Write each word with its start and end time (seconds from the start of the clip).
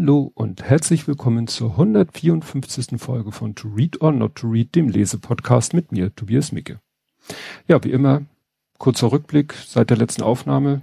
Hallo 0.00 0.32
und 0.34 0.62
herzlich 0.62 1.06
willkommen 1.06 1.46
zur 1.46 1.72
154. 1.72 2.98
Folge 2.98 3.32
von 3.32 3.54
To 3.54 3.68
Read 3.68 4.00
or 4.00 4.12
Not 4.12 4.36
to 4.36 4.48
Read, 4.48 4.74
dem 4.74 4.88
Lesepodcast 4.88 5.74
mit 5.74 5.92
mir, 5.92 6.14
Tobias 6.14 6.52
Micke. 6.52 6.80
Ja, 7.68 7.84
wie 7.84 7.90
immer, 7.90 8.22
kurzer 8.78 9.12
Rückblick 9.12 9.52
seit 9.52 9.90
der 9.90 9.98
letzten 9.98 10.22
Aufnahme. 10.22 10.80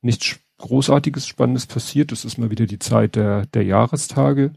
Nichts 0.00 0.38
Großartiges, 0.58 1.26
Spannendes 1.26 1.66
passiert. 1.66 2.12
Es 2.12 2.24
ist 2.24 2.38
mal 2.38 2.52
wieder 2.52 2.66
die 2.66 2.78
Zeit 2.78 3.16
der, 3.16 3.46
der 3.46 3.64
Jahrestage. 3.64 4.52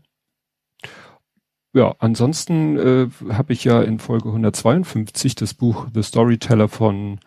Ja, 1.73 1.95
ansonsten 1.97 2.77
äh, 2.77 3.09
habe 3.33 3.53
ich 3.53 3.63
ja 3.63 3.81
in 3.81 3.97
Folge 3.97 4.29
152 4.29 5.33
das 5.33 5.55
Buch 5.55 5.87
The 5.91 6.03
Storyteller 6.03 6.67
von 6.67 7.19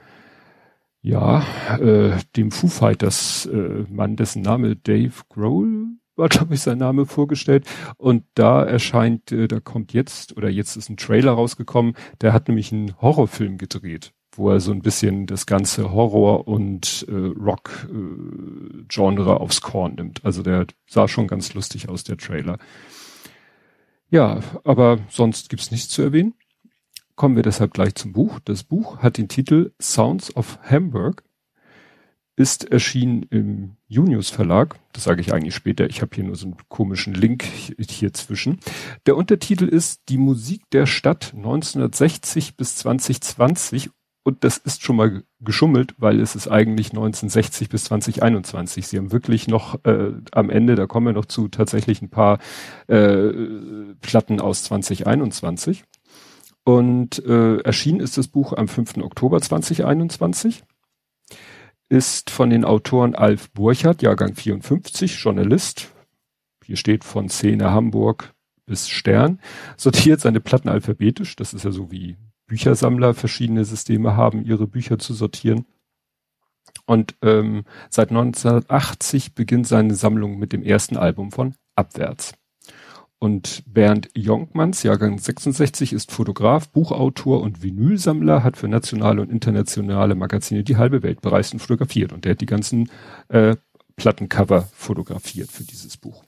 ja, 1.02 1.44
äh, 1.76 2.18
dem 2.36 2.52
Foo 2.52 2.68
Fighters 2.68 3.46
äh, 3.46 3.84
Mann, 3.90 4.14
dessen 4.14 4.42
Name 4.42 4.76
Dave 4.76 5.24
Grohl 5.28 5.96
war, 6.16 6.28
glaube 6.28 6.54
ich, 6.54 6.60
sein 6.60 6.78
Name 6.78 7.06
vorgestellt. 7.06 7.66
Und 7.96 8.24
da 8.34 8.62
erscheint, 8.62 9.32
äh, 9.32 9.48
da 9.48 9.60
kommt 9.60 9.92
jetzt, 9.92 10.36
oder 10.36 10.48
jetzt 10.48 10.76
ist 10.76 10.88
ein 10.88 10.96
Trailer 10.96 11.32
rausgekommen, 11.32 11.94
der 12.20 12.32
hat 12.32 12.48
nämlich 12.48 12.72
einen 12.72 13.00
Horrorfilm 13.00 13.58
gedreht, 13.58 14.12
wo 14.32 14.50
er 14.50 14.60
so 14.60 14.72
ein 14.72 14.82
bisschen 14.82 15.26
das 15.26 15.46
ganze 15.46 15.92
Horror- 15.92 16.46
und 16.46 17.06
äh, 17.08 17.14
Rock-Genre 17.14 19.30
äh, 19.30 19.34
aufs 19.34 19.60
Korn 19.60 19.94
nimmt. 19.94 20.24
Also 20.24 20.42
der 20.42 20.66
sah 20.86 21.08
schon 21.08 21.26
ganz 21.26 21.54
lustig 21.54 21.88
aus, 21.88 22.04
der 22.04 22.16
Trailer. 22.16 22.58
Ja, 24.10 24.40
aber 24.62 24.98
sonst 25.08 25.48
gibt's 25.48 25.70
nichts 25.70 25.88
zu 25.88 26.02
erwähnen. 26.02 26.34
Kommen 27.16 27.36
wir 27.36 27.44
deshalb 27.44 27.74
gleich 27.74 27.94
zum 27.94 28.12
Buch. 28.12 28.40
Das 28.44 28.64
Buch 28.64 28.98
hat 28.98 29.18
den 29.18 29.28
Titel 29.28 29.72
Sounds 29.80 30.34
of 30.36 30.58
Hamburg, 30.62 31.22
ist 32.36 32.70
erschienen 32.70 33.24
im 33.30 33.76
Junius 33.86 34.30
Verlag. 34.30 34.76
Das 34.92 35.04
sage 35.04 35.20
ich 35.20 35.32
eigentlich 35.32 35.54
später. 35.54 35.88
Ich 35.88 36.02
habe 36.02 36.14
hier 36.14 36.24
nur 36.24 36.36
so 36.36 36.46
einen 36.46 36.56
komischen 36.68 37.14
Link 37.14 37.44
hier 37.44 38.12
zwischen. 38.12 38.58
Der 39.06 39.16
Untertitel 39.16 39.66
ist 39.66 40.02
Die 40.08 40.18
Musik 40.18 40.62
der 40.72 40.86
Stadt 40.86 41.32
1960 41.34 42.56
bis 42.56 42.76
2020 42.76 43.90
und 44.26 44.42
das 44.42 44.56
ist 44.56 44.82
schon 44.82 44.96
mal 44.96 45.22
geschummelt, 45.40 45.94
weil 45.98 46.18
es 46.18 46.34
ist 46.34 46.48
eigentlich 46.48 46.88
1960 46.88 47.68
bis 47.68 47.84
2021. 47.84 48.86
Sie 48.86 48.96
haben 48.96 49.12
wirklich 49.12 49.48
noch 49.48 49.84
äh, 49.84 50.12
am 50.32 50.48
Ende, 50.48 50.76
da 50.76 50.86
kommen 50.86 51.06
wir 51.06 51.12
noch 51.12 51.26
zu, 51.26 51.48
tatsächlich 51.48 52.00
ein 52.00 52.08
paar 52.08 52.38
äh, 52.86 53.28
Platten 54.00 54.40
aus 54.40 54.64
2021. 54.64 55.84
Und 56.64 57.22
äh, 57.26 57.58
erschienen 57.58 58.00
ist 58.00 58.16
das 58.16 58.28
Buch 58.28 58.54
am 58.54 58.66
5. 58.66 58.96
Oktober 59.02 59.42
2021. 59.42 60.64
Ist 61.88 62.30
von 62.30 62.50
den 62.50 62.64
Autoren 62.64 63.14
Alf 63.14 63.50
Burchardt, 63.50 64.02
Jahrgang 64.02 64.34
54, 64.34 65.22
Journalist. 65.22 65.92
Hier 66.64 66.76
steht 66.76 67.04
von 67.04 67.28
Szene 67.28 67.70
Hamburg 67.70 68.34
bis 68.66 68.88
Stern. 68.88 69.40
Sortiert 69.76 70.20
seine 70.20 70.40
Platten 70.40 70.68
alphabetisch. 70.68 71.36
Das 71.36 71.52
ist 71.52 71.64
ja 71.64 71.70
so 71.70 71.90
wie 71.92 72.16
Büchersammler 72.46 73.14
verschiedene 73.14 73.64
Systeme 73.64 74.16
haben, 74.16 74.44
ihre 74.44 74.66
Bücher 74.66 74.98
zu 74.98 75.14
sortieren. 75.14 75.66
Und 76.86 77.16
ähm, 77.22 77.64
seit 77.88 78.10
1980 78.10 79.34
beginnt 79.34 79.66
seine 79.66 79.94
Sammlung 79.94 80.38
mit 80.38 80.52
dem 80.52 80.62
ersten 80.62 80.96
Album 80.96 81.30
von 81.32 81.54
Abwärts. 81.76 82.34
Und 83.24 83.62
Bernd 83.66 84.10
Jonkmanns, 84.14 84.82
Jahrgang 84.82 85.18
66, 85.18 85.94
ist 85.94 86.12
Fotograf, 86.12 86.68
Buchautor 86.68 87.40
und 87.40 87.62
Vinylsammler, 87.62 88.44
hat 88.44 88.58
für 88.58 88.68
nationale 88.68 89.22
und 89.22 89.32
internationale 89.32 90.14
Magazine 90.14 90.62
die 90.62 90.76
halbe 90.76 91.02
Welt 91.02 91.22
bereist 91.22 91.54
und 91.54 91.60
fotografiert. 91.60 92.12
Und 92.12 92.26
der 92.26 92.32
hat 92.32 92.42
die 92.42 92.44
ganzen 92.44 92.90
äh, 93.28 93.56
Plattencover 93.96 94.68
fotografiert 94.74 95.50
für 95.50 95.64
dieses 95.64 95.96
Buch. 95.96 96.22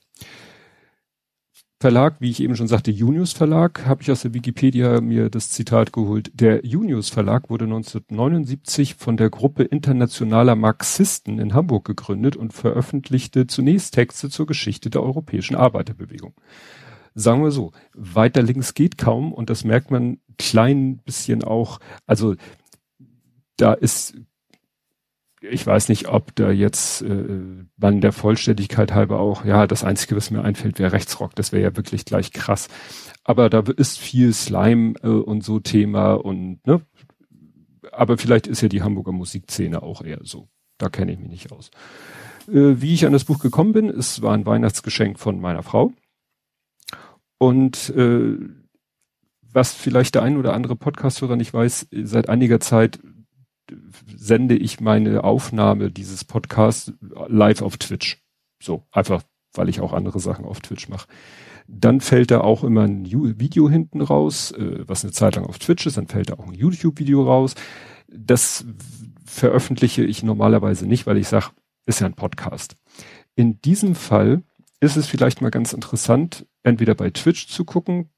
Verlag, 1.79 2.17
wie 2.21 2.31
ich 2.31 2.43
eben 2.43 2.57
schon 2.57 2.67
sagte, 2.67 2.91
Junius 2.91 3.35
Verlag, 3.35 3.85
habe 3.85 4.01
ich 4.01 4.11
aus 4.11 4.23
der 4.23 4.33
Wikipedia 4.33 5.03
mir 5.03 5.29
das 5.29 5.51
Zitat 5.51 5.93
geholt. 5.93 6.31
Der 6.33 6.65
Junius 6.65 7.11
Verlag 7.11 7.51
wurde 7.51 7.67
1979 7.67 8.95
von 8.95 9.19
der 9.19 9.29
Gruppe 9.29 9.65
internationaler 9.65 10.57
Marxisten 10.57 11.41
in 11.41 11.53
Hamburg 11.53 11.85
gegründet 11.85 12.37
und 12.37 12.55
veröffentlichte 12.55 13.47
zunächst 13.47 13.93
Texte 13.93 14.31
zur 14.31 14.47
Geschichte 14.47 14.89
der 14.89 15.03
europäischen 15.03 15.57
Arbeiterbewegung 15.57 16.33
sagen 17.17 17.43
wir 17.43 17.51
so, 17.51 17.73
weiter 17.95 18.43
links 18.43 18.75
geht 18.75 18.99
kaum 18.99 19.33
und 19.33 19.51
das 19.51 19.65
merkt 19.65 19.91
man 19.91 20.19
klein 20.39 20.99
bisschen 20.99 21.43
auch, 21.43 21.81
also 22.07 22.37
da 23.57 23.73
ist, 23.73 24.15
ich 25.41 25.67
weiß 25.67 25.89
nicht, 25.89 26.09
ob 26.09 26.37
da 26.37 26.51
jetzt 26.51 27.01
äh, 27.03 27.65
man 27.79 28.03
der 28.03 28.13
Vollständigkeit 28.13 28.93
halber 28.93 29.19
auch, 29.19 29.47
ja, 29.47 29.67
das 29.67 29.83
Einzige, 29.83 30.15
was 30.15 30.31
mir 30.31 30.45
einfällt, 30.45 30.79
wäre 30.79 30.93
Rechtsrock, 30.93 31.35
das 31.35 31.53
wäre 31.53 31.63
ja 31.63 31.77
wirklich 31.77 32.05
gleich 32.05 32.33
krass. 32.33 32.69
Aber 33.25 33.49
da 33.49 33.61
ist 33.77 33.99
viel 33.99 34.35
Slime 34.35 34.95
äh, 35.03 35.09
und 35.09 35.43
so 35.43 35.59
Thema 35.59 36.13
und 36.13 36.65
ne, 36.67 36.83
aber 37.93 38.19
vielleicht 38.19 38.47
ist 38.47 38.61
ja 38.61 38.69
die 38.69 38.83
Hamburger 38.83 39.13
Musikszene 39.13 39.83
auch 39.83 40.03
eher 40.03 40.21
so. 40.23 40.49
Da 40.77 40.91
kenne 40.91 41.13
ich 41.13 41.19
mich 41.19 41.31
nicht 41.31 41.53
aus. 41.53 41.71
Äh, 42.49 42.83
wie 42.83 42.93
ich 42.93 43.07
an 43.07 43.15
das 43.15 43.25
Buch 43.25 43.39
gekommen 43.39 43.73
bin, 43.73 43.89
es 43.89 44.21
war 44.21 44.35
ein 44.35 44.45
Weihnachtsgeschenk 44.45 45.19
von 45.19 45.41
meiner 45.41 45.63
Frau. 45.63 45.93
Und 47.39 47.91
äh, 47.91 48.39
was 49.53 49.73
vielleicht 49.73 50.15
der 50.15 50.23
ein 50.23 50.37
oder 50.37 50.55
andere 50.55 50.77
Podcasthörer 50.77 51.37
nicht 51.37 51.53
weiß, 51.53 51.89
seit 51.91 52.29
einiger 52.29 52.61
Zeit 52.61 52.99
sende 54.17 54.57
ich 54.57 54.81
meine 54.81 55.25
Aufnahme 55.25 55.91
dieses 55.91 56.25
Podcasts 56.25 56.93
live 57.29 57.63
auf 57.63 57.77
Twitch. 57.79 58.23
So, 58.63 58.85
einfach, 58.93 59.23
weil 59.55 59.69
ich 59.69 59.81
auch 59.81 59.93
andere 59.93 60.21
Sachen 60.21 60.45
auf 60.45 60.61
Twitch 60.61 60.89
mache. 60.89 61.09
Dann 61.67 62.01
fällt 62.01 62.31
da 62.31 62.43
auch 62.43 62.63
immer 62.63 62.83
ein 62.83 63.07
Video 63.07 63.69
hinten 63.69 64.01
raus, 64.01 64.53
äh, 64.53 64.87
was 64.87 65.05
eine 65.05 65.13
Zeit 65.13 65.37
lang 65.37 65.47
auf 65.47 65.59
Twitch 65.59 65.87
ist, 65.87 65.97
dann 65.97 66.07
fällt 66.07 66.31
da 66.31 66.35
auch 66.35 66.47
ein 66.47 66.55
YouTube-Video 66.55 67.25
raus. 67.25 67.55
Das 68.09 68.65
veröffentliche 69.25 70.05
ich 70.05 70.23
normalerweise 70.23 70.87
nicht, 70.87 71.07
weil 71.07 71.17
ich 71.17 71.29
sage, 71.29 71.47
ist 71.87 72.01
ja 72.01 72.07
ein 72.07 72.15
Podcast. 72.15 72.77
In 73.35 73.61
diesem 73.61 73.95
Fall 73.95 74.43
ist 74.81 74.97
es 74.97 75.07
vielleicht 75.07 75.41
mal 75.41 75.51
ganz 75.51 75.73
interessant, 75.73 76.47
entweder 76.63 76.95
bei 76.95 77.11
Twitch 77.11 77.49
zu 77.49 77.65
gucken. 77.65 78.11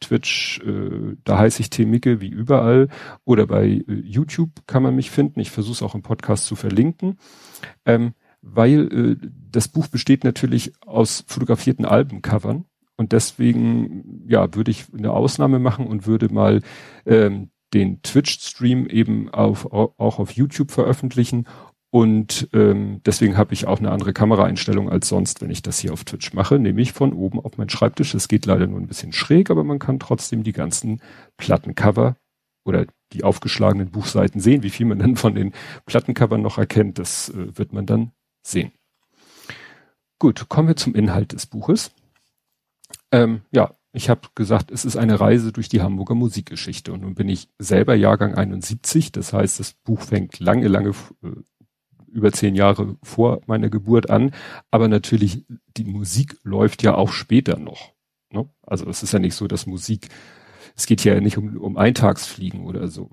Twitch, 0.00 0.60
äh, 0.60 1.16
da 1.24 1.38
heiße 1.38 1.60
ich 1.60 1.70
Temike 1.70 2.20
wie 2.20 2.28
überall, 2.28 2.88
oder 3.24 3.46
bei 3.46 3.66
äh, 3.66 3.82
YouTube 3.86 4.50
kann 4.66 4.82
man 4.82 4.96
mich 4.96 5.10
finden. 5.10 5.40
Ich 5.40 5.50
versuche 5.50 5.74
es 5.74 5.82
auch 5.82 5.94
im 5.94 6.02
Podcast 6.02 6.46
zu 6.46 6.56
verlinken, 6.56 7.18
ähm, 7.84 8.14
weil 8.40 9.18
äh, 9.22 9.28
das 9.50 9.68
Buch 9.68 9.88
besteht 9.88 10.24
natürlich 10.24 10.72
aus 10.80 11.24
fotografierten 11.26 11.84
Albencovern 11.84 12.64
und 12.96 13.12
deswegen 13.12 14.24
ja 14.26 14.54
würde 14.54 14.70
ich 14.70 14.86
eine 14.96 15.12
Ausnahme 15.12 15.58
machen 15.58 15.86
und 15.86 16.06
würde 16.06 16.32
mal 16.32 16.62
ähm, 17.04 17.50
den 17.72 18.02
Twitch-Stream 18.02 18.86
eben 18.86 19.28
auf, 19.30 19.72
auch 19.72 20.18
auf 20.18 20.32
YouTube 20.32 20.70
veröffentlichen 20.70 21.46
und 21.90 22.48
ähm, 22.52 23.00
deswegen 23.04 23.36
habe 23.36 23.52
ich 23.52 23.66
auch 23.66 23.80
eine 23.80 23.90
andere 23.90 24.12
Kameraeinstellung 24.12 24.88
als 24.88 25.08
sonst, 25.08 25.40
wenn 25.40 25.50
ich 25.50 25.62
das 25.62 25.80
hier 25.80 25.92
auf 25.92 26.04
Twitch 26.04 26.32
mache, 26.32 26.58
nämlich 26.60 26.92
von 26.92 27.12
oben 27.12 27.40
auf 27.40 27.58
meinen 27.58 27.68
Schreibtisch. 27.68 28.14
Es 28.14 28.28
geht 28.28 28.46
leider 28.46 28.68
nur 28.68 28.80
ein 28.80 28.86
bisschen 28.86 29.12
schräg, 29.12 29.50
aber 29.50 29.64
man 29.64 29.80
kann 29.80 29.98
trotzdem 29.98 30.44
die 30.44 30.52
ganzen 30.52 31.02
Plattencover 31.36 32.16
oder 32.64 32.86
die 33.12 33.24
aufgeschlagenen 33.24 33.90
Buchseiten 33.90 34.40
sehen. 34.40 34.62
Wie 34.62 34.70
viel 34.70 34.86
man 34.86 35.00
dann 35.00 35.16
von 35.16 35.34
den 35.34 35.52
Plattencovern 35.84 36.40
noch 36.40 36.58
erkennt, 36.58 37.00
das 37.00 37.30
äh, 37.30 37.58
wird 37.58 37.72
man 37.72 37.86
dann 37.86 38.12
sehen. 38.46 38.70
Gut, 40.20 40.48
kommen 40.48 40.68
wir 40.68 40.76
zum 40.76 40.94
Inhalt 40.94 41.32
des 41.32 41.46
Buches. 41.46 41.90
Ähm, 43.10 43.40
ja, 43.50 43.74
ich 43.92 44.08
habe 44.08 44.28
gesagt, 44.36 44.70
es 44.70 44.84
ist 44.84 44.96
eine 44.96 45.18
Reise 45.18 45.50
durch 45.50 45.68
die 45.68 45.82
Hamburger 45.82 46.14
Musikgeschichte. 46.14 46.92
Und 46.92 47.02
nun 47.02 47.14
bin 47.14 47.28
ich 47.28 47.48
selber 47.58 47.94
Jahrgang 47.94 48.36
71. 48.36 49.10
Das 49.10 49.32
heißt, 49.32 49.58
das 49.58 49.72
Buch 49.72 50.02
fängt 50.02 50.38
lange, 50.38 50.68
lange 50.68 50.90
äh, 51.24 51.30
über 52.10 52.32
zehn 52.32 52.54
Jahre 52.54 52.96
vor 53.02 53.40
meiner 53.46 53.68
Geburt 53.68 54.10
an. 54.10 54.32
Aber 54.70 54.88
natürlich, 54.88 55.44
die 55.76 55.84
Musik 55.84 56.36
läuft 56.42 56.82
ja 56.82 56.94
auch 56.94 57.12
später 57.12 57.58
noch. 57.58 57.92
Ne? 58.32 58.48
Also 58.62 58.88
es 58.88 59.02
ist 59.02 59.12
ja 59.12 59.18
nicht 59.18 59.34
so, 59.34 59.46
dass 59.46 59.66
Musik, 59.66 60.08
es 60.76 60.86
geht 60.86 61.04
ja 61.04 61.20
nicht 61.20 61.38
um, 61.38 61.56
um 61.56 61.76
Eintagsfliegen 61.76 62.64
oder 62.64 62.88
so. 62.88 63.10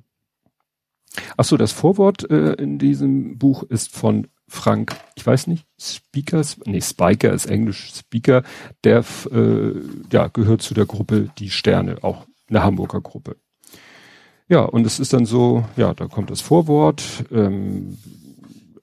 Ach 1.35 1.45
so, 1.45 1.57
das 1.57 1.71
Vorwort 1.71 2.29
äh, 2.29 2.53
in 2.53 2.77
diesem 2.79 3.37
Buch 3.37 3.63
ist 3.63 3.95
von 3.95 4.27
Frank, 4.47 4.95
ich 5.15 5.25
weiß 5.25 5.47
nicht, 5.47 5.65
Speakers, 5.79 6.57
nee, 6.65 6.81
Spiker 6.81 7.33
ist 7.33 7.47
Englisch, 7.47 7.91
Speaker, 7.93 8.43
der 8.83 9.03
äh, 9.31 9.73
ja, 10.11 10.27
gehört 10.27 10.61
zu 10.61 10.73
der 10.73 10.85
Gruppe 10.85 11.29
Die 11.37 11.49
Sterne, 11.49 11.97
auch 12.03 12.25
eine 12.49 12.63
Hamburger 12.63 13.01
Gruppe. 13.01 13.35
Ja, 14.47 14.61
und 14.61 14.85
es 14.85 14.99
ist 14.99 15.11
dann 15.11 15.25
so, 15.25 15.65
ja, 15.75 15.93
da 15.93 16.07
kommt 16.07 16.31
das 16.31 16.39
Vorwort, 16.39 17.03
ähm, 17.31 17.97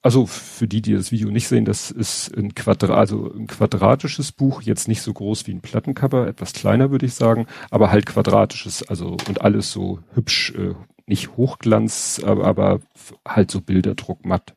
also 0.05 0.27
für 0.27 0.67
die, 0.67 0.83
die 0.83 0.93
das 0.93 1.11
Video 1.11 1.31
nicht 1.31 1.47
sehen, 1.47 1.65
das 1.65 1.89
ist 1.89 2.31
ein 2.37 2.53
Quadrat, 2.53 2.95
also 2.95 3.33
ein 3.33 3.47
quadratisches 3.47 4.31
Buch, 4.31 4.61
jetzt 4.61 4.87
nicht 4.87 5.01
so 5.01 5.11
groß 5.11 5.47
wie 5.47 5.51
ein 5.51 5.61
Plattencover, 5.61 6.27
etwas 6.27 6.53
kleiner 6.53 6.91
würde 6.91 7.07
ich 7.07 7.15
sagen, 7.15 7.47
aber 7.71 7.89
halt 7.89 8.05
quadratisches, 8.05 8.83
also 8.83 9.17
und 9.27 9.41
alles 9.41 9.71
so 9.71 9.97
hübsch, 10.13 10.53
äh, 10.59 10.75
nicht 11.07 11.35
Hochglanz, 11.37 12.21
aber, 12.23 12.45
aber 12.45 12.79
halt 13.27 13.49
so 13.49 13.61
Bilderdruck 13.61 14.23
matt. 14.27 14.53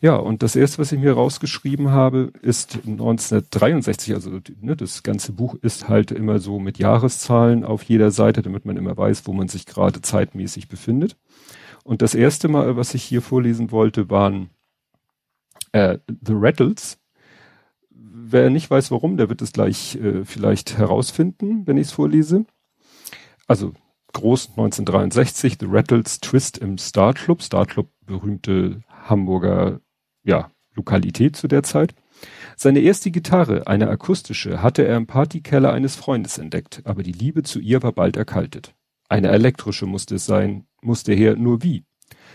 Ja, 0.00 0.16
und 0.16 0.42
das 0.42 0.56
erste, 0.56 0.78
was 0.78 0.90
ich 0.90 0.98
mir 0.98 1.12
rausgeschrieben 1.12 1.92
habe, 1.92 2.32
ist 2.42 2.80
1963, 2.84 4.14
also 4.14 4.40
ne, 4.60 4.74
das 4.74 5.04
ganze 5.04 5.30
Buch 5.30 5.54
ist 5.62 5.88
halt 5.88 6.10
immer 6.10 6.40
so 6.40 6.58
mit 6.58 6.78
Jahreszahlen 6.78 7.62
auf 7.64 7.84
jeder 7.84 8.10
Seite, 8.10 8.42
damit 8.42 8.64
man 8.64 8.76
immer 8.76 8.96
weiß, 8.96 9.24
wo 9.28 9.32
man 9.34 9.46
sich 9.46 9.66
gerade 9.66 10.02
zeitmäßig 10.02 10.66
befindet. 10.66 11.16
Und 11.84 12.02
das 12.02 12.14
erste 12.14 12.48
Mal, 12.48 12.76
was 12.76 12.94
ich 12.94 13.02
hier 13.02 13.22
vorlesen 13.22 13.70
wollte, 13.70 14.10
waren 14.10 14.50
äh, 15.72 15.98
The 16.08 16.34
Rattles. 16.34 16.98
Wer 17.90 18.50
nicht 18.50 18.70
weiß, 18.70 18.90
warum, 18.90 19.16
der 19.16 19.28
wird 19.28 19.42
es 19.42 19.52
gleich 19.52 19.96
äh, 19.96 20.24
vielleicht 20.24 20.78
herausfinden, 20.78 21.66
wenn 21.66 21.76
ich 21.76 21.88
es 21.88 21.92
vorlese. 21.92 22.46
Also 23.46 23.72
groß 24.12 24.50
1963, 24.50 25.56
The 25.58 25.66
Rattles 25.68 26.20
Twist 26.20 26.58
im 26.58 26.78
Star 26.78 27.14
Club. 27.14 27.42
Star 27.42 27.66
Club, 27.66 27.90
berühmte 28.06 28.82
Hamburger 28.88 29.80
ja, 30.22 30.50
Lokalität 30.74 31.36
zu 31.36 31.48
der 31.48 31.62
Zeit. 31.62 31.94
Seine 32.56 32.80
erste 32.80 33.10
Gitarre, 33.10 33.66
eine 33.66 33.88
akustische, 33.88 34.62
hatte 34.62 34.86
er 34.86 34.96
im 34.96 35.06
Partykeller 35.06 35.72
eines 35.72 35.96
Freundes 35.96 36.38
entdeckt, 36.38 36.82
aber 36.84 37.02
die 37.02 37.12
Liebe 37.12 37.42
zu 37.42 37.58
ihr 37.58 37.82
war 37.82 37.92
bald 37.92 38.16
erkaltet. 38.16 38.74
Eine 39.08 39.28
elektrische 39.28 39.86
musste 39.86 40.14
es 40.14 40.26
sein, 40.26 40.66
musste 40.82 41.12
her, 41.12 41.36
nur 41.36 41.62
wie? 41.62 41.84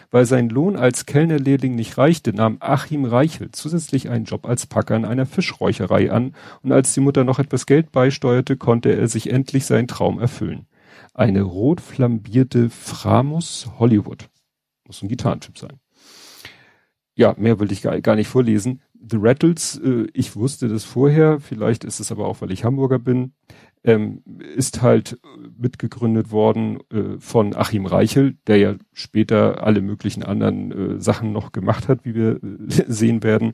Weil 0.09 0.25
sein 0.25 0.49
Lohn 0.49 0.77
als 0.77 1.05
Kellnerlehrling 1.05 1.75
nicht 1.75 1.97
reichte, 1.97 2.33
nahm 2.33 2.57
Achim 2.61 3.03
Reichel 3.05 3.51
zusätzlich 3.51 4.09
einen 4.09 4.25
Job 4.25 4.45
als 4.45 4.65
Packer 4.65 4.95
in 4.95 5.05
einer 5.05 5.25
Fischräucherei 5.25 6.11
an 6.11 6.33
und 6.61 6.71
als 6.71 6.93
die 6.93 7.01
Mutter 7.01 7.23
noch 7.23 7.39
etwas 7.39 7.65
Geld 7.65 7.91
beisteuerte, 7.91 8.55
konnte 8.55 8.95
er 8.95 9.07
sich 9.07 9.29
endlich 9.29 9.65
seinen 9.65 9.87
Traum 9.87 10.19
erfüllen. 10.19 10.67
Eine 11.13 11.41
rot 11.41 11.81
flambierte 11.81 12.69
Framus 12.69 13.69
Hollywood. 13.79 14.29
Muss 14.85 15.01
ein 15.01 15.09
Gitarrentyp 15.09 15.57
sein 15.57 15.79
ja, 17.17 17.33
mehr 17.37 17.59
will 17.59 17.71
ich 17.71 17.81
gar, 17.81 18.15
nicht 18.15 18.27
vorlesen. 18.27 18.81
The 18.93 19.17
Rattles, 19.19 19.81
äh, 19.83 20.07
ich 20.13 20.35
wusste 20.35 20.67
das 20.67 20.83
vorher, 20.83 21.39
vielleicht 21.39 21.83
ist 21.83 21.99
es 21.99 22.11
aber 22.11 22.27
auch, 22.27 22.41
weil 22.41 22.51
ich 22.51 22.63
Hamburger 22.63 22.99
bin, 22.99 23.33
ähm, 23.83 24.23
ist 24.55 24.81
halt 24.81 25.19
mitgegründet 25.57 26.31
worden 26.31 26.79
äh, 26.91 27.19
von 27.19 27.55
Achim 27.55 27.85
Reichel, 27.85 28.37
der 28.47 28.57
ja 28.57 28.75
später 28.93 29.63
alle 29.63 29.81
möglichen 29.81 30.23
anderen 30.23 30.71
äh, 30.71 30.99
Sachen 30.99 31.31
noch 31.31 31.51
gemacht 31.51 31.87
hat, 31.87 32.03
wie 32.03 32.15
wir 32.15 32.43
äh, 32.43 32.85
sehen 32.87 33.23
werden. 33.23 33.53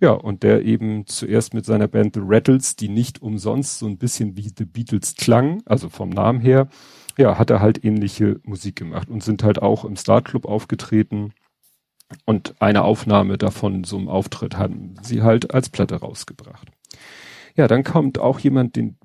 Ja, 0.00 0.10
und 0.12 0.42
der 0.42 0.64
eben 0.64 1.06
zuerst 1.06 1.54
mit 1.54 1.64
seiner 1.64 1.88
Band 1.88 2.14
The 2.14 2.20
Rattles, 2.24 2.76
die 2.76 2.88
nicht 2.88 3.22
umsonst 3.22 3.78
so 3.78 3.86
ein 3.86 3.98
bisschen 3.98 4.36
wie 4.36 4.50
The 4.56 4.64
Beatles 4.64 5.14
klang, 5.16 5.62
also 5.66 5.88
vom 5.88 6.10
Namen 6.10 6.40
her, 6.40 6.68
ja, 7.16 7.38
hat 7.38 7.50
er 7.50 7.60
halt 7.60 7.84
ähnliche 7.84 8.40
Musik 8.44 8.76
gemacht 8.76 9.08
und 9.08 9.22
sind 9.22 9.44
halt 9.44 9.62
auch 9.62 9.84
im 9.84 9.96
Star 9.96 10.20
Club 10.20 10.46
aufgetreten 10.46 11.32
und 12.24 12.54
eine 12.60 12.82
Aufnahme 12.82 13.38
davon, 13.38 13.84
so 13.84 13.96
einem 13.96 14.08
Auftritt, 14.08 14.56
haben 14.56 14.94
sie 15.02 15.22
halt 15.22 15.54
als 15.54 15.68
Platte 15.68 15.96
rausgebracht. 15.96 16.68
Ja, 17.56 17.68
dann 17.68 17.84
kommt 17.84 18.18
auch 18.18 18.40
jemand, 18.40 18.76
den, 18.76 18.98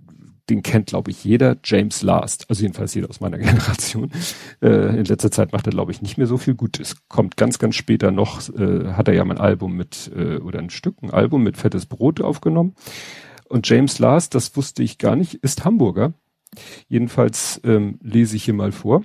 den 0.50 0.64
kennt, 0.64 0.88
glaube 0.88 1.12
ich, 1.12 1.24
jeder, 1.24 1.58
James 1.64 2.02
Last, 2.02 2.46
also 2.50 2.62
jedenfalls 2.62 2.94
jeder 2.94 3.10
aus 3.10 3.20
meiner 3.20 3.38
Generation. 3.40 4.12
Äh, 4.62 4.98
in 4.98 5.06
letzter 5.06 5.32
Zeit 5.32 5.52
macht 5.52 5.68
er, 5.68 5.72
glaube 5.72 5.92
ich, 5.92 6.02
nicht 6.02 6.18
mehr 6.18 6.28
so 6.28 6.38
viel 6.38 6.56
Gutes. 6.56 6.96
Kommt 7.08 7.38
ganz, 7.38 7.60
ganz 7.60 7.76
später 7.76 8.12
noch, 8.12 8.50
äh, 8.50 8.94
hat 8.94 9.08
er 9.08 9.14
ja 9.14 9.26
mal 9.26 9.36
ein 9.36 9.42
Album 9.42 9.76
mit, 9.76 10.12
äh, 10.16 10.38
oder 10.38 10.60
ein 10.60 10.70
Stück, 10.70 11.02
ein 11.02 11.12
Album 11.12 11.44
mit 11.44 11.58
Fettes 11.58 11.86
Brot 11.86 12.22
aufgenommen. 12.22 12.76
Und 13.48 13.68
James 13.68 14.00
Last, 14.00 14.36
das 14.36 14.56
wusste 14.56 14.84
ich 14.84 14.98
gar 14.98 15.16
nicht, 15.16 15.36
ist 15.36 15.66
Hamburger. 15.66 16.14
Jedenfalls 16.88 17.62
ähm, 17.64 18.00
lese 18.02 18.36
ich 18.36 18.44
hier 18.44 18.54
mal 18.54 18.72
vor. 18.72 19.04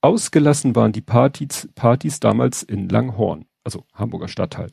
Ausgelassen 0.00 0.76
waren 0.76 0.92
die 0.92 1.00
Partys, 1.00 1.68
Partys 1.74 2.20
damals 2.20 2.62
in 2.62 2.88
Langhorn, 2.88 3.46
also 3.64 3.84
Hamburger 3.94 4.28
Stadtteil. 4.28 4.70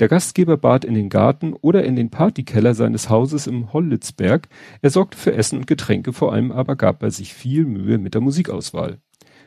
Der 0.00 0.08
Gastgeber 0.08 0.56
bat 0.56 0.86
in 0.86 0.94
den 0.94 1.10
Garten 1.10 1.52
oder 1.52 1.84
in 1.84 1.94
den 1.94 2.08
Partykeller 2.08 2.74
seines 2.74 3.10
Hauses 3.10 3.46
im 3.46 3.74
Hollitzberg. 3.74 4.48
Er 4.80 4.88
sorgte 4.88 5.18
für 5.18 5.34
Essen 5.34 5.58
und 5.58 5.66
Getränke, 5.66 6.14
vor 6.14 6.32
allem 6.32 6.52
aber 6.52 6.74
gab 6.74 7.02
er 7.02 7.10
sich 7.10 7.34
viel 7.34 7.66
Mühe 7.66 7.98
mit 7.98 8.14
der 8.14 8.22
Musikauswahl. 8.22 8.98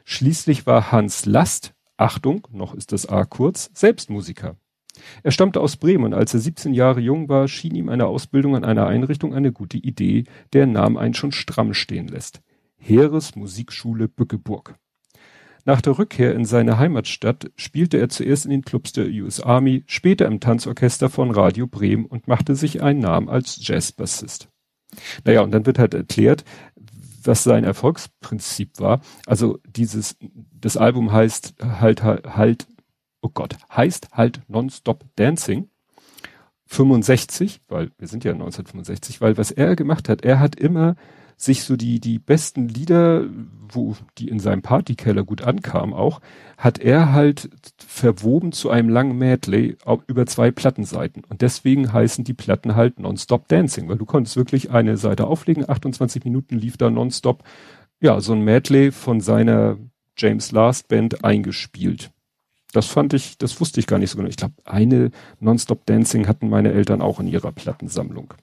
Schließlich 0.05 0.67
war 0.67 0.91
Hans 0.91 1.25
Last, 1.25 1.73
Achtung, 1.97 2.47
noch 2.51 2.75
ist 2.75 2.91
das 2.91 3.07
A 3.07 3.25
kurz, 3.25 3.71
selbst 3.73 4.11
Musiker. 4.11 4.55
Er 5.23 5.31
stammte 5.31 5.59
aus 5.59 5.77
Bremen 5.77 6.05
und 6.05 6.13
als 6.13 6.35
er 6.35 6.39
17 6.39 6.75
Jahre 6.75 6.99
jung 6.99 7.29
war, 7.29 7.47
schien 7.47 7.73
ihm 7.73 7.89
eine 7.89 8.05
Ausbildung 8.05 8.55
an 8.55 8.63
einer 8.63 8.85
Einrichtung 8.85 9.33
eine 9.33 9.51
gute 9.51 9.77
Idee, 9.77 10.25
deren 10.53 10.71
Namen 10.71 10.99
einen 10.99 11.15
schon 11.15 11.31
stramm 11.31 11.73
stehen 11.73 12.07
lässt. 12.07 12.43
Heeresmusikschule 12.77 14.07
Bückeburg. 14.07 14.75
Nach 15.65 15.81
der 15.81 15.97
Rückkehr 15.97 16.35
in 16.35 16.43
seine 16.43 16.77
Heimatstadt 16.77 17.51
spielte 17.55 17.97
er 17.97 18.09
zuerst 18.09 18.45
in 18.45 18.51
den 18.51 18.63
Clubs 18.63 18.91
der 18.91 19.05
US 19.05 19.39
Army, 19.39 19.83
später 19.87 20.25
im 20.25 20.39
Tanzorchester 20.41 21.09
von 21.09 21.31
Radio 21.31 21.67
Bremen 21.67 22.05
und 22.05 22.27
machte 22.27 22.55
sich 22.55 22.81
einen 22.81 22.99
Namen 22.99 23.29
als 23.29 23.65
Jazzbassist. 23.65 24.49
Naja, 25.23 25.41
und 25.41 25.51
dann 25.51 25.65
wird 25.65 25.79
halt 25.79 25.93
erklärt, 25.93 26.43
was 27.23 27.43
sein 27.43 27.63
Erfolgsprinzip 27.63 28.79
war. 28.79 29.01
Also 29.25 29.59
dieses, 29.65 30.17
das 30.51 30.75
Album 30.75 31.13
heißt 31.13 31.55
halt, 31.61 32.03
halt, 32.03 32.27
halt 32.35 32.67
oh 33.21 33.29
Gott, 33.33 33.55
heißt 33.71 34.09
halt 34.11 34.41
Nonstop 34.47 35.05
Dancing. 35.15 35.69
65, 36.65 37.61
weil 37.67 37.91
wir 37.97 38.07
sind 38.07 38.23
ja 38.23 38.31
1965, 38.31 39.21
weil 39.21 39.37
was 39.37 39.51
er 39.51 39.75
gemacht 39.75 40.09
hat, 40.09 40.23
er 40.23 40.39
hat 40.39 40.55
immer 40.55 40.95
sich 41.37 41.63
so 41.63 41.75
die, 41.75 41.99
die 41.99 42.19
besten 42.19 42.67
Lieder, 42.67 43.25
wo 43.69 43.95
die 44.17 44.29
in 44.29 44.39
seinem 44.39 44.61
Partykeller 44.61 45.23
gut 45.23 45.41
ankamen 45.41 45.93
auch, 45.93 46.21
hat 46.57 46.79
er 46.79 47.11
halt 47.11 47.49
verwoben 47.77 48.51
zu 48.51 48.69
einem 48.69 48.89
langen 48.89 49.17
Medley 49.17 49.77
über 50.07 50.25
zwei 50.25 50.51
Plattenseiten. 50.51 51.23
Und 51.27 51.41
deswegen 51.41 51.91
heißen 51.91 52.23
die 52.23 52.33
Platten 52.33 52.75
halt 52.75 52.99
Nonstop 52.99 53.47
Dancing, 53.47 53.89
weil 53.89 53.97
du 53.97 54.05
konntest 54.05 54.37
wirklich 54.37 54.71
eine 54.71 54.97
Seite 54.97 55.27
auflegen, 55.27 55.69
28 55.69 56.23
Minuten 56.23 56.57
lief 56.57 56.77
da 56.77 56.89
nonstop, 56.89 57.43
ja, 57.99 58.19
so 58.19 58.33
ein 58.33 58.41
Medley 58.41 58.91
von 58.91 59.21
seiner 59.21 59.77
James 60.17 60.51
Last 60.51 60.87
Band 60.87 61.23
eingespielt. 61.23 62.11
Das 62.73 62.87
fand 62.87 63.13
ich, 63.13 63.37
das 63.37 63.59
wusste 63.61 63.79
ich 63.79 63.87
gar 63.87 63.99
nicht 63.99 64.09
so 64.09 64.17
genau. 64.17 64.29
Ich 64.29 64.35
glaube, 64.35 64.55
eine 64.65 65.11
Nonstop 65.39 65.85
Dancing 65.85 66.27
hatten 66.27 66.49
meine 66.49 66.73
Eltern 66.73 67.01
auch 67.01 67.19
in 67.19 67.27
ihrer 67.27 67.51
Plattensammlung. 67.51 68.33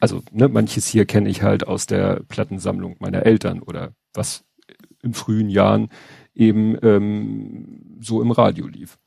Also, 0.00 0.22
ne, 0.32 0.48
manches 0.48 0.86
hier 0.86 1.06
kenne 1.06 1.28
ich 1.28 1.42
halt 1.42 1.66
aus 1.66 1.86
der 1.86 2.22
Plattensammlung 2.28 2.96
meiner 2.98 3.24
Eltern 3.24 3.60
oder 3.60 3.94
was 4.12 4.44
in 5.02 5.14
frühen 5.14 5.48
Jahren 5.48 5.88
eben 6.34 6.76
ähm, 6.82 7.98
so 8.00 8.22
im 8.22 8.30
Radio 8.30 8.66
lief. 8.66 8.98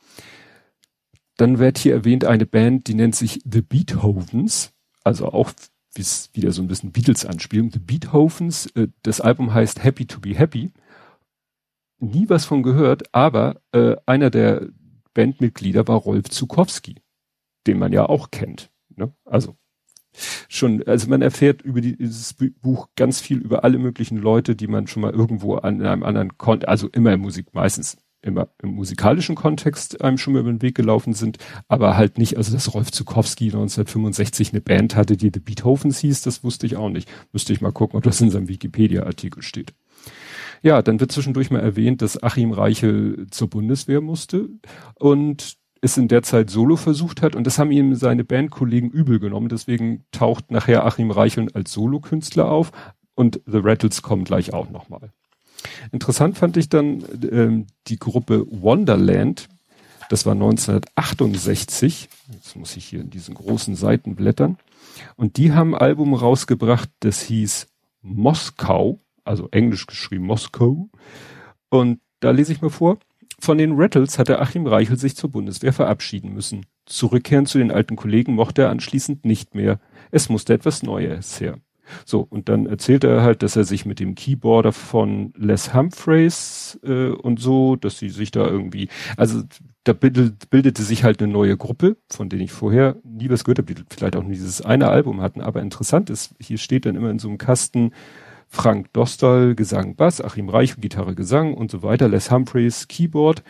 Dann 1.35 1.59
wird 1.59 1.77
hier 1.77 1.93
erwähnt 1.93 2.25
eine 2.25 2.45
Band, 2.45 2.87
die 2.87 2.95
nennt 2.95 3.15
sich 3.15 3.41
The 3.49 3.61
Beethovens, 3.61 4.73
also 5.03 5.27
auch 5.27 5.51
wieder 6.33 6.51
so 6.51 6.61
ein 6.61 6.67
bisschen 6.67 6.91
Beatles 6.91 7.25
anspielen. 7.25 7.71
The 7.71 7.79
Beethovens, 7.79 8.67
äh, 8.75 8.87
das 9.03 9.21
Album 9.21 9.53
heißt 9.53 9.83
Happy 9.83 10.05
to 10.05 10.19
be 10.19 10.35
Happy. 10.35 10.71
Nie 11.99 12.29
was 12.29 12.45
von 12.45 12.61
gehört, 12.61 13.13
aber 13.13 13.61
äh, 13.71 13.95
einer 14.05 14.29
der 14.29 14.69
Bandmitglieder 15.13 15.87
war 15.87 15.97
Rolf 15.97 16.29
Zukowski, 16.29 17.01
den 17.65 17.79
man 17.79 17.91
ja 17.91 18.07
auch 18.07 18.29
kennt. 18.29 18.69
Ne? 18.95 19.11
Also 19.25 19.55
schon, 20.49 20.83
also 20.87 21.09
man 21.09 21.21
erfährt 21.21 21.61
über 21.61 21.81
die, 21.81 21.97
dieses 21.97 22.33
Buch 22.33 22.89
ganz 22.95 23.21
viel 23.21 23.37
über 23.37 23.63
alle 23.63 23.77
möglichen 23.77 24.17
Leute, 24.17 24.55
die 24.55 24.67
man 24.67 24.87
schon 24.87 25.01
mal 25.01 25.11
irgendwo 25.11 25.55
an 25.55 25.81
einem 25.81 26.03
anderen 26.03 26.37
Kontext, 26.37 26.69
also 26.69 26.89
immer 26.89 27.13
im 27.13 27.21
Musik, 27.21 27.53
meistens 27.53 27.97
immer 28.21 28.49
im 28.61 28.75
musikalischen 28.75 29.35
Kontext 29.35 30.01
einem 30.01 30.17
schon 30.17 30.33
mal 30.33 30.39
über 30.39 30.51
den 30.51 30.61
Weg 30.61 30.75
gelaufen 30.75 31.13
sind, 31.13 31.37
aber 31.67 31.97
halt 31.97 32.17
nicht, 32.17 32.37
also 32.37 32.53
dass 32.53 32.73
Rolf 32.73 32.91
Zukowski 32.91 33.45
1965 33.45 34.51
eine 34.51 34.61
Band 34.61 34.95
hatte, 34.95 35.17
die 35.17 35.31
The 35.33 35.39
Beethovens 35.39 35.99
hieß, 35.99 36.21
das 36.21 36.43
wusste 36.43 36.65
ich 36.65 36.75
auch 36.75 36.89
nicht. 36.89 37.09
Müsste 37.31 37.53
ich 37.53 37.61
mal 37.61 37.71
gucken, 37.71 37.97
ob 37.97 38.03
das 38.03 38.21
in 38.21 38.29
seinem 38.29 38.49
Wikipedia-Artikel 38.49 39.41
steht. 39.41 39.73
Ja, 40.63 40.81
dann 40.81 40.99
wird 40.99 41.11
zwischendurch 41.11 41.51
mal 41.51 41.59
erwähnt, 41.59 42.01
dass 42.01 42.21
Achim 42.21 42.51
Reichel 42.51 43.27
zur 43.29 43.49
Bundeswehr 43.49 44.01
musste 44.01 44.49
und 44.95 45.57
es 45.81 45.97
in 45.97 46.07
der 46.07 46.23
Zeit 46.23 46.49
solo 46.49 46.75
versucht 46.75 47.21
hat 47.21 47.35
und 47.35 47.45
das 47.45 47.59
haben 47.59 47.71
ihm 47.71 47.95
seine 47.95 48.23
Bandkollegen 48.23 48.89
übel 48.89 49.19
genommen. 49.19 49.49
Deswegen 49.49 50.05
taucht 50.11 50.51
nachher 50.51 50.85
Achim 50.85 51.11
Reicheln 51.11 51.49
als 51.53 51.73
Solokünstler 51.73 52.49
auf 52.49 52.71
und 53.15 53.41
The 53.45 53.59
Rattles 53.59 54.01
kommen 54.01 54.23
gleich 54.23 54.53
auch 54.53 54.69
nochmal. 54.69 55.11
Interessant 55.91 56.37
fand 56.37 56.57
ich 56.57 56.69
dann 56.69 57.03
ähm, 57.31 57.67
die 57.87 57.97
Gruppe 57.97 58.45
Wonderland. 58.49 59.47
Das 60.09 60.25
war 60.25 60.33
1968. 60.33 62.09
Jetzt 62.31 62.55
muss 62.55 62.77
ich 62.77 62.85
hier 62.85 63.01
in 63.01 63.09
diesen 63.09 63.35
großen 63.35 63.75
Seiten 63.75 64.15
blättern. 64.15 64.57
Und 65.15 65.37
die 65.37 65.53
haben 65.53 65.75
ein 65.75 65.81
Album 65.81 66.13
rausgebracht, 66.13 66.89
das 67.01 67.21
hieß 67.21 67.67
Moskau, 68.01 68.99
also 69.23 69.49
englisch 69.51 69.85
geschrieben 69.85 70.25
Moskau. 70.25 70.89
Und 71.69 71.99
da 72.19 72.31
lese 72.31 72.53
ich 72.53 72.61
mal 72.61 72.69
vor. 72.69 72.97
Von 73.39 73.57
den 73.57 73.73
Rattles 73.73 74.17
hatte 74.17 74.39
Achim 74.39 74.65
Reichel 74.65 74.97
sich 74.97 75.15
zur 75.15 75.31
Bundeswehr 75.31 75.73
verabschieden 75.73 76.33
müssen. 76.33 76.65
Zurückkehren 76.85 77.45
zu 77.45 77.59
den 77.59 77.71
alten 77.71 77.95
Kollegen 77.95 78.33
mochte 78.33 78.63
er 78.63 78.69
anschließend 78.69 79.25
nicht 79.25 79.53
mehr. 79.53 79.79
Es 80.11 80.29
musste 80.29 80.53
etwas 80.53 80.83
Neues 80.83 81.39
her. 81.39 81.59
So, 82.05 82.25
und 82.29 82.49
dann 82.49 82.65
erzählt 82.65 83.03
er 83.03 83.21
halt, 83.21 83.43
dass 83.43 83.55
er 83.55 83.63
sich 83.63 83.85
mit 83.85 83.99
dem 83.99 84.15
Keyboarder 84.15 84.71
von 84.71 85.33
Les 85.37 85.73
Humphreys 85.73 86.79
äh, 86.83 87.09
und 87.09 87.39
so, 87.39 87.75
dass 87.75 87.97
sie 87.97 88.09
sich 88.09 88.31
da 88.31 88.45
irgendwie, 88.45 88.89
also 89.15 89.43
da 89.83 89.93
bildet, 89.93 90.49
bildete 90.49 90.83
sich 90.83 91.03
halt 91.03 91.21
eine 91.21 91.31
neue 91.31 91.55
Gruppe, 91.55 91.97
von 92.09 92.29
denen 92.29 92.41
ich 92.41 92.51
vorher 92.51 92.97
nie 93.03 93.29
was 93.29 93.43
gehört 93.43 93.59
habe, 93.59 93.73
die 93.73 93.83
vielleicht 93.89 94.15
auch 94.15 94.23
nur 94.23 94.33
dieses 94.33 94.61
eine 94.61 94.89
Album 94.89 95.21
hatten. 95.21 95.41
Aber 95.41 95.61
interessant 95.61 96.09
ist, 96.09 96.35
hier 96.39 96.57
steht 96.57 96.85
dann 96.85 96.95
immer 96.95 97.09
in 97.09 97.19
so 97.19 97.29
einem 97.29 97.37
Kasten 97.37 97.91
Frank 98.47 98.91
Dostal, 98.93 99.55
Gesang, 99.55 99.95
Bass, 99.95 100.21
Achim 100.21 100.49
Reich, 100.49 100.75
Gitarre, 100.77 101.15
Gesang 101.15 101.53
und 101.53 101.69
so 101.71 101.83
weiter, 101.83 102.07
Les 102.07 102.31
Humphreys, 102.31 102.87
Keyboard, 102.87 103.43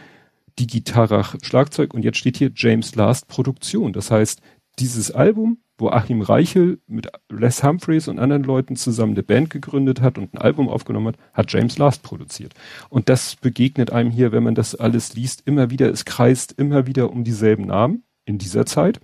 die 0.59 0.67
Gitarre, 0.67 1.23
Schlagzeug 1.41 1.93
und 1.93 2.03
jetzt 2.03 2.17
steht 2.17 2.37
hier 2.37 2.51
James 2.55 2.95
Last 2.95 3.27
Produktion. 3.27 3.93
Das 3.93 4.11
heißt, 4.11 4.41
dieses 4.79 5.11
Album, 5.11 5.59
wo 5.77 5.89
Achim 5.89 6.21
Reichel 6.21 6.79
mit 6.87 7.07
Les 7.29 7.63
Humphreys 7.63 8.07
und 8.07 8.19
anderen 8.19 8.43
Leuten 8.43 8.75
zusammen 8.75 9.13
eine 9.13 9.23
Band 9.23 9.49
gegründet 9.51 10.01
hat 10.01 10.17
und 10.17 10.33
ein 10.33 10.39
Album 10.39 10.69
aufgenommen 10.69 11.07
hat, 11.07 11.17
hat 11.33 11.51
James 11.51 11.77
Last 11.77 12.01
produziert. 12.01 12.53
Und 12.89 13.09
das 13.09 13.35
begegnet 13.35 13.91
einem 13.91 14.09
hier, 14.09 14.31
wenn 14.31 14.43
man 14.43 14.55
das 14.55 14.75
alles 14.75 15.13
liest, 15.13 15.43
immer 15.45 15.69
wieder, 15.69 15.89
es 15.89 16.05
kreist 16.05 16.53
immer 16.53 16.87
wieder 16.87 17.11
um 17.11 17.23
dieselben 17.23 17.65
Namen 17.65 18.03
in 18.25 18.39
dieser 18.39 18.65
Zeit. 18.65 18.99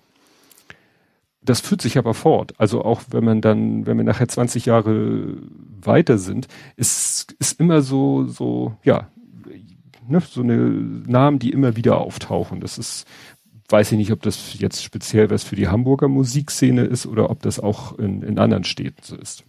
Das 1.45 1.59
führt 1.59 1.81
sich 1.81 1.97
aber 1.97 2.13
fort. 2.13 2.53
Also 2.57 2.83
auch 2.83 3.01
wenn 3.09 3.23
man 3.23 3.41
dann, 3.41 3.85
wenn 3.85 3.97
wir 3.97 4.03
nachher 4.03 4.27
20 4.27 4.65
Jahre 4.65 5.37
weiter 5.81 6.17
sind, 6.17 6.47
ist, 6.75 7.33
ist 7.39 7.59
immer 7.59 7.81
so, 7.81 8.25
so, 8.25 8.77
ja, 8.83 9.09
ne, 10.07 10.21
so 10.21 10.41
eine 10.41 10.57
Namen, 10.57 11.39
die 11.39 11.51
immer 11.51 11.75
wieder 11.75 11.97
auftauchen. 11.97 12.61
Das 12.61 12.77
ist, 12.77 13.05
weiß 13.69 13.91
ich 13.91 13.97
nicht, 13.97 14.11
ob 14.11 14.21
das 14.21 14.57
jetzt 14.59 14.83
speziell 14.83 15.29
was 15.29 15.43
für 15.43 15.55
die 15.55 15.67
Hamburger 15.67 16.07
Musikszene 16.07 16.83
ist 16.83 17.05
oder 17.05 17.29
ob 17.29 17.41
das 17.41 17.59
auch 17.59 17.97
in, 17.97 18.21
in 18.21 18.39
anderen 18.39 18.63
Städten 18.63 19.01
so 19.01 19.15
ist. 19.15 19.43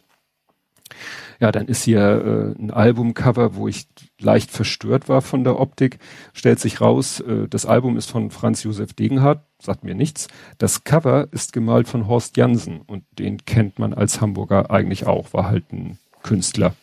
Ja, 1.40 1.52
dann 1.52 1.66
ist 1.66 1.84
hier 1.84 2.54
äh, 2.56 2.62
ein 2.62 2.70
Albumcover, 2.70 3.56
wo 3.56 3.68
ich 3.68 3.86
leicht 4.20 4.50
verstört 4.50 5.08
war 5.08 5.22
von 5.22 5.44
der 5.44 5.58
Optik. 5.58 5.98
Stellt 6.32 6.60
sich 6.60 6.80
raus, 6.80 7.20
äh, 7.20 7.48
das 7.48 7.66
Album 7.66 7.96
ist 7.96 8.10
von 8.10 8.30
Franz 8.30 8.62
Josef 8.62 8.92
Degenhardt, 8.92 9.44
sagt 9.60 9.84
mir 9.84 9.94
nichts. 9.94 10.28
Das 10.58 10.84
Cover 10.84 11.28
ist 11.32 11.52
gemalt 11.52 11.88
von 11.88 12.06
Horst 12.06 12.36
Jansen 12.36 12.80
und 12.82 13.04
den 13.18 13.44
kennt 13.44 13.78
man 13.78 13.94
als 13.94 14.20
Hamburger 14.20 14.70
eigentlich 14.70 15.06
auch, 15.06 15.32
war 15.32 15.46
halt 15.48 15.72
ein 15.72 15.98
Künstler. 16.22 16.74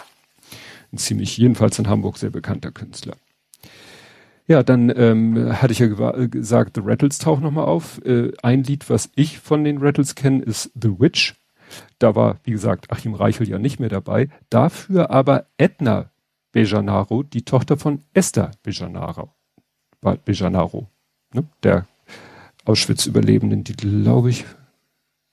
Ein 0.91 0.97
ziemlich, 0.97 1.37
jedenfalls 1.37 1.79
in 1.79 1.87
Hamburg 1.87 2.17
sehr 2.17 2.31
bekannter 2.31 2.71
Künstler. 2.71 3.15
Ja, 4.47 4.63
dann 4.63 4.91
ähm, 4.95 5.61
hatte 5.61 5.71
ich 5.71 5.79
ja 5.79 5.87
gesagt, 5.87 6.75
The 6.75 6.81
Rattles 6.83 7.19
taucht 7.19 7.41
nochmal 7.41 7.65
auf. 7.65 8.03
Äh, 8.05 8.33
ein 8.43 8.63
Lied, 8.63 8.89
was 8.89 9.09
ich 9.15 9.39
von 9.39 9.63
den 9.63 9.77
Rattles 9.77 10.15
kenne, 10.15 10.43
ist 10.43 10.71
The 10.73 10.99
Witch. 10.99 11.35
Da 11.99 12.15
war, 12.15 12.39
wie 12.43 12.51
gesagt, 12.51 12.91
Achim 12.91 13.13
Reichel 13.13 13.47
ja 13.47 13.59
nicht 13.59 13.79
mehr 13.79 13.89
dabei. 13.89 14.29
Dafür 14.49 15.11
aber 15.11 15.45
Edna 15.57 16.11
Bejanaro, 16.51 17.23
die 17.23 17.43
Tochter 17.43 17.77
von 17.77 18.03
Esther 18.13 18.51
Bejanaro. 18.63 19.33
Bejanaro, 20.25 20.87
ne? 21.33 21.45
der 21.63 21.87
Auschwitz-Überlebenden, 22.65 23.63
die 23.63 23.73
glaube 23.73 24.29
ich, 24.29 24.45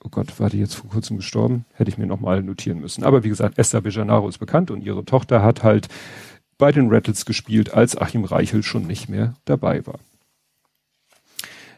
oh 0.05 0.09
Gott, 0.11 0.39
war 0.39 0.51
die 0.51 0.59
jetzt 0.59 0.75
vor 0.75 0.91
kurzem 0.91 1.17
gestorben? 1.17 1.65
Hätte 1.73 1.91
ich 1.91 1.99
mir 1.99 2.07
nochmal 2.07 2.43
notieren 2.43 2.81
müssen. 2.81 3.05
Aber 3.05 3.25
wie 3.25 3.29
gesagt, 3.29 3.59
Esther 3.59 3.81
Bejanaro 3.81 4.29
ist 4.29 4.39
bekannt 4.39 4.71
und 4.71 4.83
ihre 4.83 5.05
Tochter 5.05 5.43
hat 5.43 5.63
halt 5.63 5.89
bei 6.59 6.73
den 6.73 6.89
Rattles 6.93 7.25
gespielt, 7.25 7.73
als 7.73 7.97
Achim 7.97 8.25
Reichel 8.25 8.63
schon 8.63 8.87
nicht 8.87 9.09
mehr 9.09 9.35
dabei 9.45 9.87
war. 9.87 10.01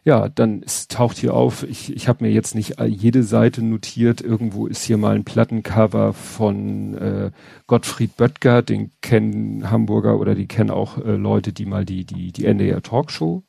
Ja, 0.04 0.28
dann 0.28 0.62
es 0.64 0.88
taucht 0.88 1.18
hier 1.18 1.34
auf, 1.34 1.62
ich, 1.62 1.94
ich 1.94 2.08
habe 2.08 2.24
mir 2.24 2.30
jetzt 2.30 2.54
nicht 2.54 2.80
jede 2.80 3.22
Seite 3.22 3.62
notiert, 3.62 4.22
irgendwo 4.22 4.66
ist 4.66 4.82
hier 4.84 4.96
mal 4.96 5.14
ein 5.14 5.24
Plattencover 5.24 6.14
von 6.14 6.94
äh, 6.96 7.30
Gottfried 7.66 8.16
Böttger, 8.16 8.62
den 8.62 8.92
kennen 9.02 9.70
Hamburger 9.70 10.18
oder 10.18 10.34
die 10.34 10.46
kennen 10.48 10.70
auch 10.70 10.96
äh, 10.96 11.16
Leute, 11.16 11.52
die 11.52 11.66
mal 11.66 11.84
die, 11.84 12.06
die, 12.06 12.32
die 12.32 12.46
NDR 12.46 12.82
Talkshow, 12.82 13.44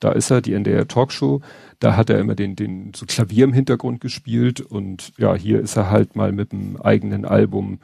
da 0.00 0.12
ist 0.12 0.30
er, 0.30 0.42
die 0.42 0.52
NDR 0.52 0.86
Talkshow, 0.86 1.40
da 1.78 1.96
hat 1.96 2.10
er 2.10 2.18
immer 2.18 2.34
den, 2.34 2.56
den 2.56 2.92
so 2.94 3.06
Klavier 3.06 3.44
im 3.44 3.52
Hintergrund 3.52 4.00
gespielt. 4.02 4.60
Und 4.60 5.12
ja, 5.16 5.34
hier 5.34 5.60
ist 5.60 5.76
er 5.76 5.90
halt 5.90 6.14
mal 6.16 6.32
mit 6.32 6.52
einem 6.52 6.76
eigenen 6.76 7.24
Album 7.24 7.78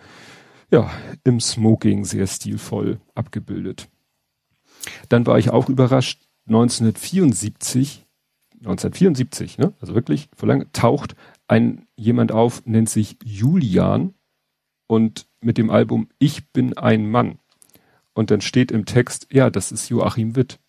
ja, 0.70 0.90
im 1.24 1.40
Smoking 1.40 2.04
sehr 2.04 2.26
stilvoll 2.26 3.00
abgebildet. 3.14 3.88
Dann 5.08 5.26
war 5.26 5.38
ich 5.38 5.50
auch 5.50 5.68
überrascht, 5.68 6.20
1974, 6.47 8.06
1974, 8.61 9.59
ne, 9.59 9.73
also 9.80 9.94
wirklich 9.94 10.28
vor 10.37 10.49
lange, 10.49 10.70
taucht 10.73 11.14
ein 11.49 11.87
jemand 11.97 12.32
auf, 12.32 12.64
nennt 12.66 12.88
sich 12.88 13.18
Julian 13.25 14.14
und 14.87 15.26
mit 15.40 15.59
dem 15.59 15.70
Album 15.70 16.09
Ich 16.18 16.50
bin 16.52 16.76
ein 16.76 17.11
Mann. 17.11 17.38
Und 18.12 18.30
dann 18.30 18.40
steht 18.40 18.70
im 18.70 18.85
Text, 18.85 19.28
ja, 19.32 19.50
das 19.50 19.73
ist 19.73 19.88
Joachim 19.88 20.37
Witt. 20.37 20.59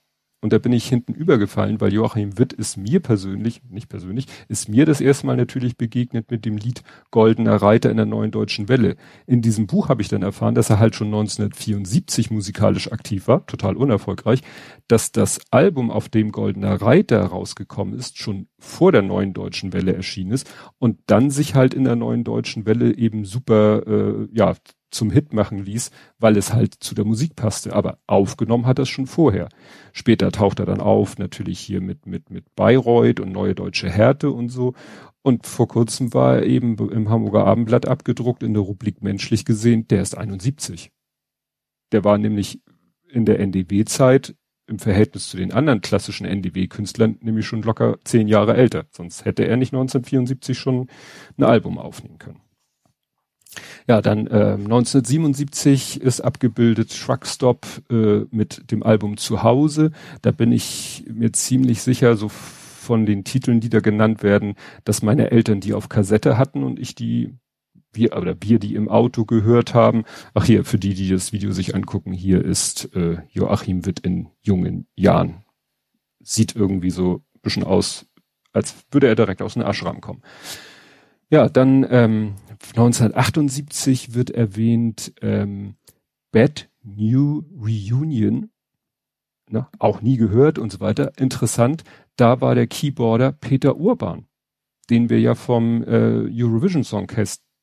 Und 0.41 0.53
da 0.53 0.57
bin 0.57 0.73
ich 0.73 0.89
hinten 0.89 1.13
übergefallen, 1.13 1.79
weil 1.79 1.93
Joachim 1.93 2.39
Witt 2.39 2.51
ist 2.51 2.75
mir 2.75 2.99
persönlich, 2.99 3.61
nicht 3.69 3.89
persönlich, 3.89 4.25
ist 4.47 4.69
mir 4.69 4.87
das 4.87 4.99
erste 4.99 5.27
Mal 5.27 5.37
natürlich 5.37 5.77
begegnet 5.77 6.31
mit 6.31 6.45
dem 6.45 6.57
Lied 6.57 6.81
Goldener 7.11 7.61
Reiter 7.61 7.91
in 7.91 7.97
der 7.97 8.07
neuen 8.07 8.31
deutschen 8.31 8.67
Welle. 8.67 8.95
In 9.27 9.43
diesem 9.43 9.67
Buch 9.67 9.89
habe 9.89 10.01
ich 10.01 10.07
dann 10.07 10.23
erfahren, 10.23 10.55
dass 10.55 10.71
er 10.71 10.79
halt 10.79 10.95
schon 10.95 11.07
1974 11.07 12.31
musikalisch 12.31 12.91
aktiv 12.91 13.27
war, 13.27 13.45
total 13.45 13.77
unerfolgreich, 13.77 14.41
dass 14.87 15.11
das 15.11 15.39
Album, 15.51 15.91
auf 15.91 16.09
dem 16.09 16.31
Goldener 16.31 16.81
Reiter 16.81 17.23
rausgekommen 17.23 17.93
ist, 17.93 18.17
schon 18.17 18.47
vor 18.57 18.91
der 18.91 19.03
neuen 19.03 19.33
deutschen 19.33 19.73
Welle 19.73 19.93
erschienen 19.93 20.31
ist 20.31 20.51
und 20.79 20.97
dann 21.05 21.29
sich 21.29 21.53
halt 21.53 21.75
in 21.75 21.83
der 21.83 21.95
neuen 21.95 22.23
deutschen 22.23 22.65
Welle 22.65 22.97
eben 22.97 23.25
super, 23.25 23.85
äh, 23.85 24.27
ja, 24.31 24.55
zum 24.91 25.11
Hit 25.11 25.33
machen 25.33 25.59
ließ, 25.59 25.91
weil 26.19 26.37
es 26.37 26.53
halt 26.53 26.75
zu 26.75 26.95
der 26.95 27.05
Musik 27.05 27.35
passte. 27.35 27.73
Aber 27.73 27.99
aufgenommen 28.07 28.65
hat 28.65 28.79
er 28.79 28.83
es 28.83 28.89
schon 28.89 29.07
vorher. 29.07 29.49
Später 29.93 30.31
taucht 30.31 30.59
er 30.59 30.65
dann 30.65 30.81
auf, 30.81 31.17
natürlich 31.17 31.59
hier 31.59 31.81
mit, 31.81 32.05
mit, 32.05 32.29
mit 32.29 32.55
Bayreuth 32.55 33.19
und 33.19 33.31
Neue 33.31 33.55
Deutsche 33.55 33.89
Härte 33.89 34.29
und 34.31 34.49
so. 34.49 34.73
Und 35.23 35.45
vor 35.45 35.67
kurzem 35.67 36.13
war 36.13 36.37
er 36.37 36.45
eben 36.45 36.77
im 36.89 37.09
Hamburger 37.09 37.45
Abendblatt 37.45 37.87
abgedruckt 37.87 38.43
in 38.43 38.53
der 38.53 38.63
Rubrik 38.63 39.01
Menschlich 39.01 39.45
gesehen, 39.45 39.87
der 39.87 40.01
ist 40.01 40.17
71. 40.17 40.91
Der 41.91 42.03
war 42.03 42.17
nämlich 42.17 42.61
in 43.09 43.25
der 43.25 43.39
NDW-Zeit 43.39 44.35
im 44.67 44.79
Verhältnis 44.79 45.27
zu 45.27 45.37
den 45.37 45.51
anderen 45.51 45.81
klassischen 45.81 46.25
NDW-Künstlern 46.25 47.17
nämlich 47.21 47.45
schon 47.45 47.61
locker 47.61 47.99
zehn 48.03 48.27
Jahre 48.27 48.55
älter. 48.55 48.85
Sonst 48.89 49.25
hätte 49.25 49.45
er 49.45 49.57
nicht 49.57 49.73
1974 49.73 50.57
schon 50.57 50.87
ein 51.37 51.43
Album 51.43 51.77
aufnehmen 51.77 52.17
können. 52.17 52.41
Ja, 53.87 54.01
dann 54.01 54.27
äh, 54.27 54.53
1977 54.53 56.01
ist 56.01 56.21
abgebildet 56.21 56.97
Truckstop 56.97 57.65
äh, 57.89 58.25
mit 58.31 58.71
dem 58.71 58.83
Album 58.83 59.17
Zuhause. 59.17 59.91
Da 60.21 60.31
bin 60.31 60.51
ich 60.51 61.05
mir 61.11 61.33
ziemlich 61.33 61.81
sicher, 61.81 62.15
so 62.15 62.29
von 62.29 63.05
den 63.05 63.23
Titeln, 63.23 63.59
die 63.59 63.69
da 63.69 63.79
genannt 63.79 64.23
werden, 64.23 64.55
dass 64.85 65.01
meine 65.01 65.31
Eltern 65.31 65.59
die 65.59 65.73
auf 65.73 65.89
Kassette 65.89 66.37
hatten 66.37 66.63
und 66.63 66.79
ich 66.79 66.95
die 66.95 67.35
wir 67.93 68.15
oder 68.15 68.35
wir 68.41 68.59
die 68.59 68.75
im 68.75 68.89
Auto 68.89 69.25
gehört 69.25 69.73
haben. 69.73 70.05
Ach 70.33 70.45
hier, 70.45 70.63
für 70.63 70.79
die, 70.79 70.93
die 70.93 71.09
das 71.09 71.33
Video 71.33 71.51
sich 71.51 71.75
angucken, 71.75 72.13
hier 72.13 72.43
ist 72.43 72.95
äh, 72.95 73.17
Joachim 73.29 73.85
Witt 73.85 73.99
in 73.99 74.29
jungen 74.41 74.87
Jahren. 74.95 75.43
Sieht 76.21 76.55
irgendwie 76.55 76.91
so 76.91 77.15
ein 77.35 77.41
bisschen 77.41 77.63
aus, 77.63 78.05
als 78.53 78.75
würde 78.91 79.07
er 79.07 79.15
direkt 79.15 79.41
aus 79.41 79.57
einem 79.57 79.67
Ashram 79.67 79.99
kommen. 79.99 80.21
Ja, 81.29 81.49
dann 81.49 81.85
ähm, 81.89 82.33
1978 82.69 84.13
wird 84.13 84.29
erwähnt 84.29 85.13
ähm, 85.21 85.75
Bad 86.31 86.69
New 86.83 87.43
Reunion, 87.59 88.49
ne, 89.49 89.67
auch 89.79 90.01
nie 90.01 90.17
gehört 90.17 90.57
und 90.57 90.71
so 90.71 90.79
weiter. 90.79 91.11
Interessant, 91.17 91.83
da 92.15 92.41
war 92.41 92.55
der 92.55 92.67
Keyboarder 92.67 93.31
Peter 93.31 93.77
Urban, 93.77 94.25
den 94.89 95.09
wir 95.09 95.19
ja 95.19 95.35
vom 95.35 95.83
äh, 95.83 96.29
Eurovision 96.31 96.83
Song, 96.83 97.07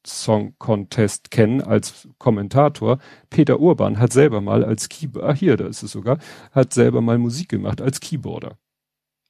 Song 0.06 0.54
Contest 0.58 1.30
kennen 1.30 1.60
als 1.60 2.08
Kommentator. 2.18 2.98
Peter 3.30 3.60
Urban 3.60 3.98
hat 3.98 4.12
selber 4.12 4.40
mal 4.40 4.64
als 4.64 4.88
Keyboarder, 4.88 5.28
ah 5.28 5.34
hier, 5.34 5.56
da 5.56 5.66
ist 5.66 5.82
es 5.82 5.92
sogar, 5.92 6.18
hat 6.52 6.72
selber 6.72 7.00
mal 7.00 7.18
Musik 7.18 7.48
gemacht 7.48 7.80
als 7.80 8.00
Keyboarder. 8.00 8.58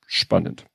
Spannend. 0.06 0.66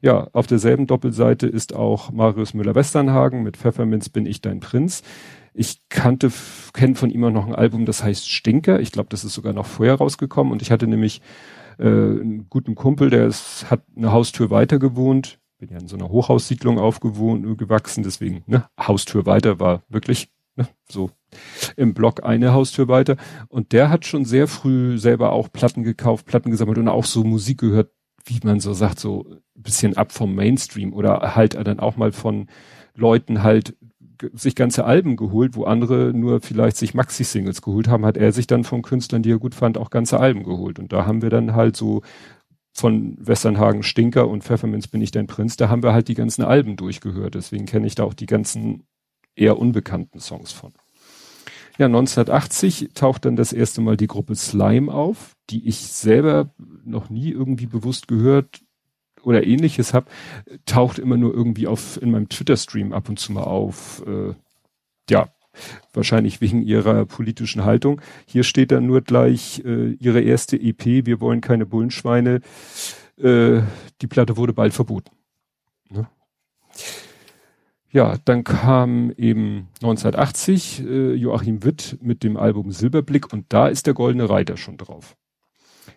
Ja, 0.00 0.28
auf 0.32 0.46
derselben 0.46 0.86
Doppelseite 0.86 1.46
ist 1.46 1.74
auch 1.74 2.10
Marius 2.10 2.54
Müller-Westernhagen 2.54 3.42
mit 3.42 3.56
Pfefferminz 3.56 4.08
bin 4.08 4.26
ich 4.26 4.40
dein 4.40 4.60
Prinz. 4.60 5.02
Ich 5.54 5.82
kannte, 5.88 6.30
kenne 6.72 6.94
von 6.94 7.10
ihm 7.10 7.24
auch 7.24 7.30
noch 7.30 7.46
ein 7.46 7.54
Album, 7.54 7.84
das 7.84 8.02
heißt 8.02 8.30
Stinker. 8.30 8.80
Ich 8.80 8.92
glaube, 8.92 9.08
das 9.10 9.24
ist 9.24 9.34
sogar 9.34 9.52
noch 9.52 9.66
vorher 9.66 9.96
rausgekommen. 9.96 10.52
Und 10.52 10.62
ich 10.62 10.70
hatte 10.70 10.86
nämlich 10.86 11.20
äh, 11.78 11.84
einen 11.86 12.46
guten 12.48 12.74
Kumpel, 12.74 13.10
der 13.10 13.26
ist, 13.26 13.70
hat 13.70 13.82
eine 13.96 14.12
Haustür 14.12 14.50
weiter 14.50 14.78
gewohnt. 14.78 15.38
Bin 15.58 15.70
ja 15.70 15.78
in 15.78 15.88
so 15.88 15.96
einer 15.96 16.08
Hochhaussiedlung 16.08 16.78
aufgewohnt, 16.78 17.58
gewachsen, 17.58 18.02
deswegen, 18.02 18.42
ne, 18.46 18.64
Haustür 18.80 19.26
weiter 19.26 19.60
war 19.60 19.82
wirklich 19.88 20.28
ne, 20.56 20.66
so 20.88 21.10
im 21.76 21.94
Block 21.94 22.24
eine 22.24 22.52
Haustür 22.52 22.88
weiter. 22.88 23.16
Und 23.48 23.72
der 23.72 23.90
hat 23.90 24.06
schon 24.06 24.24
sehr 24.24 24.48
früh 24.48 24.98
selber 24.98 25.32
auch 25.32 25.52
Platten 25.52 25.84
gekauft, 25.84 26.26
Platten 26.26 26.50
gesammelt 26.50 26.78
und 26.78 26.88
auch 26.88 27.04
so 27.04 27.24
Musik 27.24 27.58
gehört, 27.58 27.90
wie 28.24 28.40
man 28.44 28.60
so 28.60 28.72
sagt, 28.72 29.00
so 29.00 29.26
ein 29.56 29.62
bisschen 29.62 29.96
ab 29.96 30.12
vom 30.12 30.34
Mainstream 30.34 30.92
oder 30.92 31.34
halt 31.34 31.54
dann 31.54 31.80
auch 31.80 31.96
mal 31.96 32.12
von 32.12 32.48
Leuten 32.94 33.42
halt 33.42 33.76
sich 34.32 34.54
ganze 34.54 34.84
Alben 34.84 35.16
geholt, 35.16 35.56
wo 35.56 35.64
andere 35.64 36.12
nur 36.14 36.40
vielleicht 36.40 36.76
sich 36.76 36.94
Maxi-Singles 36.94 37.62
geholt 37.62 37.88
haben, 37.88 38.06
hat 38.06 38.16
er 38.16 38.32
sich 38.32 38.46
dann 38.46 38.64
von 38.64 38.82
Künstlern, 38.82 39.22
die 39.22 39.32
er 39.32 39.38
gut 39.38 39.54
fand, 39.54 39.78
auch 39.78 39.90
ganze 39.90 40.20
Alben 40.20 40.44
geholt. 40.44 40.78
Und 40.78 40.92
da 40.92 41.06
haben 41.06 41.22
wir 41.22 41.30
dann 41.30 41.54
halt 41.54 41.76
so 41.76 42.02
von 42.72 43.16
Westernhagen 43.20 43.82
Stinker 43.82 44.28
und 44.28 44.44
Pfefferminz 44.44 44.86
bin 44.86 45.02
ich 45.02 45.10
dein 45.10 45.26
Prinz, 45.26 45.56
da 45.56 45.68
haben 45.68 45.82
wir 45.82 45.92
halt 45.92 46.08
die 46.08 46.14
ganzen 46.14 46.42
Alben 46.42 46.76
durchgehört. 46.76 47.34
Deswegen 47.34 47.66
kenne 47.66 47.86
ich 47.86 47.94
da 47.94 48.04
auch 48.04 48.14
die 48.14 48.26
ganzen 48.26 48.86
eher 49.34 49.58
unbekannten 49.58 50.20
Songs 50.20 50.52
von. 50.52 50.72
Ja, 51.78 51.86
1980 51.86 52.90
taucht 52.94 53.24
dann 53.24 53.36
das 53.36 53.52
erste 53.52 53.80
Mal 53.80 53.96
die 53.96 54.06
Gruppe 54.06 54.34
Slime 54.34 54.92
auf, 54.92 55.36
die 55.50 55.66
ich 55.66 55.78
selber 55.78 56.50
noch 56.84 57.08
nie 57.08 57.30
irgendwie 57.30 57.66
bewusst 57.66 58.08
gehört 58.08 58.60
oder 59.22 59.46
ähnliches 59.46 59.94
habe, 59.94 60.06
taucht 60.66 60.98
immer 60.98 61.16
nur 61.16 61.32
irgendwie 61.32 61.66
auf 61.66 62.00
in 62.00 62.10
meinem 62.10 62.28
Twitter-Stream 62.28 62.92
ab 62.92 63.08
und 63.08 63.18
zu 63.18 63.32
mal 63.32 63.44
auf. 63.44 64.02
Äh, 64.06 64.34
ja, 65.08 65.28
wahrscheinlich 65.92 66.40
wegen 66.40 66.62
ihrer 66.62 67.06
politischen 67.06 67.64
Haltung. 67.64 68.00
Hier 68.26 68.44
steht 68.44 68.72
dann 68.72 68.86
nur 68.86 69.00
gleich 69.00 69.62
äh, 69.64 69.92
ihre 69.92 70.20
erste 70.20 70.56
EP, 70.56 71.06
wir 71.06 71.20
wollen 71.20 71.40
keine 71.40 71.66
Bullenschweine. 71.66 72.40
Äh, 73.18 73.62
die 74.00 74.06
Platte 74.08 74.36
wurde 74.36 74.52
bald 74.52 74.74
verboten. 74.74 75.10
Ja, 77.92 78.16
dann 78.24 78.42
kam 78.42 79.10
eben 79.18 79.68
1980 79.82 80.82
äh, 80.82 81.12
Joachim 81.12 81.62
Witt 81.62 81.98
mit 82.00 82.22
dem 82.22 82.38
Album 82.38 82.72
Silberblick 82.72 83.30
und 83.34 83.52
da 83.52 83.68
ist 83.68 83.86
der 83.86 83.92
Goldene 83.92 84.30
Reiter 84.30 84.56
schon 84.56 84.78
drauf. 84.78 85.14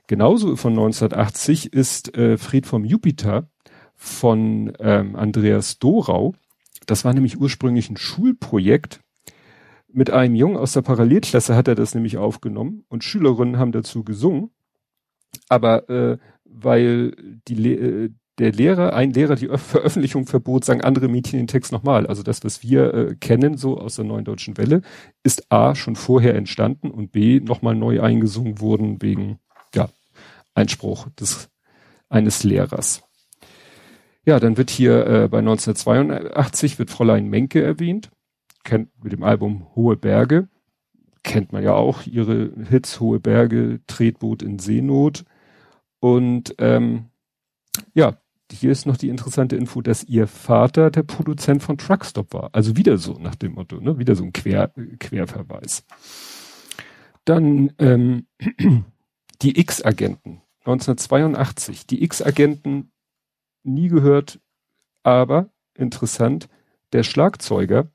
Genauso 0.08 0.58
von 0.58 0.74
1980 0.74 1.72
ist 1.72 2.16
äh, 2.18 2.38
Fried 2.38 2.68
vom 2.68 2.84
Jupiter 2.84 3.50
von 3.96 4.74
ähm, 4.80 5.16
Andreas 5.16 5.80
Dorau. 5.80 6.34
Das 6.86 7.06
war 7.06 7.14
nämlich 7.14 7.40
ursprünglich 7.40 7.90
ein 7.90 7.98
Schulprojekt. 7.98 9.00
Mit 9.88 10.12
einem 10.12 10.36
Jungen 10.36 10.58
aus 10.58 10.74
der 10.74 10.82
Parallelklasse 10.82 11.56
hat 11.56 11.70
er 11.70 11.76
das 11.76 11.96
nämlich 11.96 12.18
aufgenommen 12.18 12.84
und 12.90 13.06
Schülerinnen 13.06 13.58
haben 13.58 13.72
dazu 13.72 14.04
gesungen. 14.04 14.52
Aber 15.48 15.90
äh, 15.90 16.18
weil 16.44 17.40
die 17.48 17.74
äh, 17.74 18.10
der 18.38 18.52
Lehrer, 18.52 18.94
ein 18.94 19.12
Lehrer 19.12 19.36
die 19.36 19.48
Veröffentlichung 19.48 20.26
verbot, 20.26 20.66
sagen 20.66 20.82
andere 20.82 21.08
Mädchen 21.08 21.40
den 21.40 21.48
Text 21.48 21.72
nochmal. 21.72 22.06
Also 22.06 22.22
das, 22.22 22.44
was 22.44 22.64
wir 22.64 22.94
äh, 22.94 23.16
kennen, 23.16 23.58
so 23.58 23.78
aus 23.78 23.96
der 23.96 24.06
Neuen 24.06 24.26
Deutschen 24.26 24.58
Welle, 24.58 24.82
ist 25.24 25.52
A 25.52 25.76
schon 25.76 25.96
vorher 25.96 26.36
entstanden 26.36 26.92
und 26.92 27.12
B 27.12 27.40
nochmal 27.40 27.76
neu 27.76 28.02
eingesungen 28.02 28.60
worden 28.60 29.02
wegen 29.02 29.40
ja, 29.74 29.90
Einspruch 30.54 31.08
des 31.20 31.50
eines 32.10 32.44
Lehrers. 32.44 33.04
Ja, 34.26 34.40
dann 34.40 34.58
wird 34.58 34.70
hier 34.70 35.06
äh, 35.06 35.28
bei 35.28 35.40
1982 35.40 36.80
wird 36.80 36.90
Fräulein 36.90 37.28
Menke 37.30 37.64
erwähnt, 37.64 38.12
kennt 38.64 38.90
mit 39.04 39.14
dem 39.14 39.24
Album 39.24 39.68
Hohe 39.76 39.96
Berge, 39.96 40.50
kennt 41.24 41.54
man 41.54 41.64
ja 41.64 41.74
auch 41.74 42.06
ihre 42.06 42.52
Hits 42.70 43.00
Hohe 43.00 43.20
Berge, 43.20 43.82
Tretboot 43.88 44.42
in 44.42 44.60
Seenot 44.60 45.26
und 46.00 46.56
ähm, 46.58 47.06
ja, 47.94 48.18
hier 48.52 48.72
ist 48.72 48.86
noch 48.86 48.98
die 48.98 49.10
interessante 49.10 49.56
Info, 49.56 49.82
dass 49.82 50.04
ihr 50.04 50.28
Vater 50.28 50.92
der 50.92 51.04
Produzent 51.04 51.64
von 51.64 51.78
Truckstop 51.78 52.34
war. 52.34 52.50
Also 52.54 52.78
wieder 52.78 52.98
so 52.98 53.14
nach 53.14 53.36
dem 53.36 53.54
Motto, 53.54 53.80
ne? 53.80 53.98
wieder 53.98 54.16
so 54.16 54.24
ein 54.24 54.34
Quer, 54.34 54.72
Querverweis. 55.00 55.84
Dann 57.26 57.74
ähm, 57.80 58.28
die 59.42 59.60
X-Agenten 59.60 60.42
1982. 60.60 61.88
Die 61.88 62.04
X-Agenten 62.04 62.92
nie 63.64 63.88
gehört, 63.88 64.40
aber 65.04 65.50
interessant, 65.76 66.48
der 66.94 67.04
Schlagzeuger 67.04 67.90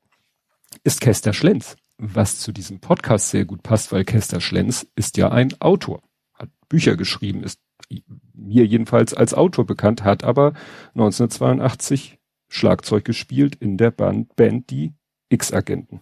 ist 0.85 1.01
Kester 1.01 1.33
Schlenz, 1.33 1.77
was 1.99 2.39
zu 2.41 2.53
diesem 2.53 2.81
Podcast 2.81 3.31
sehr 3.31 3.45
gut 3.45 3.63
passt, 3.63 3.93
weil 3.93 4.05
Kester 4.05 4.41
Schlenz 4.41 4.87
ist 4.95 5.17
ja 5.17 5.31
ein 5.31 5.61
Autor, 5.61 6.03
hat 6.35 6.51
Bücher 6.69 6.97
geschrieben, 6.97 7.43
ist 7.43 7.61
mir 8.35 8.67
jedenfalls 8.67 9.15
als 9.15 9.35
Autor 9.35 9.67
bekannt, 9.67 10.05
hat 10.05 10.25
aber 10.25 10.55
1982 10.95 12.19
Schlagzeug 12.49 13.05
gespielt 13.05 13.57
in 13.57 13.77
der 13.77 13.91
Band, 13.91 14.35
Band 14.37 14.71
die 14.71 14.93
X-Agenten. 15.29 16.01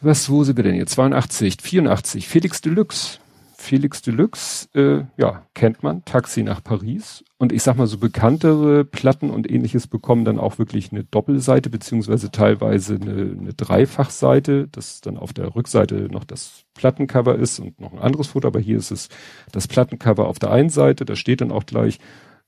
Was, 0.00 0.30
wo 0.30 0.44
sind 0.44 0.56
wir 0.56 0.64
denn 0.64 0.74
jetzt? 0.74 0.92
82, 0.92 1.58
84, 1.60 2.26
Felix 2.26 2.60
Deluxe. 2.62 3.19
Felix 3.60 4.00
Deluxe, 4.00 4.68
äh, 4.74 5.04
ja, 5.20 5.46
kennt 5.54 5.82
man, 5.82 6.02
Taxi 6.06 6.42
nach 6.42 6.64
Paris. 6.64 7.22
Und 7.36 7.52
ich 7.52 7.62
sag 7.62 7.76
mal, 7.76 7.86
so 7.86 7.98
bekanntere 7.98 8.84
Platten 8.84 9.28
und 9.28 9.48
ähnliches 9.50 9.86
bekommen 9.86 10.24
dann 10.24 10.38
auch 10.38 10.58
wirklich 10.58 10.90
eine 10.90 11.04
Doppelseite, 11.04 11.68
beziehungsweise 11.68 12.30
teilweise 12.30 12.94
eine, 12.94 13.36
eine 13.38 13.52
Dreifachseite, 13.52 14.66
das 14.72 15.02
dann 15.02 15.18
auf 15.18 15.34
der 15.34 15.54
Rückseite 15.54 16.08
noch 16.10 16.24
das 16.24 16.64
Plattencover 16.74 17.36
ist 17.36 17.60
und 17.60 17.78
noch 17.78 17.92
ein 17.92 17.98
anderes 17.98 18.28
Foto, 18.28 18.48
aber 18.48 18.60
hier 18.60 18.78
ist 18.78 18.90
es 18.90 19.10
das 19.52 19.68
Plattencover 19.68 20.26
auf 20.26 20.38
der 20.38 20.50
einen 20.50 20.70
Seite, 20.70 21.04
da 21.04 21.14
steht 21.14 21.42
dann 21.42 21.52
auch 21.52 21.66
gleich, 21.66 22.00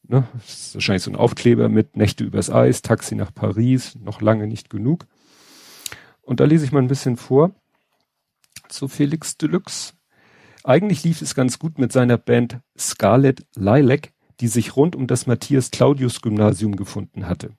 ne, 0.02 0.26
ist 0.44 0.74
wahrscheinlich 0.74 1.02
so 1.02 1.10
ein 1.10 1.16
Aufkleber 1.16 1.68
mit 1.68 1.94
Nächte 1.94 2.24
übers 2.24 2.50
Eis, 2.50 2.80
Taxi 2.80 3.14
nach 3.14 3.34
Paris, 3.34 3.96
noch 4.02 4.22
lange 4.22 4.46
nicht 4.46 4.70
genug. 4.70 5.06
Und 6.22 6.40
da 6.40 6.44
lese 6.44 6.64
ich 6.64 6.72
mal 6.72 6.82
ein 6.82 6.88
bisschen 6.88 7.16
vor 7.16 7.52
zu 8.68 8.88
Felix 8.88 9.36
Deluxe. 9.36 9.92
Eigentlich 10.64 11.02
lief 11.02 11.22
es 11.22 11.34
ganz 11.34 11.58
gut 11.58 11.78
mit 11.78 11.90
seiner 11.90 12.18
Band 12.18 12.60
Scarlet 12.78 13.44
Lilac, 13.56 14.12
die 14.40 14.46
sich 14.46 14.76
rund 14.76 14.94
um 14.94 15.08
das 15.08 15.26
Matthias-Claudius-Gymnasium 15.26 16.76
gefunden 16.76 17.28
hatte. 17.28 17.50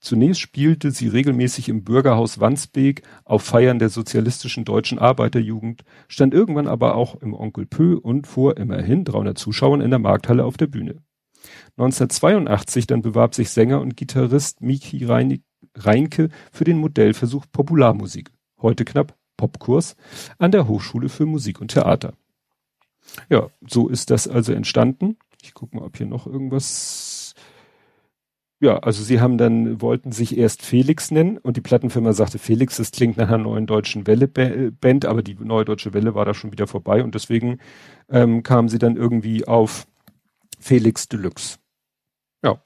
Zunächst 0.00 0.40
spielte 0.40 0.90
sie 0.90 1.08
regelmäßig 1.08 1.68
im 1.68 1.82
Bürgerhaus 1.82 2.38
Wandsbek 2.38 3.02
auf 3.24 3.42
Feiern 3.42 3.78
der 3.78 3.88
sozialistischen 3.88 4.64
deutschen 4.64 4.98
Arbeiterjugend, 4.98 5.82
stand 6.08 6.34
irgendwann 6.34 6.68
aber 6.68 6.94
auch 6.94 7.16
im 7.22 7.34
Onkel 7.34 7.66
Pö 7.66 7.96
und 7.96 8.26
vor 8.26 8.56
immerhin 8.56 9.04
300 9.04 9.36
Zuschauern 9.36 9.80
in 9.80 9.90
der 9.90 9.98
Markthalle 9.98 10.44
auf 10.44 10.56
der 10.56 10.66
Bühne. 10.66 11.02
1982 11.76 12.86
dann 12.86 13.02
bewarb 13.02 13.34
sich 13.34 13.50
Sänger 13.50 13.80
und 13.80 13.96
Gitarrist 13.96 14.60
Miki 14.60 15.04
Reinke 15.04 16.28
für 16.52 16.64
den 16.64 16.78
Modellversuch 16.78 17.46
Popularmusik, 17.50 18.30
heute 18.60 18.84
knapp 18.84 19.16
Popkurs, 19.36 19.96
an 20.38 20.52
der 20.52 20.68
Hochschule 20.68 21.08
für 21.08 21.26
Musik 21.26 21.60
und 21.60 21.68
Theater. 21.68 22.12
Ja, 23.28 23.48
so 23.66 23.88
ist 23.88 24.10
das 24.10 24.28
also 24.28 24.52
entstanden. 24.52 25.16
Ich 25.42 25.54
gucke 25.54 25.76
mal, 25.76 25.84
ob 25.84 25.96
hier 25.96 26.06
noch 26.06 26.26
irgendwas. 26.26 27.34
Ja, 28.60 28.78
also 28.78 29.02
sie 29.02 29.20
haben 29.20 29.36
dann, 29.36 29.82
wollten 29.82 30.12
sich 30.12 30.38
erst 30.38 30.62
Felix 30.62 31.10
nennen 31.10 31.36
und 31.38 31.56
die 31.56 31.60
Plattenfirma 31.60 32.12
sagte, 32.12 32.38
Felix, 32.38 32.76
das 32.76 32.92
klingt 32.92 33.16
nach 33.18 33.28
einer 33.28 33.38
neuen 33.38 33.66
deutschen 33.66 34.06
Welle-Band, 34.06 35.04
aber 35.04 35.22
die 35.22 35.34
neue 35.34 35.66
deutsche 35.66 35.92
Welle 35.92 36.14
war 36.14 36.24
da 36.24 36.32
schon 36.32 36.52
wieder 36.52 36.66
vorbei 36.66 37.02
und 37.02 37.14
deswegen 37.14 37.58
ähm, 38.08 38.42
kamen 38.42 38.68
sie 38.68 38.78
dann 38.78 38.96
irgendwie 38.96 39.46
auf 39.46 39.86
Felix 40.58 41.08
Deluxe. 41.08 41.58
Ja. 42.42 42.62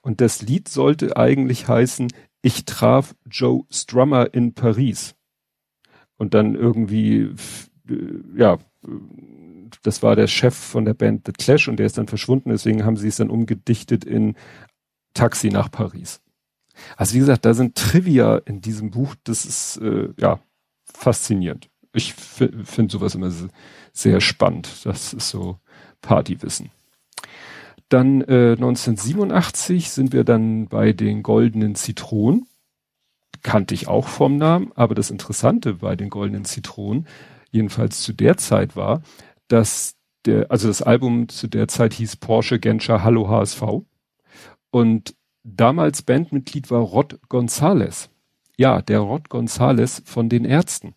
Und 0.00 0.22
das 0.22 0.40
Lied 0.40 0.68
sollte 0.68 1.18
eigentlich 1.18 1.68
heißen, 1.68 2.08
ich 2.40 2.64
traf 2.64 3.14
Joe 3.30 3.64
Strummer 3.70 4.32
in 4.32 4.54
Paris. 4.54 5.14
Und 6.16 6.32
dann 6.34 6.54
irgendwie, 6.54 7.34
ja, 8.36 8.58
das 9.82 10.02
war 10.02 10.16
der 10.16 10.26
Chef 10.26 10.54
von 10.54 10.84
der 10.84 10.94
Band 10.94 11.26
The 11.26 11.32
Clash 11.32 11.68
und 11.68 11.76
der 11.76 11.86
ist 11.86 11.98
dann 11.98 12.08
verschwunden, 12.08 12.50
deswegen 12.50 12.84
haben 12.84 12.96
sie 12.96 13.08
es 13.08 13.16
dann 13.16 13.30
umgedichtet 13.30 14.04
in 14.04 14.34
Taxi 15.14 15.48
nach 15.50 15.70
Paris. 15.70 16.20
Also 16.96 17.14
wie 17.14 17.20
gesagt, 17.20 17.44
da 17.44 17.54
sind 17.54 17.76
Trivia 17.76 18.38
in 18.38 18.60
diesem 18.60 18.90
Buch, 18.90 19.14
das 19.24 19.44
ist 19.44 19.76
äh, 19.78 20.08
ja 20.18 20.40
faszinierend. 20.84 21.68
Ich 21.92 22.14
finde 22.14 22.90
sowas 22.90 23.14
immer 23.14 23.32
sehr 23.92 24.20
spannend. 24.20 24.84
Das 24.84 25.12
ist 25.12 25.28
so 25.28 25.58
Partywissen. 26.00 26.70
Dann 27.88 28.22
äh, 28.22 28.52
1987 28.52 29.90
sind 29.90 30.12
wir 30.12 30.24
dann 30.24 30.66
bei 30.66 30.92
den 30.92 31.22
goldenen 31.22 31.76
Zitronen. 31.76 32.48
Kannte 33.42 33.74
ich 33.74 33.86
auch 33.86 34.08
vom 34.08 34.36
Namen, 34.38 34.72
aber 34.74 34.94
das 34.96 35.10
Interessante 35.10 35.74
bei 35.74 35.94
den 35.94 36.10
goldenen 36.10 36.44
Zitronen, 36.44 37.06
jedenfalls 37.54 38.02
zu 38.02 38.12
der 38.12 38.36
Zeit 38.36 38.76
war, 38.76 39.02
dass 39.48 39.94
der, 40.26 40.50
also 40.50 40.68
das 40.68 40.82
Album 40.82 41.28
zu 41.28 41.46
der 41.46 41.68
Zeit 41.68 41.94
hieß 41.94 42.16
Porsche 42.16 42.58
Genscher 42.58 43.04
Hallo 43.04 43.28
HSV 43.28 43.62
und 44.70 45.14
damals 45.44 46.02
Bandmitglied 46.02 46.70
war 46.70 46.80
Rod 46.80 47.20
Gonzales. 47.28 48.10
Ja, 48.56 48.82
der 48.82 49.00
Rod 49.00 49.28
Gonzales 49.28 50.02
von 50.04 50.28
den 50.28 50.44
Ärzten. 50.44 50.94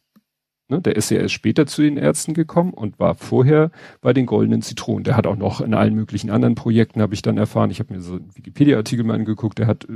Ne, 0.69 0.81
der 0.81 0.97
ist 0.97 1.09
ja 1.11 1.19
erst 1.19 1.33
später 1.33 1.65
zu 1.65 1.81
den 1.81 1.95
Ärzten 1.95 2.33
gekommen 2.33 2.73
und 2.73 2.99
war 2.99 3.15
vorher 3.15 3.71
bei 4.01 4.11
den 4.11 4.25
Goldenen 4.25 4.61
Zitronen. 4.61 5.05
Der 5.05 5.15
hat 5.15 5.25
auch 5.25 5.37
noch 5.37 5.61
in 5.61 5.73
allen 5.73 5.95
möglichen 5.95 6.29
anderen 6.29 6.55
Projekten, 6.55 7.01
habe 7.01 7.13
ich 7.13 7.21
dann 7.21 7.37
erfahren. 7.37 7.71
Ich 7.71 7.79
habe 7.79 7.93
mir 7.93 8.01
so 8.01 8.15
einen 8.15 8.35
Wikipedia-Artikel 8.35 9.05
mal 9.05 9.13
angeguckt. 9.13 9.59
Der 9.59 9.67
hat 9.67 9.85
äh, 9.85 9.93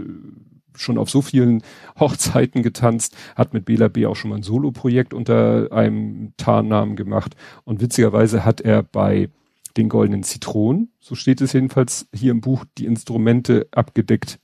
schon 0.75 0.97
auf 0.97 1.09
so 1.09 1.21
vielen 1.21 1.63
Hochzeiten 1.99 2.63
getanzt, 2.63 3.15
hat 3.35 3.53
mit 3.53 3.65
Bela 3.65 3.87
B 3.87 4.05
auch 4.05 4.15
schon 4.15 4.29
mal 4.29 4.37
ein 4.37 4.43
Solo-Projekt 4.43 5.13
unter 5.13 5.71
einem 5.71 6.33
Tarnnamen 6.37 6.95
gemacht 6.95 7.35
und 7.63 7.81
witzigerweise 7.81 8.45
hat 8.45 8.61
er 8.61 8.83
bei 8.83 9.29
den 9.77 9.89
goldenen 9.89 10.23
Zitronen, 10.23 10.91
so 10.99 11.15
steht 11.15 11.41
es 11.41 11.53
jedenfalls 11.53 12.07
hier 12.13 12.31
im 12.31 12.41
Buch, 12.41 12.65
die 12.77 12.85
Instrumente 12.85 13.67
abgedeckt 13.71 14.39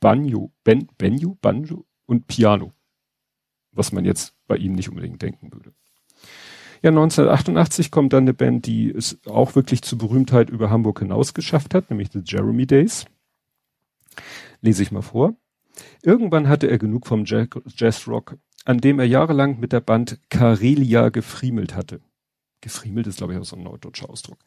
Banjo, 0.00 0.52
ben, 0.62 0.88
Benjo, 0.98 1.38
Banjo 1.40 1.86
und 2.06 2.26
Piano. 2.26 2.72
Was 3.72 3.92
man 3.92 4.04
jetzt 4.04 4.34
bei 4.46 4.56
ihm 4.56 4.72
nicht 4.72 4.88
unbedingt 4.88 5.20
denken 5.22 5.52
würde. 5.52 5.72
Ja, 6.82 6.90
1988 6.90 7.90
kommt 7.90 8.12
dann 8.12 8.24
eine 8.24 8.34
Band, 8.34 8.66
die 8.66 8.90
es 8.90 9.18
auch 9.26 9.54
wirklich 9.54 9.82
zur 9.82 9.98
Berühmtheit 9.98 10.50
über 10.50 10.70
Hamburg 10.70 11.00
hinaus 11.00 11.34
geschafft 11.34 11.74
hat, 11.74 11.90
nämlich 11.90 12.10
The 12.12 12.20
Jeremy 12.24 12.66
Days. 12.66 13.06
Lese 14.60 14.82
ich 14.82 14.92
mal 14.92 15.02
vor. 15.02 15.36
Irgendwann 16.02 16.48
hatte 16.48 16.68
er 16.68 16.78
genug 16.78 17.06
vom 17.06 17.24
Jazzrock, 17.24 18.38
an 18.64 18.78
dem 18.78 18.98
er 18.98 19.06
jahrelang 19.06 19.60
mit 19.60 19.72
der 19.72 19.80
Band 19.80 20.20
Karelia 20.30 21.10
gefriemelt 21.10 21.74
hatte. 21.74 22.00
Gefriemelt 22.60 23.06
ist, 23.06 23.18
glaube 23.18 23.34
ich, 23.34 23.38
auch 23.38 23.44
so 23.44 23.56
ein 23.56 23.62
neudeutscher 23.62 24.10
Ausdruck. 24.10 24.38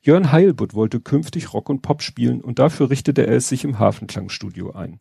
Jörn 0.00 0.32
Heilbutt 0.32 0.74
wollte 0.74 1.00
künftig 1.00 1.52
Rock 1.52 1.68
und 1.68 1.82
Pop 1.82 2.02
spielen 2.02 2.40
und 2.40 2.58
dafür 2.58 2.90
richtete 2.90 3.26
er 3.26 3.36
es 3.36 3.48
sich 3.48 3.64
im 3.64 3.78
Hafenklangstudio 3.78 4.72
ein. 4.72 5.00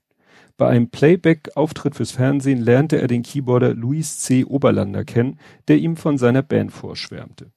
Bei 0.58 0.68
einem 0.68 0.90
Playback-Auftritt 0.90 1.96
fürs 1.96 2.12
Fernsehen 2.12 2.60
lernte 2.62 3.00
er 3.00 3.08
den 3.08 3.24
Keyboarder 3.24 3.74
Luis 3.74 4.20
C. 4.20 4.44
Oberlander 4.44 5.06
kennen, 5.06 5.40
der 5.68 5.78
ihm 5.78 5.98
von 5.98 6.18
seiner 6.18 6.42
Band 6.42 6.72
vorschwärmte. 6.72 7.52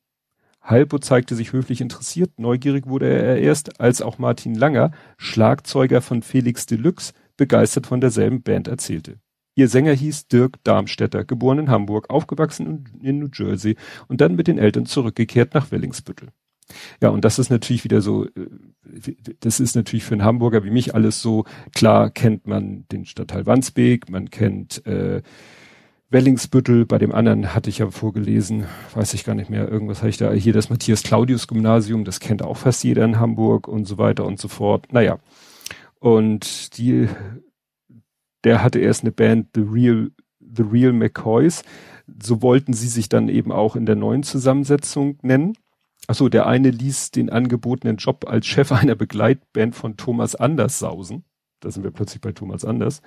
Heilbutt 0.63 1.05
zeigte 1.05 1.35
sich 1.35 1.53
höflich 1.53 1.81
interessiert, 1.81 2.39
neugierig 2.39 2.87
wurde 2.87 3.09
er 3.09 3.39
erst, 3.39 3.81
als 3.81 4.03
auch 4.03 4.19
Martin 4.19 4.55
Langer, 4.55 4.93
Schlagzeuger 5.17 6.01
von 6.01 6.23
Felix 6.23 6.67
Deluxe, 6.67 7.13
begeistert 7.37 7.87
von 7.87 8.01
derselben 8.01 8.43
Band 8.43 8.69
erzählte. 8.69 9.19
Ihr 9.55 9.69
Sänger 9.69 9.93
hieß 9.93 10.29
Dirk 10.29 10.63
Darmstädter, 10.65 11.25
geboren 11.25 11.59
in 11.59 11.71
Hamburg, 11.71 12.11
aufgewachsen 12.11 12.89
in 13.03 13.19
New 13.19 13.29
Jersey 13.33 13.77
und 14.09 14.21
dann 14.21 14.37
mit 14.37 14.47
den 14.47 14.59
Eltern 14.59 14.87
zurückgekehrt 14.87 15.55
nach 15.55 15.71
Wellingsbüttel. 15.71 16.29
Ja, 17.03 17.09
und 17.09 17.25
das 17.25 17.39
ist 17.39 17.51
natürlich 17.51 17.85
wieder 17.85 18.01
so, 18.01 18.27
äh, 18.27 19.15
das 19.41 19.61
ist 19.61 19.75
natürlich 19.75 20.05
für 20.05 20.15
einen 20.15 20.25
Hamburger 20.25 20.65
wie 20.65 20.71
mich 20.71 20.95
alles 20.95 21.21
so, 21.21 21.45
klar 21.75 22.11
kennt 22.11 22.47
man 22.47 22.87
den 22.93 23.07
Stadtteil 23.07 23.47
Wandsbek, 23.47 24.09
man 24.09 24.31
kennt 24.31 24.87
äh, 24.87 25.23
Wellingsbüttel, 26.11 26.87
bei 26.87 26.99
dem 26.99 27.13
anderen 27.13 27.55
hatte 27.55 27.71
ich 27.71 27.79
ja 27.79 27.91
vorgelesen, 27.91 28.67
weiß 28.95 29.15
ich 29.15 29.25
gar 29.25 29.37
nicht 29.37 29.49
mehr, 29.49 29.69
irgendwas 29.69 29.99
habe 29.99 30.11
ich 30.11 30.17
da, 30.17 30.33
hier 30.33 30.53
das 30.53 30.69
Matthias 30.69 31.05
Claudius 31.05 31.47
Gymnasium, 31.47 32.05
das 32.05 32.19
kennt 32.19 32.43
auch 32.43 32.57
fast 32.57 32.83
jeder 32.83 33.05
in 33.05 33.21
Hamburg 33.21 33.69
und 33.69 33.85
so 33.85 33.97
weiter 33.97 34.25
und 34.25 34.41
so 34.41 34.49
fort. 34.49 34.93
Naja, 34.93 35.21
und 36.01 36.79
die, 36.79 37.09
der 38.43 38.63
hatte 38.65 38.81
erst 38.81 39.03
eine 39.03 39.13
Band, 39.13 39.49
The 39.55 39.61
Real, 39.61 40.11
The 40.41 40.63
Real 40.63 40.93
McCoys. 40.93 41.63
So 42.21 42.43
wollten 42.43 42.73
sie 42.73 42.89
sich 42.89 43.09
dann 43.09 43.29
eben 43.29 43.53
auch 43.53 43.77
in 43.77 43.87
der 43.87 43.97
neuen 43.97 44.25
Zusammensetzung 44.25 45.19
nennen. 45.23 45.53
Achso, 46.09 46.29
der 46.29 46.47
eine 46.47 46.71
ließ 46.71 47.13
den 47.13 47.31
angebotenen 47.31 47.99
Job 47.99 48.25
als 48.29 48.47
Chef 48.47 48.73
einer 48.73 48.97
Begleitband 48.97 49.77
von 49.77 49.97
Thomas 49.97 50.35
Anders 50.35 50.79
sausen. 50.79 51.25
Da 51.61 51.71
sind 51.71 51.85
wir 51.85 51.91
plötzlich 51.91 52.21
bei 52.21 52.33
Thomas 52.33 52.65
Anders. 52.65 53.03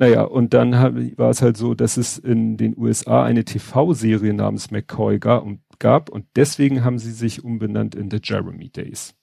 Naja, 0.00 0.22
und 0.22 0.54
dann 0.54 0.72
war 1.18 1.28
es 1.28 1.42
halt 1.42 1.58
so, 1.58 1.74
dass 1.74 1.98
es 1.98 2.16
in 2.16 2.56
den 2.56 2.74
USA 2.78 3.22
eine 3.22 3.44
TV-Serie 3.44 4.32
namens 4.32 4.70
McCoy 4.70 5.18
gab 5.18 6.08
und 6.08 6.26
deswegen 6.36 6.84
haben 6.84 6.98
sie 6.98 7.12
sich 7.12 7.44
umbenannt 7.44 7.94
in 7.94 8.10
The 8.10 8.18
Jeremy 8.22 8.70
Days. 8.70 9.14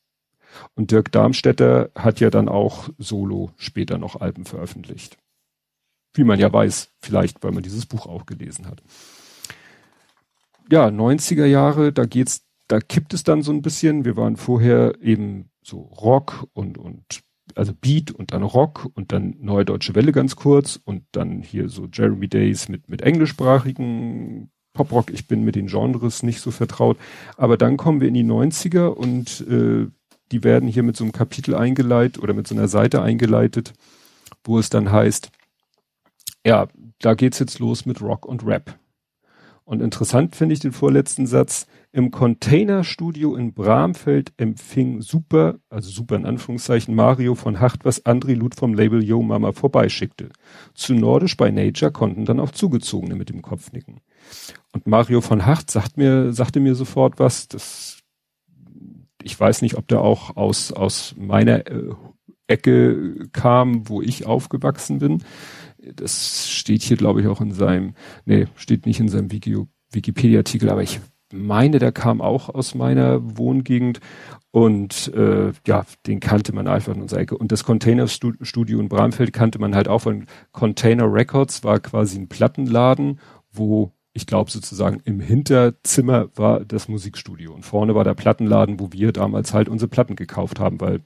Und 0.76 0.92
Dirk 0.92 1.12
Darmstädter 1.12 1.90
hat 1.96 2.20
ja 2.20 2.30
dann 2.30 2.48
auch 2.48 2.90
solo 3.00 3.50
später 3.58 3.98
noch 3.98 4.22
Alben 4.22 4.46
veröffentlicht. 4.46 5.18
Wie 6.14 6.24
man 6.24 6.40
ja 6.40 6.54
weiß, 6.54 6.92
vielleicht, 7.02 7.44
weil 7.44 7.54
man 7.54 7.64
dieses 7.64 7.88
Buch 7.88 8.06
auch 8.06 8.28
gelesen 8.28 8.68
hat. 8.68 8.84
Ja, 10.70 10.90
90er 10.90 11.46
Jahre, 11.46 11.92
da 11.92 12.06
geht's, 12.06 12.46
da 12.68 12.80
kippt 12.82 13.16
es 13.16 13.24
dann 13.24 13.42
so 13.42 13.52
ein 13.52 13.64
bisschen. 13.64 14.06
Wir 14.06 14.16
waren 14.16 14.38
vorher 14.38 14.94
eben 15.02 15.50
so 15.64 15.80
Rock 15.80 16.46
und, 16.54 16.78
und, 16.78 17.24
also 17.56 17.74
Beat 17.74 18.12
und 18.12 18.34
dann 18.34 18.44
Rock 18.44 18.90
und 18.94 19.12
dann 19.12 19.36
Neue 19.40 19.66
Deutsche 19.66 19.96
Welle 19.96 20.12
ganz 20.12 20.36
kurz 20.36 20.80
und 20.84 21.04
dann 21.12 21.42
hier 21.42 21.70
so 21.70 21.88
Jeremy 21.92 22.28
Days 22.28 22.70
mit, 22.70 22.90
mit 22.90 23.02
englischsprachigen 23.02 24.50
Poprock. 24.74 25.12
Ich 25.12 25.28
bin 25.28 25.44
mit 25.44 25.56
den 25.56 25.68
Genres 25.68 26.24
nicht 26.24 26.40
so 26.40 26.52
vertraut. 26.52 26.98
Aber 27.36 27.58
dann 27.58 27.78
kommen 27.78 28.00
wir 28.02 28.08
in 28.08 28.14
die 28.14 28.24
90er 28.24 28.88
und 28.88 29.42
äh, 29.48 29.88
die 30.32 30.44
werden 30.44 30.68
hier 30.68 30.84
mit 30.84 30.96
so 30.96 31.04
einem 31.04 31.14
Kapitel 31.14 31.56
eingeleitet 31.56 32.22
oder 32.22 32.34
mit 32.34 32.48
so 32.48 32.56
einer 32.56 32.68
Seite 32.68 33.02
eingeleitet, 33.02 33.74
wo 34.44 34.60
es 34.60 34.70
dann 34.70 34.92
heißt, 34.92 35.32
ja, 36.46 36.68
da 37.00 37.14
geht's 37.14 37.40
jetzt 37.40 37.60
los 37.60 37.86
mit 37.86 38.02
Rock 38.02 38.26
und 38.26 38.46
Rap. 38.46 38.78
Und 39.68 39.82
interessant 39.82 40.34
finde 40.34 40.54
ich 40.54 40.62
den 40.62 40.72
vorletzten 40.72 41.28
Satz. 41.28 41.68
Im 41.92 42.10
Containerstudio 42.10 43.36
in 43.36 43.54
Bramfeld 43.54 44.32
empfing 44.38 45.02
Super, 45.02 45.60
also 45.70 45.90
Super 45.90 46.16
in 46.16 46.26
Anführungszeichen, 46.26 46.96
Mario 46.96 47.36
von 47.36 47.60
Hacht, 47.60 47.84
was 47.84 48.06
André 48.06 48.34
Lud 48.34 48.56
vom 48.56 48.74
Label 48.74 49.04
Yo 49.04 49.22
Mama 49.22 49.52
vorbeischickte. 49.52 50.30
Zu 50.74 50.94
Nordisch 50.94 51.36
bei 51.36 51.52
Nature 51.52 51.92
konnten 51.92 52.24
dann 52.24 52.40
auch 52.40 52.52
Zugezogene 52.52 53.16
mit 53.16 53.28
dem 53.28 53.42
Kopf 53.42 53.74
nicken. 53.74 54.00
Und 54.72 54.88
Mario 54.88 55.20
von 55.20 55.46
Hacht 55.46 55.70
sagt 55.70 55.98
mir, 55.98 56.32
sagte 56.32 56.62
mir 56.62 56.74
sofort 56.74 57.20
was, 57.20 57.50
das 57.50 57.98
ich 59.22 59.38
weiß 59.38 59.64
nicht, 59.64 59.76
ob 59.76 59.86
der 59.90 60.00
auch 60.00 60.38
aus, 60.38 60.72
aus 60.72 61.14
meiner 61.18 61.68
äh, 61.68 61.94
Ecke 62.48 63.28
kam, 63.34 63.90
wo 63.90 64.02
ich 64.02 64.26
aufgewachsen 64.26 65.00
bin. 65.00 65.24
Das 65.96 66.50
steht 66.50 66.82
hier, 66.82 66.98
glaube 66.98 67.22
ich, 67.22 67.28
auch 67.28 67.42
in 67.42 67.52
seinem, 67.52 67.94
nee, 68.26 68.48
steht 68.56 68.86
nicht 68.86 69.00
in 69.00 69.10
seinem 69.10 69.32
Wikipedia-Artikel, 69.32 70.70
aber 70.70 70.84
ich 70.84 71.00
meine, 71.34 71.80
der 71.80 71.92
kam 71.92 72.22
auch 72.22 72.50
aus 72.50 72.76
meiner 72.76 73.38
Wohngegend 73.38 74.00
und 74.52 75.14
äh, 75.14 75.52
ja, 75.66 75.86
den 76.06 76.20
kannte 76.20 76.54
man 76.54 76.68
einfach 76.68 76.96
in 76.96 77.02
unserer 77.02 77.20
Ecke. 77.20 77.38
Und 77.38 77.52
das 77.52 77.64
Container-Studio 77.64 78.80
in 78.80 78.90
Bramfeld 78.90 79.34
kannte 79.34 79.60
man 79.60 79.76
halt 79.76 79.88
auch 79.88 80.00
von 80.00 80.26
Container 80.52 81.12
Records, 81.12 81.64
war 81.64 81.80
quasi 81.80 82.18
ein 82.18 82.30
Plattenladen, 82.30 83.20
wo 83.52 83.92
ich 84.14 84.26
glaube 84.26 84.50
sozusagen 84.50 85.00
im 85.06 85.20
Hinterzimmer 85.20 86.30
war 86.36 86.66
das 86.66 86.88
Musikstudio 86.88 87.54
und 87.54 87.66
vorne 87.66 87.94
war 87.94 88.04
der 88.04 88.16
Plattenladen, 88.16 88.80
wo 88.80 88.92
wir 88.92 89.12
damals 89.12 89.54
halt 89.54 89.70
unsere 89.70 89.90
Platten 89.90 90.16
gekauft 90.16 90.60
haben, 90.60 90.82
weil 90.82 91.02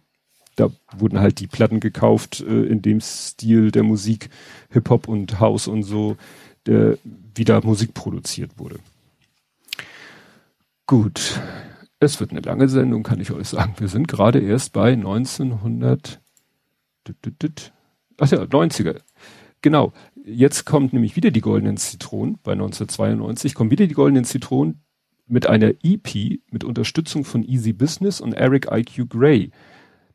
da 0.62 0.70
wurden 0.96 1.20
halt 1.20 1.40
die 1.40 1.48
Platten 1.48 1.80
gekauft 1.80 2.42
äh, 2.42 2.64
in 2.64 2.82
dem 2.82 3.02
Stil 3.02 3.72
der 3.72 3.84
Musik, 3.84 4.30
Hip-Hop 4.70 5.08
und 5.08 5.40
House 5.40 5.68
und 5.68 5.84
so, 5.84 6.18
der 6.66 6.98
wieder 7.36 7.64
Musik 7.64 7.94
produziert 7.94 8.52
wurde. 8.58 8.78
Gut, 10.86 11.40
es 12.00 12.20
wird 12.20 12.32
eine 12.32 12.42
lange 12.42 12.70
Sendung, 12.70 13.04
kann 13.04 13.20
ich 13.20 13.32
euch 13.32 13.48
sagen. 13.48 13.74
Wir 13.78 13.88
sind 13.88 14.08
gerade 14.08 14.40
erst 14.40 14.74
bei 14.74 14.94
1900, 14.94 16.20
ach 18.20 18.32
ja, 18.32 18.42
90er. 18.44 19.00
Genau. 19.62 19.94
Jetzt 20.24 20.66
kommt 20.66 20.94
nämlich 20.94 21.16
wieder 21.16 21.32
die 21.32 21.42
goldenen 21.42 21.78
Zitronen. 21.78 22.38
Bei 22.44 22.52
1992 22.52 23.56
kommen 23.56 23.72
wieder 23.72 23.88
die 23.88 23.96
goldenen 23.96 24.26
Zitronen 24.26 24.82
mit 25.28 25.48
einer 25.48 25.74
EP 25.84 26.40
mit 26.52 26.64
Unterstützung 26.64 27.24
von 27.24 27.44
Easy 27.44 27.74
Business 27.74 28.22
und 28.22 28.34
Eric 28.34 28.68
IQ 28.72 29.10
Gray. 29.10 29.52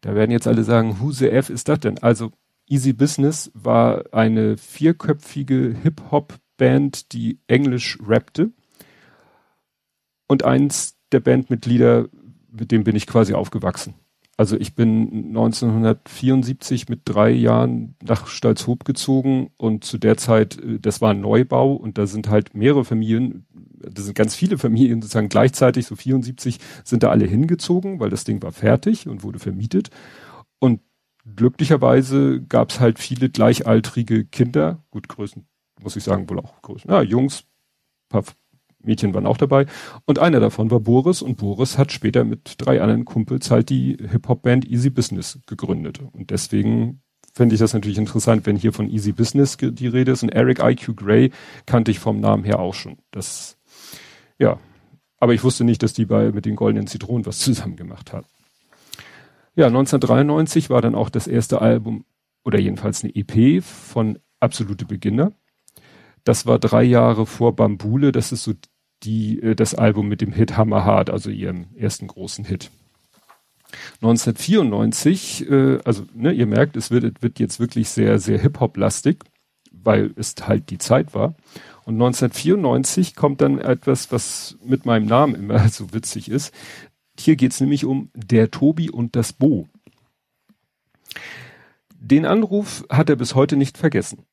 Da 0.07 0.15
werden 0.15 0.31
jetzt 0.31 0.47
alle 0.47 0.63
sagen, 0.63 1.01
who 1.01 1.11
the 1.11 1.29
F 1.29 1.51
ist 1.51 1.69
das 1.69 1.81
denn? 1.81 1.99
Also 1.99 2.31
Easy 2.69 2.93
Business 2.93 3.51
war 3.55 4.05
eine 4.13 4.57
vierköpfige 4.57 5.77
Hip-Hop-Band, 5.83 7.13
die 7.13 7.41
Englisch 7.49 7.99
rappte. 8.07 8.53
Und 10.29 10.45
eins 10.45 10.97
der 11.11 11.19
Bandmitglieder, 11.19 12.07
mit 12.53 12.71
dem 12.71 12.85
bin 12.85 12.95
ich 12.95 13.09
quasi 13.09 13.35
aufgewachsen. 13.35 13.95
Also 14.39 14.57
ich 14.59 14.75
bin 14.75 15.29
1974 15.29 16.91
mit 16.91 17.03
drei 17.05 17.31
Jahren 17.31 17.97
nach 18.03 18.27
Stalzhoop 18.27 18.85
gezogen 18.85 19.51
und 19.57 19.85
zu 19.85 19.97
der 19.97 20.19
Zeit, 20.19 20.59
äh, 20.63 20.79
das 20.79 21.01
war 21.01 21.13
ein 21.13 21.21
Neubau 21.21 21.73
und 21.73 21.97
da 21.97 22.07
sind 22.07 22.29
halt 22.29 22.55
mehrere 22.55 22.85
Familien, 22.85 23.47
das 23.79 24.05
sind 24.05 24.15
ganz 24.15 24.35
viele 24.35 24.59
Familien 24.59 25.01
sozusagen 25.01 25.31
gleichzeitig, 25.31 25.87
so 25.87 25.97
74 25.97 26.59
sind 26.85 27.03
da 27.03 27.11
alle 27.11 27.25
hingezogen, 27.25 27.99
weil 27.99 28.11
das 28.11 28.25
Ding 28.25 28.43
war 28.43 28.53
fertig 28.53 29.09
und 29.09 29.23
wurde 29.23 29.39
vermietet. 29.39 29.89
Und 30.59 30.81
glücklicherweise 31.35 32.43
gab 32.43 32.71
es 32.71 32.81
halt 32.81 32.99
viele 32.99 33.31
gleichaltrige 33.31 34.27
Kinder, 34.27 34.85
gut 34.91 35.09
Größen, 35.09 35.47
muss 35.83 35.97
ich 35.97 36.05
sagen, 36.05 36.29
wohl 36.29 36.41
auch 36.41 36.61
Größen, 36.61 36.91
ja, 36.91 37.01
Jungs, 37.01 37.45
paar 38.11 38.25
Mädchen 38.87 39.15
waren 39.15 39.27
auch 39.27 39.37
dabei. 39.37 39.67
Und 40.05 40.19
einer 40.19 40.41
davon 40.41 40.71
war 40.71 40.81
Boris 40.81 41.23
und 41.23 41.37
Boris 41.37 41.79
hat 41.79 41.93
später 41.93 42.25
mit 42.25 42.55
drei 42.59 42.81
anderen 42.81 43.05
Kumpels 43.05 43.51
halt 43.51 43.69
die 43.71 43.97
Hip-Hop-Band 44.11 44.67
Easy 44.69 44.91
Business 44.91 45.39
gegründet. 45.47 46.01
Und 46.13 46.31
deswegen 46.31 47.03
fände 47.33 47.55
ich 47.55 47.61
das 47.61 47.75
natürlich 47.75 47.99
interessant, 47.99 48.47
wenn 48.47 48.57
hier 48.57 48.73
von 48.73 48.89
Easy 48.89 49.13
Business 49.13 49.59
die 49.59 49.89
Rede 49.89 50.13
ist. 50.13 50.23
Und 50.23 50.31
Eric 50.31 50.61
IQ 50.63 50.97
Gray 50.97 51.33
kannte 51.67 51.91
ich 51.91 51.99
vom 51.99 52.21
Namen 52.21 52.45
her 52.45 52.59
auch 52.59 52.75
schon. 52.75 52.97
Das, 53.11 53.59
ja. 54.39 54.59
Aber 55.19 55.35
ich 55.35 55.45
wusste 55.45 55.65
nicht, 55.65 55.83
dass 55.83 55.93
die 55.93 56.07
bei 56.07 56.33
mit 56.33 56.47
den 56.47 56.57
goldenen 56.57 56.87
Zitronen 56.87 57.27
was 57.27 57.39
zusammen 57.41 57.77
gemacht 57.77 58.13
hat. 58.13 58.25
Ja, 59.55 59.67
1993 59.67 60.71
war 60.71 60.83
dann 60.83 60.95
auch 60.95 61.09
das 61.09 61.27
erste 61.27 61.61
Album 61.63 62.05
oder 62.45 62.59
jedenfalls 62.59 63.03
eine 63.03 63.15
EP 63.15 63.63
von 63.63 64.19
Absolute 64.39 64.85
Beginner. 64.85 65.33
Das 66.25 66.45
war 66.45 66.59
drei 66.59 66.83
Jahre 66.83 67.25
vor 67.25 67.57
Bambule. 67.57 68.13
Das 68.13 68.33
ist 68.33 68.45
so 68.45 68.53
die, 69.03 69.41
äh, 69.43 69.55
das 69.55 69.75
Album 69.75 70.09
mit 70.09 70.21
dem 70.21 70.33
Hit 70.33 70.57
Hammer 70.57 70.85
Hard, 70.85 71.11
also 71.11 71.31
ihrem 71.31 71.67
ersten 71.77 72.07
großen 72.07 72.45
Hit. 72.45 72.71
1994, 74.01 75.51
äh, 75.51 75.79
also 75.85 76.05
ne, 76.15 76.33
ihr 76.33 76.47
merkt, 76.47 76.77
es 76.77 76.91
wird, 76.91 77.23
wird 77.23 77.39
jetzt 77.39 77.61
wirklich 77.61 77.89
sehr, 77.89 78.19
sehr 78.19 78.39
Hip-Hop-lastig, 78.39 79.25
weil 79.73 80.13
es 80.17 80.35
halt 80.43 80.71
die 80.71 80.79
Zeit 80.79 81.15
war. 81.15 81.35
Und 81.85 81.95
1994 81.95 83.15
kommt 83.15 83.41
dann 83.41 83.59
etwas, 83.59 84.11
was 84.11 84.57
mit 84.65 84.87
meinem 84.87 85.07
Namen 85.07 85.35
immer 85.35 85.69
so 85.69 85.93
witzig 85.93 86.31
ist. 86.31 86.55
Hier 87.19 87.37
geht's 87.37 87.61
nämlich 87.61 87.85
um 87.85 88.11
der 88.15 88.51
Tobi 88.51 88.91
und 88.91 89.17
das 89.17 89.33
Bo. 89.33 89.69
Den 91.99 92.27
Anruf 92.27 92.85
hat 92.91 93.09
er 93.09 93.17
bis 93.17 93.35
heute 93.35 93.57
nicht 93.57 93.79
vergessen. 93.79 94.25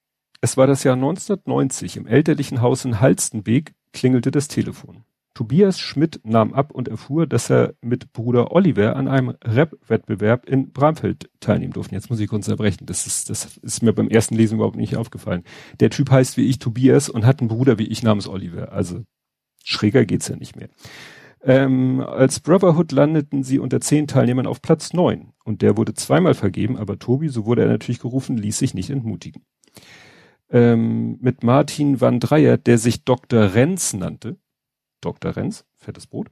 Es 0.42 0.58
war 0.58 0.68
das 0.68 0.84
Jahr 0.84 0.96
1990. 0.96 1.98
Im 1.98 2.08
elterlichen 2.08 2.62
Haus 2.62 2.84
in 2.86 3.00
Halstenbeek 3.00 3.74
klingelte 3.94 4.32
das 4.32 4.48
Telefon. 4.48 5.04
Tobias 5.34 5.80
Schmidt 5.80 6.22
nahm 6.24 6.54
ab 6.54 6.72
und 6.72 6.88
erfuhr, 6.88 7.26
dass 7.26 7.50
er 7.50 7.74
mit 7.82 8.14
Bruder 8.14 8.52
Oliver 8.52 8.96
an 8.96 9.08
einem 9.08 9.34
Rap-Wettbewerb 9.44 10.48
in 10.48 10.72
Bramfeld 10.72 11.30
teilnehmen 11.40 11.74
durfte. 11.74 11.96
Jetzt 11.96 12.12
muss 12.12 12.20
ich 12.20 12.28
kurz 12.28 12.48
erbrechen. 12.48 12.86
Das 12.86 13.08
ist, 13.08 13.32
das 13.32 13.58
ist 13.58 13.82
mir 13.82 13.94
beim 13.94 14.10
ersten 14.10 14.36
Lesen 14.36 14.56
überhaupt 14.56 14.76
nicht 14.76 14.96
aufgefallen. 14.96 15.44
Der 15.80 15.90
Typ 15.90 16.12
heißt 16.12 16.38
wie 16.38 16.46
ich 16.46 16.60
Tobias 16.60 17.10
und 17.10 17.26
hat 17.26 17.40
einen 17.40 17.48
Bruder 17.48 17.80
wie 17.80 17.88
ich 17.88 18.04
namens 18.04 18.28
Oliver. 18.28 18.74
Also 18.74 19.04
schräger 19.64 20.06
geht's 20.06 20.28
ja 20.28 20.36
nicht 20.36 20.56
mehr. 20.56 20.70
Ähm, 21.42 22.00
als 22.00 22.40
Brotherhood 22.40 22.92
landeten 22.92 23.44
sie 23.44 23.60
unter 23.60 23.82
zehn 23.82 24.08
Teilnehmern 24.08 24.48
auf 24.48 24.62
Platz 24.62 24.94
neun 24.94 25.34
und 25.44 25.62
der 25.62 25.76
wurde 25.78 25.94
zweimal 25.94 26.36
vergeben, 26.36 26.78
aber 26.78 27.00
Tobi, 27.00 27.28
so 27.28 27.46
wurde 27.46 27.64
er 27.64 27.68
natürlich 27.68 28.00
gerufen, 28.00 28.38
ließ 28.38 28.60
sich 28.60 28.74
nicht 28.74 28.90
entmutigen. 28.90 29.44
Ähm, 30.54 31.18
mit 31.20 31.44
Martin 31.44 32.00
Van 32.00 32.20
Dreyer, 32.20 32.58
der 32.58 32.78
sich 32.78 33.04
Dr. 33.04 33.56
Renz 33.56 33.94
nannte, 33.94 34.38
Dr. 35.02 35.36
Renz, 35.36 35.66
fettes 35.76 36.08
Brot, 36.08 36.30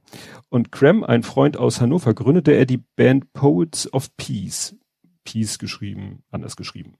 und 0.48 0.70
Cram, 0.70 1.02
ein 1.02 1.24
Freund 1.24 1.56
aus 1.56 1.80
Hannover, 1.80 2.14
gründete 2.14 2.52
er 2.52 2.64
die 2.64 2.82
Band 2.96 3.32
Poets 3.32 3.92
of 3.92 4.16
Peace. 4.16 4.76
Peace 5.24 5.58
geschrieben, 5.58 6.22
anders 6.30 6.56
geschrieben. 6.56 6.94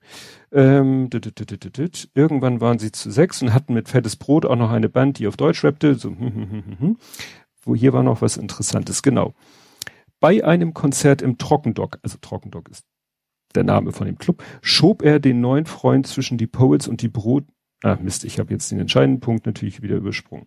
Ähm, 0.52 1.08
irgendwann 2.14 2.61
waren 2.61 2.78
sie 2.78 2.92
zu 2.92 3.11
sechs 3.11 3.42
und 3.42 3.52
hatten 3.52 3.74
mit 3.74 3.88
Fettes 3.88 4.16
Brot 4.16 4.46
auch 4.46 4.56
noch 4.56 4.70
eine 4.70 4.88
Band, 4.88 5.18
die 5.18 5.26
auf 5.26 5.37
Deutsch 5.37 5.64
rappte. 5.64 5.94
So, 5.94 6.11
hm, 6.11 6.18
hm, 6.18 6.78
hm, 6.78 6.96
Wo 7.62 7.74
hier 7.74 7.92
war 7.92 8.02
noch 8.02 8.22
was 8.22 8.37
Interessantes, 8.37 9.02
genau. 9.02 9.35
Bei 10.20 10.44
einem 10.44 10.72
Konzert 10.72 11.20
im 11.20 11.38
Trockendock, 11.38 11.98
also 12.02 12.16
Trockendock 12.20 12.68
ist 12.68 12.85
der 13.56 13.64
Name 13.64 13.92
von 13.92 14.06
dem 14.06 14.18
Club, 14.18 14.42
schob 14.60 15.02
er 15.02 15.20
den 15.20 15.40
neuen 15.40 15.66
Freund 15.66 16.06
zwischen 16.06 16.38
die 16.38 16.46
Poets 16.46 16.88
und 16.88 17.02
die 17.02 17.08
Brot. 17.08 17.44
Ah, 17.82 17.98
Mist, 18.00 18.24
ich 18.24 18.38
habe 18.38 18.52
jetzt 18.52 18.70
den 18.70 18.80
entscheidenden 18.80 19.20
Punkt 19.20 19.46
natürlich 19.46 19.82
wieder 19.82 19.96
übersprungen. 19.96 20.46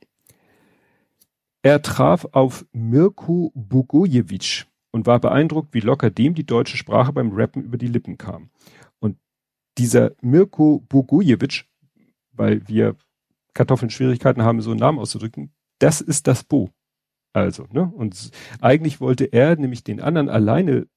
Er 1.61 1.81
traf 1.81 2.27
auf 2.31 2.65
Mirko 2.73 3.51
Bogojevic 3.55 4.67
und 4.91 5.07
war 5.07 5.19
beeindruckt, 5.19 5.73
wie 5.73 5.79
locker 5.79 6.09
dem 6.09 6.35
die 6.35 6.45
deutsche 6.45 6.77
Sprache 6.77 7.11
beim 7.11 7.31
Rappen 7.31 7.63
über 7.63 7.77
die 7.77 7.87
Lippen 7.87 8.17
kam. 8.17 8.49
Und 8.99 9.17
dieser 9.77 10.11
Mirko 10.21 10.83
Bogojevic, 10.87 11.65
weil 12.31 12.67
wir 12.67 12.95
Kartoffeln 13.53 13.89
Schwierigkeiten 13.89 14.43
haben, 14.43 14.61
so 14.61 14.71
einen 14.71 14.79
Namen 14.79 14.99
auszudrücken, 14.99 15.51
das 15.79 16.01
ist 16.01 16.27
das 16.27 16.43
Bo. 16.43 16.69
Also, 17.33 17.67
ne? 17.71 17.91
Und 17.93 18.31
eigentlich 18.61 19.01
wollte 19.01 19.25
er 19.25 19.57
nämlich 19.57 19.83
den 19.83 19.99
anderen 19.99 20.29
alleine 20.29 20.87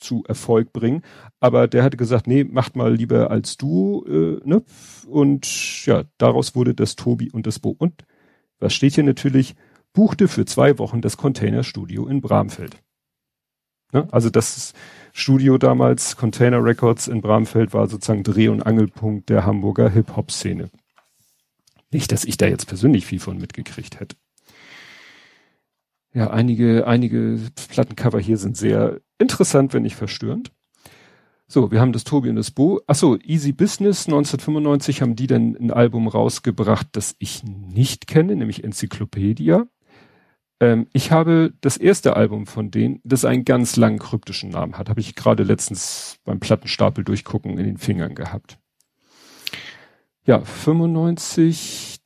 zu 0.00 0.24
Erfolg 0.26 0.72
bringen, 0.72 1.02
aber 1.40 1.68
der 1.68 1.82
hatte 1.82 1.96
gesagt, 1.96 2.26
nee, 2.26 2.44
macht 2.44 2.76
mal 2.76 2.94
lieber 2.94 3.30
als 3.30 3.56
du, 3.56 4.04
äh, 4.06 4.48
ne? 4.48 4.62
Und 5.06 5.86
ja, 5.86 6.04
daraus 6.18 6.54
wurde 6.54 6.74
das 6.74 6.96
Tobi 6.96 7.30
und 7.30 7.46
das 7.46 7.58
Bo. 7.58 7.74
Und 7.78 8.04
was 8.58 8.74
steht 8.74 8.94
hier 8.94 9.04
natürlich? 9.04 9.54
buchte 9.92 10.28
für 10.28 10.44
zwei 10.44 10.78
Wochen 10.78 11.00
das 11.00 11.16
Containerstudio 11.16 12.06
in 12.06 12.20
Bramfeld. 12.20 12.80
Ne? 13.92 14.06
Also 14.12 14.30
das 14.30 14.72
Studio 15.12 15.58
damals, 15.58 16.16
Container 16.16 16.62
Records 16.62 17.08
in 17.08 17.20
Bramfeld, 17.20 17.72
war 17.72 17.88
sozusagen 17.88 18.22
Dreh- 18.22 18.48
und 18.48 18.62
Angelpunkt 18.62 19.28
der 19.28 19.44
Hamburger 19.44 19.90
Hip-Hop-Szene. 19.90 20.70
Nicht, 21.90 22.12
dass 22.12 22.24
ich 22.24 22.36
da 22.36 22.46
jetzt 22.46 22.66
persönlich 22.66 23.06
viel 23.06 23.18
von 23.18 23.38
mitgekriegt 23.38 23.98
hätte. 23.98 24.16
Ja, 26.14 26.30
einige, 26.30 26.86
einige 26.86 27.38
Plattencover 27.68 28.18
hier 28.18 28.38
sind 28.38 28.56
sehr 28.56 29.00
interessant, 29.18 29.74
wenn 29.74 29.82
nicht 29.82 29.96
verstörend. 29.96 30.52
So, 31.46 31.70
wir 31.70 31.80
haben 31.80 31.92
das 31.92 32.04
Tobi 32.04 32.28
und 32.28 32.36
das 32.36 32.50
Bo. 32.50 32.82
Achso, 32.86 33.16
Easy 33.22 33.52
Business 33.52 34.06
1995 34.06 35.00
haben 35.00 35.16
die 35.16 35.26
dann 35.26 35.56
ein 35.56 35.70
Album 35.70 36.06
rausgebracht, 36.06 36.88
das 36.92 37.14
ich 37.18 37.42
nicht 37.42 38.06
kenne, 38.06 38.36
nämlich 38.36 38.64
Enzyklopädia. 38.64 39.66
Ähm, 40.60 40.88
ich 40.92 41.10
habe 41.10 41.54
das 41.60 41.76
erste 41.76 42.16
Album 42.16 42.46
von 42.46 42.70
denen, 42.70 43.00
das 43.04 43.24
einen 43.24 43.44
ganz 43.44 43.76
langen 43.76 43.98
kryptischen 43.98 44.50
Namen 44.50 44.76
hat, 44.76 44.90
habe 44.90 45.00
ich 45.00 45.14
gerade 45.14 45.42
letztens 45.42 46.18
beim 46.24 46.40
Plattenstapel 46.40 47.04
durchgucken 47.04 47.58
in 47.58 47.64
den 47.64 47.78
Fingern 47.78 48.14
gehabt. 48.14 48.58
Ja, 50.26 50.44
95, 50.44 52.00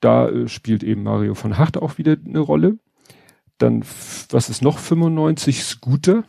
da 0.00 0.28
äh, 0.28 0.48
spielt 0.48 0.82
eben 0.82 1.02
Mario 1.02 1.34
von 1.34 1.58
Hacht 1.58 1.76
auch 1.76 1.98
wieder 1.98 2.16
eine 2.24 2.40
Rolle. 2.40 2.78
Dann, 3.58 3.82
was 4.30 4.48
ist 4.48 4.62
noch 4.62 4.78
95? 4.78 5.64
Scooter. 5.64 6.24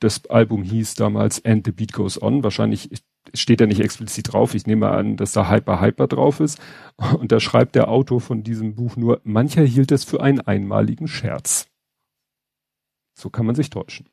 Das 0.00 0.26
Album 0.26 0.62
hieß 0.62 0.94
damals 0.94 1.44
And 1.44 1.66
the 1.66 1.72
Beat 1.72 1.92
Goes 1.92 2.22
On. 2.22 2.44
Wahrscheinlich 2.44 2.90
steht 3.34 3.60
da 3.60 3.66
nicht 3.66 3.80
explizit 3.80 4.32
drauf. 4.32 4.54
Ich 4.54 4.66
nehme 4.66 4.90
an, 4.90 5.16
dass 5.16 5.32
da 5.32 5.50
Hyper 5.50 5.80
Hyper 5.80 6.06
drauf 6.06 6.38
ist. 6.40 6.60
Und 7.18 7.32
da 7.32 7.40
schreibt 7.40 7.74
der 7.74 7.88
Autor 7.88 8.20
von 8.20 8.44
diesem 8.44 8.74
Buch 8.74 8.96
nur, 8.96 9.20
mancher 9.24 9.64
hielt 9.64 9.90
es 9.90 10.04
für 10.04 10.22
einen 10.22 10.40
einmaligen 10.40 11.08
Scherz. 11.08 11.66
So 13.18 13.30
kann 13.30 13.46
man 13.46 13.56
sich 13.56 13.70
täuschen. 13.70 14.08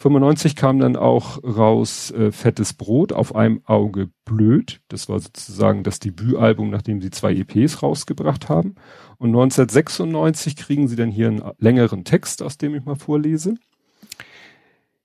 95 0.00 0.54
kam 0.54 0.78
dann 0.78 0.94
auch 0.94 1.42
raus 1.42 2.12
äh, 2.12 2.30
Fettes 2.30 2.72
Brot 2.72 3.12
auf 3.12 3.34
einem 3.34 3.62
Auge 3.64 4.10
blöd. 4.24 4.80
Das 4.88 5.08
war 5.08 5.18
sozusagen 5.18 5.82
das 5.82 5.98
Debütalbum, 5.98 6.70
nachdem 6.70 7.00
sie 7.00 7.10
zwei 7.10 7.34
EPs 7.34 7.82
rausgebracht 7.82 8.48
haben. 8.48 8.76
Und 9.18 9.30
1996 9.30 10.54
kriegen 10.54 10.86
sie 10.86 10.94
dann 10.94 11.10
hier 11.10 11.28
einen 11.28 11.42
längeren 11.58 12.04
Text, 12.04 12.42
aus 12.42 12.58
dem 12.58 12.76
ich 12.76 12.84
mal 12.84 12.94
vorlese. 12.94 13.54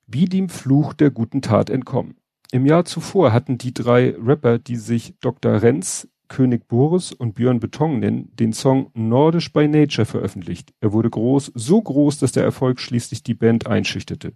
Wie 0.06 0.26
dem 0.26 0.50
Fluch 0.50 0.94
der 0.94 1.10
guten 1.10 1.42
Tat 1.42 1.72
entkommen. 1.72 2.18
Im 2.52 2.68
Jahr 2.68 2.86
zuvor 2.86 3.34
hatten 3.34 3.58
die 3.58 3.74
drei 3.74 4.16
Rapper, 4.16 4.60
die 4.60 4.76
sich 4.76 5.16
Dr. 5.22 5.64
Renz, 5.64 6.08
König 6.28 6.68
Boris 6.68 7.12
und 7.12 7.34
Björn 7.34 7.60
Beton 7.60 8.00
nennen, 8.00 8.32
den 8.36 8.54
Song 8.54 8.92
Nordisch 8.94 9.52
by 9.52 9.68
Nature 9.68 10.06
veröffentlicht. 10.06 10.72
Er 10.82 10.94
wurde 10.94 11.10
groß, 11.10 11.52
so 11.56 11.82
groß, 11.82 12.20
dass 12.20 12.32
der 12.32 12.44
Erfolg 12.44 12.80
schließlich 12.80 13.24
die 13.24 13.34
Band 13.34 13.66
einschüchterte. 13.66 14.34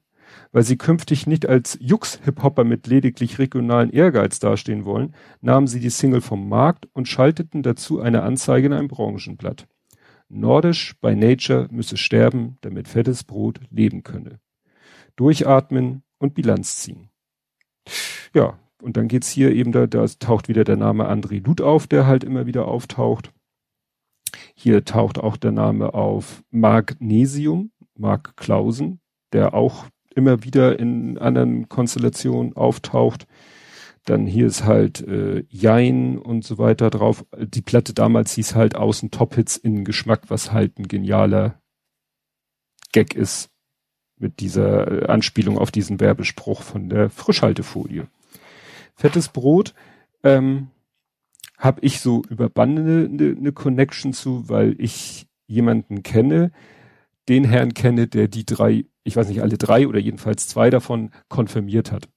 Weil 0.51 0.63
sie 0.63 0.77
künftig 0.77 1.27
nicht 1.27 1.47
als 1.47 1.77
Jux-Hip-Hopper 1.81 2.63
mit 2.63 2.87
lediglich 2.87 3.39
regionalen 3.39 3.89
Ehrgeiz 3.89 4.39
dastehen 4.39 4.85
wollen, 4.85 5.15
nahmen 5.41 5.67
sie 5.67 5.79
die 5.79 5.89
Single 5.89 6.21
vom 6.21 6.47
Markt 6.49 6.87
und 6.93 7.07
schalteten 7.07 7.63
dazu 7.63 7.99
eine 8.01 8.23
Anzeige 8.23 8.67
in 8.67 8.73
einem 8.73 8.87
Branchenblatt. 8.87 9.67
Nordisch 10.29 10.95
by 10.99 11.15
Nature 11.15 11.67
müsse 11.71 11.97
sterben, 11.97 12.57
damit 12.61 12.87
fettes 12.87 13.23
Brot 13.23 13.61
leben 13.69 14.03
könne. 14.03 14.39
Durchatmen 15.15 16.03
und 16.17 16.33
Bilanz 16.33 16.77
ziehen. 16.77 17.09
Ja, 18.33 18.59
und 18.81 18.97
dann 18.97 19.07
geht's 19.07 19.29
hier 19.29 19.53
eben, 19.53 19.71
da, 19.71 19.87
da 19.87 20.05
taucht 20.05 20.49
wieder 20.49 20.63
der 20.63 20.77
Name 20.77 21.09
André 21.09 21.43
Luth 21.43 21.61
auf, 21.61 21.87
der 21.87 22.05
halt 22.05 22.23
immer 22.23 22.45
wieder 22.45 22.67
auftaucht. 22.67 23.31
Hier 24.55 24.85
taucht 24.85 25.17
auch 25.17 25.37
der 25.37 25.51
Name 25.51 25.93
auf 25.93 26.43
Magnesium, 26.51 27.71
Mark 27.95 28.35
Klausen, 28.37 28.99
der 29.33 29.53
auch 29.53 29.87
immer 30.17 30.43
wieder 30.43 30.79
in 30.79 31.17
anderen 31.17 31.69
Konstellationen 31.69 32.55
auftaucht. 32.55 33.27
Dann 34.03 34.25
hier 34.25 34.47
ist 34.47 34.63
halt 34.63 35.05
äh, 35.07 35.43
Jein 35.49 36.17
und 36.17 36.43
so 36.43 36.57
weiter 36.57 36.89
drauf. 36.89 37.25
Die 37.37 37.61
Platte 37.61 37.93
damals 37.93 38.33
hieß 38.33 38.55
halt 38.55 38.75
Außen 38.75 39.11
Top-Hits 39.11 39.57
in 39.57 39.85
Geschmack, 39.85 40.23
was 40.29 40.51
halt 40.51 40.79
ein 40.79 40.87
genialer 40.87 41.61
Gag 42.91 43.13
ist 43.13 43.49
mit 44.17 44.39
dieser 44.39 45.03
äh, 45.03 45.05
Anspielung 45.07 45.57
auf 45.57 45.71
diesen 45.71 45.99
Werbespruch 45.99 46.61
von 46.61 46.89
der 46.89 47.09
Frischhaltefolie. 47.09 48.07
Fettes 48.95 49.29
Brot 49.29 49.73
ähm, 50.23 50.69
habe 51.57 51.81
ich 51.81 51.99
so 51.99 52.23
über 52.29 52.49
Bande 52.49 52.81
eine 52.81 53.09
ne, 53.09 53.35
ne 53.39 53.51
Connection 53.51 54.13
zu, 54.13 54.49
weil 54.49 54.75
ich 54.79 55.27
jemanden 55.47 56.03
kenne, 56.03 56.51
den 57.29 57.43
Herrn 57.43 57.73
kenne, 57.73 58.07
der 58.07 58.27
die 58.27 58.45
drei, 58.45 58.85
ich 59.03 59.15
weiß 59.15 59.27
nicht, 59.29 59.41
alle 59.41 59.57
drei 59.57 59.87
oder 59.87 59.99
jedenfalls 59.99 60.47
zwei 60.47 60.69
davon 60.69 61.11
konfirmiert 61.29 61.91
hat 61.91 62.09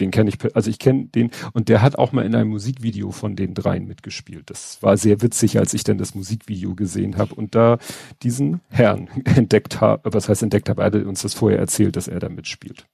den 0.00 0.10
kenne 0.10 0.30
ich, 0.30 0.56
also 0.56 0.70
ich 0.70 0.78
kenne 0.78 1.06
den 1.06 1.30
und 1.52 1.68
der 1.68 1.82
hat 1.82 1.96
auch 1.96 2.12
mal 2.12 2.24
in 2.24 2.34
einem 2.34 2.50
Musikvideo 2.50 3.12
von 3.12 3.36
den 3.36 3.54
dreien 3.54 3.86
mitgespielt. 3.86 4.50
Das 4.50 4.82
war 4.82 4.96
sehr 4.96 5.22
witzig, 5.22 5.58
als 5.58 5.74
ich 5.74 5.84
dann 5.84 5.98
das 5.98 6.14
Musikvideo 6.14 6.74
gesehen 6.74 7.16
habe 7.16 7.34
und 7.34 7.54
da 7.54 7.78
diesen 8.22 8.60
Herrn 8.68 9.08
entdeckt 9.24 9.80
habe, 9.80 10.12
was 10.12 10.28
heißt 10.28 10.42
entdeckt 10.42 10.68
habe, 10.68 10.82
er 10.82 10.86
hat 10.86 10.94
uns 10.94 11.22
das 11.22 11.34
vorher 11.34 11.58
erzählt, 11.58 11.96
dass 11.96 12.08
er 12.08 12.18
da 12.18 12.28
mitspielt. 12.28 12.86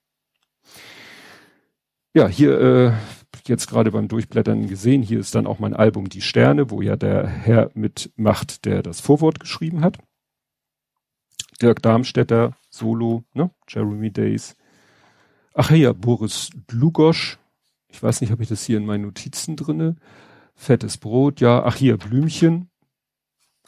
Ja, 2.12 2.26
hier 2.26 2.60
äh, 2.60 2.92
jetzt 3.46 3.68
gerade 3.68 3.92
beim 3.92 4.08
Durchblättern 4.08 4.66
gesehen, 4.66 5.02
hier 5.02 5.20
ist 5.20 5.34
dann 5.34 5.46
auch 5.46 5.60
mein 5.60 5.74
Album 5.74 6.08
Die 6.08 6.20
Sterne, 6.20 6.70
wo 6.70 6.82
ja 6.82 6.96
der 6.96 7.26
Herr 7.26 7.70
mitmacht, 7.74 8.64
der 8.64 8.82
das 8.82 9.00
Vorwort 9.00 9.40
geschrieben 9.40 9.80
hat. 9.80 9.98
Dirk 11.60 11.82
Darmstädter, 11.82 12.56
Solo, 12.70 13.24
ne? 13.34 13.50
Jeremy 13.68 14.10
Days. 14.10 14.56
Ach 15.54 15.70
ja, 15.70 15.92
Boris 15.92 16.50
Dlugosch. 16.68 17.38
Ich 17.88 18.02
weiß 18.02 18.20
nicht, 18.20 18.32
ob 18.32 18.40
ich 18.40 18.48
das 18.48 18.64
hier 18.64 18.78
in 18.78 18.86
meinen 18.86 19.02
Notizen 19.02 19.56
drinne. 19.56 19.96
Fettes 20.54 20.98
Brot, 20.98 21.40
ja. 21.40 21.64
Ach 21.64 21.76
hier, 21.76 21.96
Blümchen. 21.96 22.70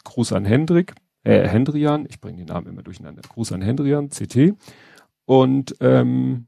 Gruß 0.05 0.33
an 0.33 0.45
Hendrik, 0.45 0.95
äh, 1.25 1.47
Hendrian. 1.47 2.07
Ich 2.09 2.21
bringe 2.21 2.39
den 2.39 2.47
Namen 2.47 2.69
immer 2.69 2.83
durcheinander. 2.83 3.23
Gruß 3.23 3.53
an 3.53 3.63
Hendrian, 3.63 4.11
CT. 4.11 4.55
Und 5.25 5.77
ähm, 5.81 6.47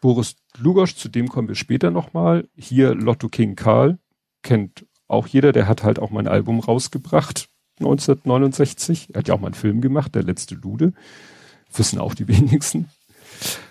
Boris 0.00 0.36
Dlugosch, 0.54 0.96
zu 0.96 1.08
dem 1.08 1.28
kommen 1.28 1.48
wir 1.48 1.54
später 1.54 1.90
nochmal. 1.90 2.48
Hier 2.56 2.94
Lotto 2.94 3.28
King 3.28 3.56
Karl, 3.56 3.98
kennt 4.42 4.86
auch 5.08 5.26
jeder, 5.26 5.52
der 5.52 5.68
hat 5.68 5.82
halt 5.82 5.98
auch 5.98 6.10
mein 6.10 6.28
Album 6.28 6.60
rausgebracht, 6.60 7.48
1969. 7.78 9.10
Er 9.12 9.18
hat 9.18 9.28
ja 9.28 9.34
auch 9.34 9.40
mal 9.40 9.48
einen 9.48 9.54
Film 9.54 9.80
gemacht, 9.80 10.14
Der 10.14 10.22
letzte 10.22 10.54
Lude. 10.54 10.92
Wissen 11.72 11.98
auch 11.98 12.14
die 12.14 12.28
wenigsten. 12.28 12.88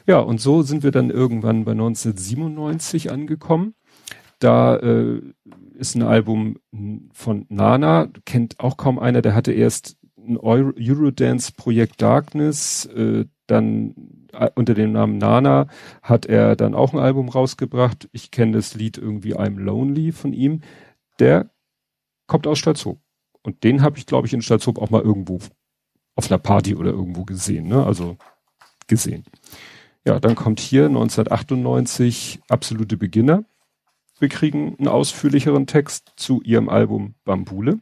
Ja, 0.05 0.19
und 0.19 0.41
so 0.41 0.61
sind 0.61 0.83
wir 0.83 0.91
dann 0.91 1.09
irgendwann 1.09 1.65
bei 1.65 1.71
1997 1.71 3.11
angekommen. 3.11 3.75
Da 4.39 4.75
äh, 4.75 5.21
ist 5.75 5.95
ein 5.95 6.03
Album 6.03 6.57
von 7.13 7.45
Nana, 7.49 8.09
kennt 8.25 8.59
auch 8.59 8.75
kaum 8.75 8.99
einer, 8.99 9.21
der 9.21 9.35
hatte 9.35 9.53
erst 9.53 9.97
ein 10.17 10.37
Eurodance-Projekt 10.37 12.01
Darkness, 12.01 12.85
äh, 12.85 13.25
dann 13.47 14.27
äh, 14.33 14.49
unter 14.55 14.73
dem 14.73 14.91
Namen 14.91 15.17
Nana 15.17 15.67
hat 16.01 16.25
er 16.25 16.55
dann 16.55 16.75
auch 16.75 16.93
ein 16.93 16.99
Album 16.99 17.29
rausgebracht. 17.29 18.09
Ich 18.11 18.31
kenne 18.31 18.53
das 18.53 18.75
Lied 18.75 18.97
irgendwie 18.97 19.35
I'm 19.35 19.59
Lonely 19.59 20.11
von 20.11 20.33
ihm. 20.33 20.61
Der 21.19 21.49
kommt 22.27 22.47
aus 22.47 22.59
Stalzhoop. 22.59 23.02
Und 23.43 23.63
den 23.63 23.81
habe 23.81 23.97
ich, 23.97 24.05
glaube 24.05 24.27
ich, 24.27 24.33
in 24.33 24.41
Stalzhoop 24.41 24.79
auch 24.79 24.89
mal 24.89 25.01
irgendwo 25.01 25.39
auf 26.15 26.31
einer 26.31 26.39
Party 26.39 26.75
oder 26.75 26.91
irgendwo 26.91 27.25
gesehen. 27.25 27.67
Ne? 27.67 27.85
Also 27.85 28.17
gesehen. 28.87 29.25
Ja, 30.05 30.19
dann 30.19 30.35
kommt 30.35 30.59
hier 30.59 30.85
1998 30.85 32.41
Absolute 32.49 32.97
Beginner. 32.97 33.45
Wir 34.19 34.29
kriegen 34.29 34.75
einen 34.77 34.87
ausführlicheren 34.87 35.67
Text 35.67 36.13
zu 36.15 36.41
ihrem 36.41 36.69
Album 36.69 37.15
Bambule. 37.25 37.79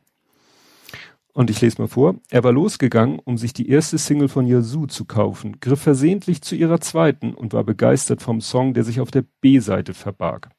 Und 1.34 1.50
ich 1.50 1.62
lese 1.62 1.82
mal 1.82 1.88
vor. 1.88 2.15
Er 2.30 2.43
war 2.43 2.52
losgegangen, 2.52 3.19
um 3.19 3.38
sich 3.38 3.54
die 3.54 3.69
erste 3.69 3.97
Single 3.97 4.28
von 4.28 4.45
Yazoo 4.45 4.88
zu 4.88 5.06
kaufen, 5.06 5.60
griff 5.62 5.82
versehentlich 5.82 6.41
zu 6.41 6.56
ihrer 6.56 6.82
zweiten 6.82 7.34
und 7.34 7.54
war 7.54 7.63
begeistert 7.63 8.21
vom 8.21 8.41
Song, 8.41 8.74
der 8.74 8.84
sich 8.84 9.00
auf 9.00 9.12
der 9.12 9.24
B-Seite 9.39 9.93
verbarg. 9.93 10.50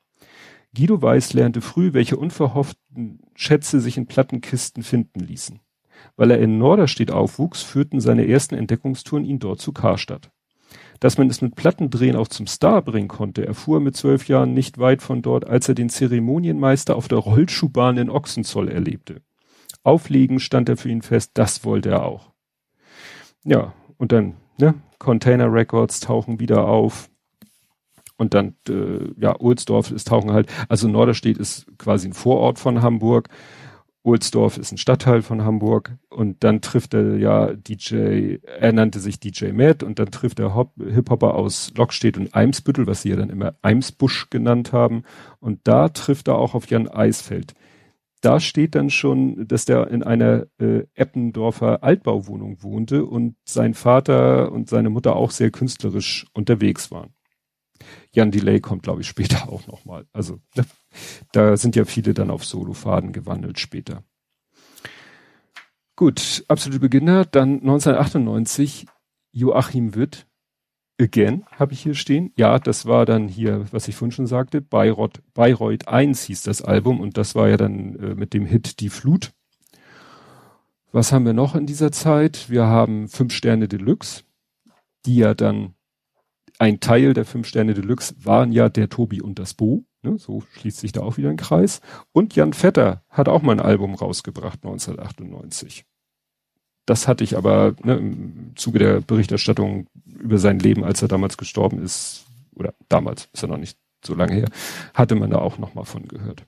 Guido 0.74 1.02
Weiß 1.02 1.35
lernte 1.35 1.61
früh, 1.61 1.92
welche 1.92 2.16
unverhofften 2.16 3.20
Schätze 3.35 3.80
sich 3.80 3.98
in 3.98 4.06
Plattenkisten 4.06 4.82
finden 4.82 5.20
ließen. 5.20 5.61
Weil 6.16 6.30
er 6.30 6.38
in 6.38 6.58
Norderstedt 6.58 7.11
aufwuchs, 7.11 7.62
führten 7.62 8.00
seine 8.00 8.26
ersten 8.26 8.54
Entdeckungstouren 8.54 9.24
ihn 9.24 9.38
dort 9.38 9.61
zu 9.61 9.72
Karstadt. 9.72 10.30
Dass 10.98 11.18
man 11.18 11.28
es 11.28 11.42
mit 11.42 11.56
Plattendrehen 11.56 12.16
auch 12.16 12.28
zum 12.28 12.46
Star 12.46 12.80
bringen 12.80 13.08
konnte, 13.08 13.46
erfuhr 13.46 13.78
er 13.78 13.80
mit 13.80 13.96
zwölf 13.96 14.28
Jahren 14.28 14.54
nicht 14.54 14.78
weit 14.78 15.02
von 15.02 15.20
dort, 15.20 15.46
als 15.46 15.68
er 15.68 15.74
den 15.74 15.90
Zeremonienmeister 15.90 16.96
auf 16.96 17.08
der 17.08 17.18
Rollschuhbahn 17.18 17.98
in 17.98 18.08
Ochsenzoll 18.08 18.68
erlebte. 18.68 19.20
Auflegen 19.82 20.40
stand 20.40 20.68
er 20.68 20.76
für 20.76 20.88
ihn 20.88 21.02
fest, 21.02 21.32
das 21.35 21.64
wollte 21.64 21.90
er 21.90 22.04
auch. 22.04 22.30
Ja, 23.44 23.74
und 23.98 24.12
dann, 24.12 24.37
ne, 24.58 24.74
Container 24.98 25.52
Records 25.52 26.00
tauchen 26.00 26.38
wieder 26.38 26.66
auf. 26.66 27.11
Und 28.22 28.35
dann, 28.35 28.54
äh, 28.68 29.11
ja, 29.20 29.35
Ohlsdorf 29.40 29.90
ist 29.90 30.06
tauchen 30.06 30.30
halt, 30.30 30.48
also 30.68 30.87
Norderstedt 30.87 31.38
ist 31.38 31.66
quasi 31.76 32.06
ein 32.06 32.12
Vorort 32.12 32.61
von 32.61 32.80
Hamburg. 32.80 33.28
Ohlsdorf 34.04 34.58
ist 34.58 34.70
ein 34.70 34.78
Stadtteil 34.78 35.22
von 35.22 35.44
Hamburg 35.44 35.96
und 36.08 36.44
dann 36.44 36.61
trifft 36.61 36.94
er 36.94 37.16
ja 37.16 37.52
DJ, 37.52 38.37
er 38.44 38.72
nannte 38.72 39.00
sich 39.00 39.18
DJ 39.18 39.50
Matt 39.50 39.82
und 39.82 39.98
dann 39.98 40.12
trifft 40.12 40.38
er 40.38 40.54
Hip-Hopper 40.54 41.35
aus 41.35 41.72
Lockstedt 41.76 42.16
und 42.16 42.32
Eimsbüttel, 42.32 42.87
was 42.87 43.02
sie 43.02 43.11
ja 43.11 43.16
dann 43.16 43.28
immer 43.28 43.56
Eimsbusch 43.61 44.30
genannt 44.30 44.72
haben 44.72 45.02
und 45.40 45.58
da 45.64 45.88
trifft 45.88 46.28
er 46.28 46.38
auch 46.38 46.54
auf 46.54 46.70
Jan 46.70 46.87
Eisfeld. 46.87 47.54
Da 48.20 48.38
steht 48.38 48.76
dann 48.76 48.90
schon, 48.90 49.48
dass 49.48 49.64
der 49.64 49.88
in 49.88 50.04
einer 50.04 50.46
äh, 50.61 50.85
Eppendorfer 50.94 51.82
Altbauwohnung 51.82 52.62
wohnte 52.62 53.04
und 53.04 53.35
sein 53.44 53.74
Vater 53.74 54.52
und 54.52 54.68
seine 54.68 54.90
Mutter 54.90 55.16
auch 55.16 55.32
sehr 55.32 55.50
künstlerisch 55.50 56.26
unterwegs 56.32 56.92
waren. 56.92 57.14
Jan 58.14 58.31
Delay 58.31 58.61
kommt, 58.61 58.83
glaube 58.83 59.03
ich, 59.03 59.09
später 59.09 59.48
auch 59.48 59.66
nochmal. 59.66 60.07
Also 60.12 60.40
ne, 60.57 60.64
da 61.33 61.57
sind 61.57 61.77
ja 61.77 61.85
viele 61.85 62.14
dann 62.14 62.31
auf 62.31 62.44
Solofaden 62.44 63.12
gewandelt 63.12 63.59
später. 63.59 64.05
Gut, 65.96 66.44
absolute 66.48 66.81
Beginner. 66.81 67.25
Dann 67.25 67.61
1998 67.61 68.87
Joachim 69.33 69.94
Witt. 69.94 70.27
Again 71.01 71.44
habe 71.51 71.72
ich 71.72 71.81
hier 71.81 71.94
stehen. 71.94 72.33
Ja, 72.37 72.59
das 72.59 72.87
war 72.87 73.07
dann 73.07 73.27
hier, 73.27 73.66
was 73.72 73.88
ich 73.88 73.96
vorhin 73.96 74.12
schon 74.12 74.27
sagte, 74.27 74.61
Bayreuth, 74.61 75.22
Bayreuth 75.35 75.88
1 75.88 76.22
hieß 76.25 76.42
das 76.42 76.62
Album 76.62 77.01
und 77.01 77.16
das 77.16 77.35
war 77.35 77.48
ja 77.48 77.57
dann 77.57 77.96
äh, 77.96 78.14
mit 78.14 78.35
dem 78.35 78.46
Hit 78.46 78.79
Die 78.81 78.90
Flut. 78.90 79.33
Was 80.92 81.11
haben 81.11 81.25
wir 81.25 81.33
noch 81.33 81.55
in 81.57 81.66
dieser 81.66 81.90
Zeit? 81.90 82.51
Wir 82.51 82.66
haben 82.66 83.09
Fünf 83.09 83.33
Sterne 83.33 83.66
Deluxe, 83.66 84.25
die 85.07 85.16
ja 85.16 85.35
dann 85.35 85.75
ein 86.62 86.79
Teil 86.79 87.12
der 87.12 87.25
Fünf 87.25 87.48
Sterne 87.48 87.75
Deluxe 87.75 88.14
waren 88.22 88.53
ja 88.53 88.68
der 88.68 88.88
Tobi 88.88 89.20
und 89.20 89.40
das 89.40 89.53
Bo. 89.53 89.85
Ne, 90.03 90.16
so 90.16 90.44
schließt 90.53 90.79
sich 90.79 90.92
da 90.92 91.01
auch 91.01 91.16
wieder 91.16 91.29
ein 91.29 91.37
Kreis. 91.37 91.81
Und 92.12 92.37
Jan 92.37 92.53
Vetter 92.53 93.03
hat 93.09 93.29
auch 93.29 93.42
mal 93.42 93.51
ein 93.51 93.61
Album 93.61 93.96
rausgebracht 93.96 94.61
1998. 94.62 95.85
Das 96.87 97.09
hatte 97.09 97.25
ich 97.25 97.37
aber 97.37 97.75
ne, 97.83 97.96
im 97.96 98.53
Zuge 98.55 98.79
der 98.79 99.01
Berichterstattung 99.01 99.88
über 100.07 100.38
sein 100.38 100.61
Leben, 100.61 100.85
als 100.85 101.03
er 101.03 101.09
damals 101.09 101.37
gestorben 101.37 101.83
ist, 101.83 102.27
oder 102.55 102.75
damals 102.88 103.29
ist 103.33 103.42
er 103.42 103.48
noch 103.48 103.59
nicht 103.59 103.77
so 104.05 104.14
lange 104.14 104.35
her, 104.35 104.48
hatte 104.94 105.16
man 105.16 105.31
da 105.31 105.38
auch 105.38 105.59
noch 105.59 105.75
mal 105.75 105.85
von 105.85 106.07
gehört. 106.07 106.46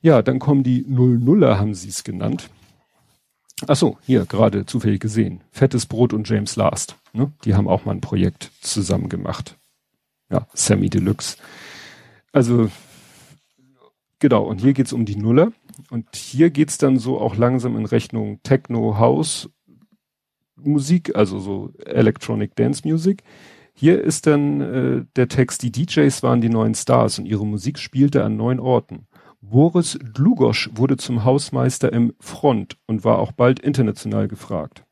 Ja, 0.00 0.22
dann 0.22 0.38
kommen 0.38 0.62
die 0.62 0.84
Null-Nuller, 0.86 1.58
haben 1.58 1.74
sie 1.74 1.88
es 1.88 2.04
genannt. 2.04 2.50
Ach 3.66 3.76
so, 3.76 3.98
hier 4.02 4.26
gerade 4.26 4.66
zufällig 4.66 5.00
gesehen. 5.00 5.42
Fettes 5.50 5.86
Brot 5.86 6.12
und 6.12 6.28
James 6.28 6.56
Last. 6.56 6.96
Ne? 7.12 7.32
Die 7.44 7.54
haben 7.54 7.68
auch 7.68 7.84
mal 7.84 7.92
ein 7.92 8.00
Projekt 8.00 8.50
zusammen 8.60 9.08
gemacht. 9.08 9.56
Ja, 10.30 10.46
Sammy 10.54 10.88
Deluxe. 10.88 11.36
Also, 12.32 12.70
genau, 14.18 14.44
und 14.44 14.60
hier 14.60 14.72
geht's 14.72 14.92
um 14.92 15.04
die 15.04 15.16
Nuller. 15.16 15.52
Und 15.90 16.16
hier 16.16 16.50
geht's 16.50 16.78
dann 16.78 16.98
so 16.98 17.20
auch 17.20 17.36
langsam 17.36 17.76
in 17.76 17.86
Rechnung 17.86 18.40
Techno, 18.42 18.98
House, 18.98 19.48
Musik, 20.56 21.14
also 21.14 21.38
so 21.38 21.72
Electronic 21.84 22.54
Dance 22.56 22.86
Music. 22.86 23.22
Hier 23.74 24.02
ist 24.02 24.26
dann 24.26 24.60
äh, 24.60 25.04
der 25.16 25.28
Text, 25.28 25.62
die 25.62 25.72
DJs 25.72 26.22
waren 26.22 26.40
die 26.40 26.50
neuen 26.50 26.74
Stars 26.74 27.18
und 27.18 27.26
ihre 27.26 27.46
Musik 27.46 27.78
spielte 27.78 28.22
an 28.22 28.36
neun 28.36 28.60
Orten. 28.60 29.06
Boris 29.42 29.98
Dlugosch 30.00 30.70
wurde 30.72 30.96
zum 30.96 31.24
Hausmeister 31.24 31.92
im 31.92 32.14
Front 32.20 32.78
und 32.86 33.04
war 33.04 33.18
auch 33.18 33.32
bald 33.32 33.58
international 33.58 34.28
gefragt. 34.28 34.84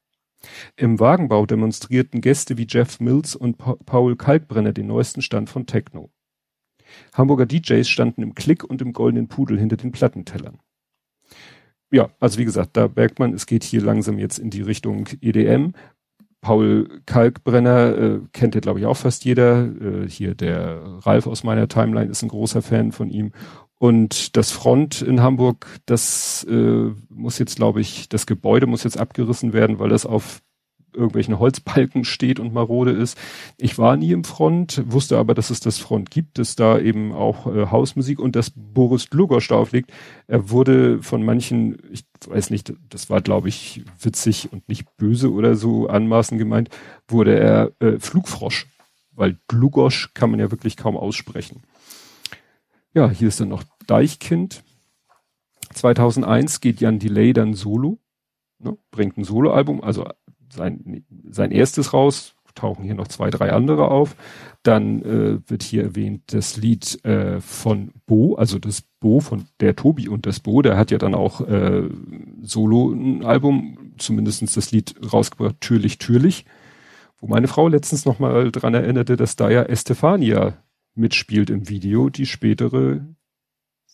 Im 0.77 0.99
Wagenbau 0.99 1.47
demonstrierten 1.47 2.21
Gäste 2.21 2.59
wie 2.59 2.67
Jeff 2.69 2.99
Mills 2.99 3.37
und 3.37 3.59
pa 3.59 3.77
Paul 3.87 4.17
Kalkbrenner 4.17 4.73
den 4.73 4.89
neuesten 4.89 5.23
Stand 5.23 5.49
von 5.51 5.67
Techno. 5.67 6.11
Hamburger 7.15 7.47
DJs 7.47 7.89
standen 7.89 8.23
im 8.23 8.35
Klick 8.35 8.65
und 8.65 8.83
im 8.83 8.93
goldenen 8.93 9.29
Pudel 9.29 9.59
hinter 9.59 9.77
den 9.77 9.93
Plattentellern. 9.93 10.59
Ja, 11.93 12.11
also 12.19 12.39
wie 12.39 12.45
gesagt, 12.45 12.77
da 12.77 12.89
merkt 12.95 13.21
man, 13.21 13.33
es 13.33 13.47
geht 13.47 13.63
hier 13.63 13.83
langsam 13.83 14.19
jetzt 14.19 14.39
in 14.39 14.51
die 14.51 14.63
Richtung 14.63 15.07
EDM. 15.21 15.75
Paul 16.41 17.03
Kalkbrenner 17.07 17.99
äh, 17.99 18.21
kennt 18.33 18.55
ja, 18.55 18.61
glaube 18.61 18.81
ich, 18.81 18.87
auch 18.87 18.97
fast 18.97 19.25
jeder. 19.25 19.67
Äh, 19.67 20.09
hier 20.09 20.35
der 20.35 20.83
Ralf 21.01 21.27
aus 21.27 21.45
meiner 21.45 21.69
Timeline 21.69 22.11
ist 22.11 22.23
ein 22.23 22.29
großer 22.29 22.63
Fan 22.63 22.93
von 22.93 23.11
ihm. 23.11 23.33
Und 23.81 24.37
das 24.37 24.51
Front 24.51 25.01
in 25.01 25.23
Hamburg, 25.23 25.81
das 25.87 26.45
äh, 26.51 26.90
muss 27.09 27.38
jetzt, 27.38 27.57
glaube 27.57 27.81
ich, 27.81 28.11
das 28.11 28.27
Gebäude 28.27 28.66
muss 28.66 28.85
jetzt 28.85 28.99
abgerissen 28.99 29.55
werden, 29.55 29.79
weil 29.79 29.88
das 29.88 30.05
auf 30.05 30.43
irgendwelchen 30.93 31.38
Holzbalken 31.38 32.05
steht 32.05 32.40
und 32.40 32.53
marode 32.53 32.90
ist. 32.90 33.16
Ich 33.57 33.79
war 33.79 33.97
nie 33.97 34.13
im 34.13 34.25
Front, 34.25 34.83
wusste 34.85 35.17
aber, 35.17 35.33
dass 35.33 35.48
es 35.48 35.61
das 35.61 35.79
Front 35.79 36.11
gibt, 36.11 36.38
dass 36.38 36.57
da 36.57 36.79
eben 36.79 37.15
auch 37.15 37.46
äh, 37.46 37.71
Hausmusik 37.71 38.19
und 38.19 38.37
dass 38.37 38.52
Boris 38.54 39.07
Dlugosch 39.07 39.48
da 39.48 39.54
auflegt. 39.54 39.90
Er 40.27 40.50
wurde 40.50 41.02
von 41.02 41.25
manchen, 41.25 41.79
ich 41.90 42.04
weiß 42.27 42.50
nicht, 42.50 42.75
das 42.90 43.09
war 43.09 43.23
glaube 43.23 43.48
ich 43.48 43.83
witzig 43.98 44.52
und 44.52 44.69
nicht 44.69 44.94
böse 44.98 45.33
oder 45.33 45.54
so 45.54 45.87
anmaßend 45.87 46.38
gemeint, 46.38 46.69
wurde 47.09 47.38
er 47.38 47.73
äh, 47.81 47.98
Flugfrosch, 47.98 48.67
weil 49.13 49.38
Dlugosch 49.48 50.11
kann 50.13 50.31
man 50.31 50.38
ja 50.38 50.50
wirklich 50.50 50.77
kaum 50.77 50.98
aussprechen. 50.98 51.63
Ja, 52.93 53.09
hier 53.09 53.29
ist 53.29 53.41
dann 53.41 53.49
noch 53.49 53.65
Deichkind. 53.87 54.65
2001 55.75 56.61
geht 56.61 56.81
Jan 56.81 56.99
Delay 56.99 57.33
dann 57.33 57.55
solo, 57.55 58.01
ne, 58.59 58.77
bringt 58.91 59.17
ein 59.17 59.25
Soloalbum, 59.25 59.83
also 59.83 60.09
sein, 60.53 61.05
sein 61.29 61.53
erstes 61.53 61.93
raus, 61.93 62.35
tauchen 62.55 62.85
hier 62.85 62.95
noch 62.95 63.09
zwei, 63.09 63.31
drei 63.31 63.53
andere 63.53 63.88
auf. 63.88 64.17
Dann 64.63 65.03
äh, 65.03 65.38
wird 65.49 65.63
hier 65.63 65.85
erwähnt 65.85 66.35
das 66.35 66.57
Lied 66.57 67.03
äh, 67.05 67.41
von 67.41 67.93
Bo, 68.07 68.35
also 68.35 68.59
das 68.59 68.83
Bo 69.01 69.21
von 69.21 69.47
der 69.61 69.77
Tobi 69.77 70.09
und 70.09 70.27
das 70.27 70.41
Bo, 70.41 70.61
der 70.61 70.77
hat 70.77 70.91
ja 70.91 70.99
dann 70.99 71.15
auch 71.15 71.41
äh, 71.43 71.88
solo 72.43 72.91
ein 72.91 73.25
Album 73.25 73.95
zumindestens 73.99 74.55
das 74.55 74.73
Lied 74.73 74.95
rausgebracht, 75.13 75.61
Türlich, 75.61 75.99
Türlich. 75.99 76.45
Wo 77.19 77.27
meine 77.27 77.49
Frau 77.49 77.69
letztens 77.69 78.05
nochmal 78.05 78.51
dran 78.51 78.75
erinnerte, 78.75 79.17
dass 79.17 79.37
da 79.37 79.51
ja 79.51 79.63
Estefania 79.63 80.55
mitspielt 80.95 81.51
im 81.51 81.69
Video, 81.69 82.11
die 82.11 82.27
spätere, 82.27 83.07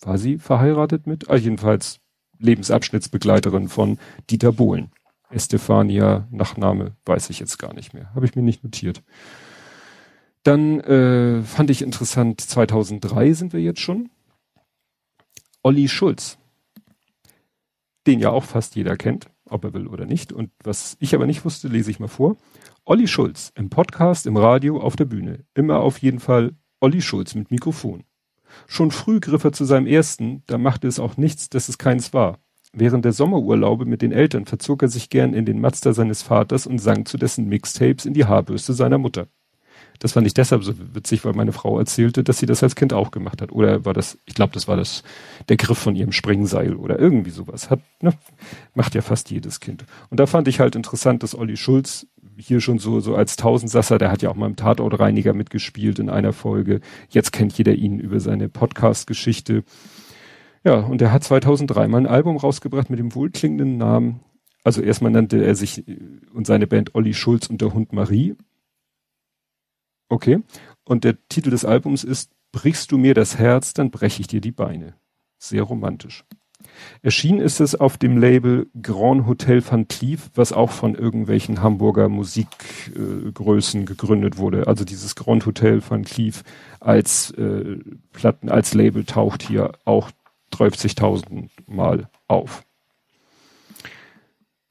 war 0.00 0.18
sie 0.18 0.38
verheiratet 0.38 1.06
mit? 1.06 1.30
Ah, 1.30 1.36
jedenfalls 1.36 2.00
Lebensabschnittsbegleiterin 2.38 3.68
von 3.68 3.98
Dieter 4.30 4.52
Bohlen. 4.52 4.90
Estefania, 5.30 6.28
Nachname, 6.30 6.96
weiß 7.04 7.30
ich 7.30 7.40
jetzt 7.40 7.58
gar 7.58 7.74
nicht 7.74 7.94
mehr. 7.94 8.14
Habe 8.14 8.26
ich 8.26 8.36
mir 8.36 8.42
nicht 8.42 8.62
notiert. 8.62 9.02
Dann 10.42 10.80
äh, 10.80 11.42
fand 11.42 11.70
ich 11.70 11.82
interessant, 11.82 12.40
2003 12.40 13.32
sind 13.32 13.52
wir 13.52 13.60
jetzt 13.60 13.80
schon. 13.80 14.10
Olli 15.62 15.88
Schulz. 15.88 16.38
Den 18.06 18.20
ja 18.20 18.30
auch 18.30 18.44
fast 18.44 18.76
jeder 18.76 18.96
kennt, 18.96 19.28
ob 19.46 19.64
er 19.64 19.74
will 19.74 19.88
oder 19.88 20.06
nicht. 20.06 20.32
Und 20.32 20.52
was 20.62 20.96
ich 21.00 21.16
aber 21.16 21.26
nicht 21.26 21.44
wusste, 21.44 21.66
lese 21.66 21.90
ich 21.90 21.98
mal 21.98 22.06
vor. 22.06 22.36
Olli 22.84 23.08
Schulz 23.08 23.50
im 23.56 23.68
Podcast, 23.68 24.26
im 24.26 24.36
Radio, 24.36 24.80
auf 24.80 24.94
der 24.94 25.06
Bühne. 25.06 25.44
Immer 25.54 25.80
auf 25.80 25.98
jeden 25.98 26.20
Fall 26.20 26.54
Olli 26.80 27.00
Schulz 27.00 27.34
mit 27.34 27.50
Mikrofon. 27.50 28.04
Schon 28.66 28.90
früh 28.90 29.20
griff 29.20 29.44
er 29.44 29.52
zu 29.52 29.64
seinem 29.64 29.86
ersten, 29.86 30.42
da 30.46 30.58
machte 30.58 30.88
es 30.88 30.98
auch 30.98 31.16
nichts, 31.16 31.48
dass 31.48 31.68
es 31.68 31.78
keins 31.78 32.12
war. 32.12 32.38
Während 32.72 33.06
der 33.06 33.12
Sommerurlaube 33.12 33.86
mit 33.86 34.02
den 34.02 34.12
Eltern 34.12 34.44
verzog 34.44 34.82
er 34.82 34.88
sich 34.88 35.08
gern 35.08 35.32
in 35.32 35.46
den 35.46 35.60
Mazda 35.60 35.94
seines 35.94 36.20
Vaters 36.20 36.66
und 36.66 36.78
sang 36.78 37.06
zu 37.06 37.16
dessen 37.16 37.48
Mixtapes 37.48 38.04
in 38.04 38.12
die 38.12 38.26
Haarbürste 38.26 38.74
seiner 38.74 38.98
Mutter. 38.98 39.28
Das 39.98 40.12
fand 40.12 40.26
ich 40.26 40.34
deshalb 40.34 40.62
so 40.62 40.74
witzig, 40.94 41.24
weil 41.24 41.32
meine 41.32 41.52
Frau 41.52 41.78
erzählte, 41.78 42.22
dass 42.22 42.38
sie 42.38 42.46
das 42.46 42.62
als 42.62 42.76
Kind 42.76 42.92
auch 42.92 43.10
gemacht 43.10 43.40
hat. 43.40 43.52
Oder 43.52 43.84
war 43.86 43.94
das, 43.94 44.18
ich 44.26 44.34
glaube, 44.34 44.52
das 44.52 44.68
war 44.68 44.76
das, 44.76 45.02
der 45.48 45.56
Griff 45.56 45.78
von 45.78 45.96
ihrem 45.96 46.12
Springseil 46.12 46.74
oder 46.74 46.98
irgendwie 46.98 47.30
sowas. 47.30 47.70
Hat, 47.70 47.80
ne, 48.02 48.12
macht 48.74 48.94
ja 48.94 49.00
fast 49.00 49.30
jedes 49.30 49.60
Kind. 49.60 49.84
Und 50.10 50.20
da 50.20 50.26
fand 50.26 50.48
ich 50.48 50.60
halt 50.60 50.76
interessant, 50.76 51.22
dass 51.22 51.34
Olli 51.34 51.56
Schulz 51.56 52.06
hier 52.38 52.60
schon 52.60 52.78
so, 52.78 53.00
so 53.00 53.14
als 53.14 53.36
Tausendsasser, 53.36 53.98
der 53.98 54.10
hat 54.10 54.22
ja 54.22 54.30
auch 54.30 54.34
mal 54.34 54.46
im 54.46 54.56
Tatortreiniger 54.56 55.32
mitgespielt 55.32 55.98
in 55.98 56.10
einer 56.10 56.32
Folge. 56.32 56.80
Jetzt 57.08 57.32
kennt 57.32 57.56
jeder 57.56 57.74
ihn 57.74 57.98
über 57.98 58.20
seine 58.20 58.48
Podcast-Geschichte. 58.48 59.64
Ja, 60.64 60.80
und 60.80 61.00
er 61.00 61.12
hat 61.12 61.24
2003 61.24 61.88
mal 61.88 61.98
ein 61.98 62.06
Album 62.06 62.36
rausgebracht 62.36 62.90
mit 62.90 62.98
dem 62.98 63.14
wohlklingenden 63.14 63.76
Namen. 63.76 64.20
Also 64.64 64.82
erstmal 64.82 65.12
nannte 65.12 65.44
er 65.44 65.54
sich 65.54 65.84
und 66.34 66.46
seine 66.46 66.66
Band 66.66 66.94
Olli 66.94 67.14
Schulz 67.14 67.46
und 67.46 67.60
der 67.60 67.72
Hund 67.72 67.92
Marie. 67.92 68.34
Okay. 70.08 70.40
Und 70.84 71.04
der 71.04 71.16
Titel 71.28 71.50
des 71.50 71.64
Albums 71.64 72.04
ist 72.04 72.32
Brichst 72.52 72.90
du 72.90 72.98
mir 72.98 73.14
das 73.14 73.38
Herz, 73.38 73.74
dann 73.74 73.90
breche 73.90 74.20
ich 74.20 74.28
dir 74.28 74.40
die 74.40 74.52
Beine. 74.52 74.94
Sehr 75.38 75.62
romantisch. 75.62 76.24
Erschienen 77.02 77.40
ist 77.40 77.60
es 77.60 77.74
auf 77.74 77.98
dem 77.98 78.18
Label 78.18 78.68
Grand 78.80 79.26
Hotel 79.26 79.62
van 79.68 79.88
Cleef, 79.88 80.30
was 80.34 80.52
auch 80.52 80.70
von 80.70 80.94
irgendwelchen 80.94 81.62
Hamburger 81.62 82.08
Musikgrößen 82.08 83.82
äh, 83.82 83.84
gegründet 83.84 84.38
wurde. 84.38 84.66
Also 84.66 84.84
dieses 84.84 85.14
Grand 85.14 85.46
Hotel 85.46 85.82
van 85.88 86.04
Cleef 86.04 86.42
als 86.80 87.30
äh, 87.32 87.78
Platten, 88.12 88.48
als 88.48 88.74
Label 88.74 89.04
taucht 89.04 89.42
hier 89.42 89.72
auch 89.84 90.10
30.000 90.52 91.48
Mal 91.66 92.08
auf. 92.28 92.64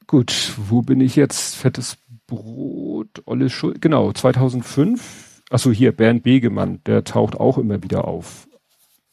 Gut, 0.08 0.54
wo 0.58 0.82
bin 0.82 1.02
ich 1.02 1.16
jetzt? 1.16 1.56
Fettes 1.56 1.98
Brot, 2.28 3.24
Olle 3.26 3.50
Schuld, 3.50 3.82
genau, 3.82 4.12
2005. 4.12 5.42
Achso, 5.50 5.72
hier, 5.72 5.92
Bernd 5.92 6.24
Begemann, 6.24 6.82
der 6.86 7.04
taucht 7.04 7.36
auch 7.40 7.58
immer 7.58 7.84
wieder 7.84 8.06
auf 8.06 8.48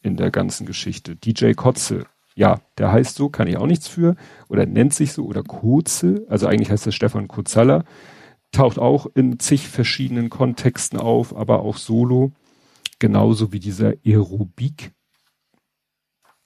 in 0.01 0.17
der 0.17 0.31
ganzen 0.31 0.65
Geschichte. 0.65 1.15
DJ 1.15 1.53
Kotze, 1.53 2.05
ja, 2.35 2.61
der 2.77 2.91
heißt 2.91 3.15
so, 3.15 3.29
kann 3.29 3.47
ich 3.47 3.57
auch 3.57 3.67
nichts 3.67 3.87
für, 3.87 4.15
oder 4.49 4.65
nennt 4.65 4.93
sich 4.93 5.13
so, 5.13 5.25
oder 5.25 5.43
Kurze, 5.43 6.25
also 6.29 6.47
eigentlich 6.47 6.71
heißt 6.71 6.85
er 6.85 6.91
Stefan 6.91 7.27
Kurzalla, 7.27 7.83
taucht 8.51 8.79
auch 8.79 9.07
in 9.15 9.39
zig 9.39 9.67
verschiedenen 9.67 10.29
Kontexten 10.29 10.99
auf, 10.99 11.35
aber 11.35 11.61
auch 11.61 11.77
solo, 11.77 12.31
genauso 12.99 13.51
wie 13.51 13.59
dieser 13.59 13.93
Aerobik, 14.05 14.91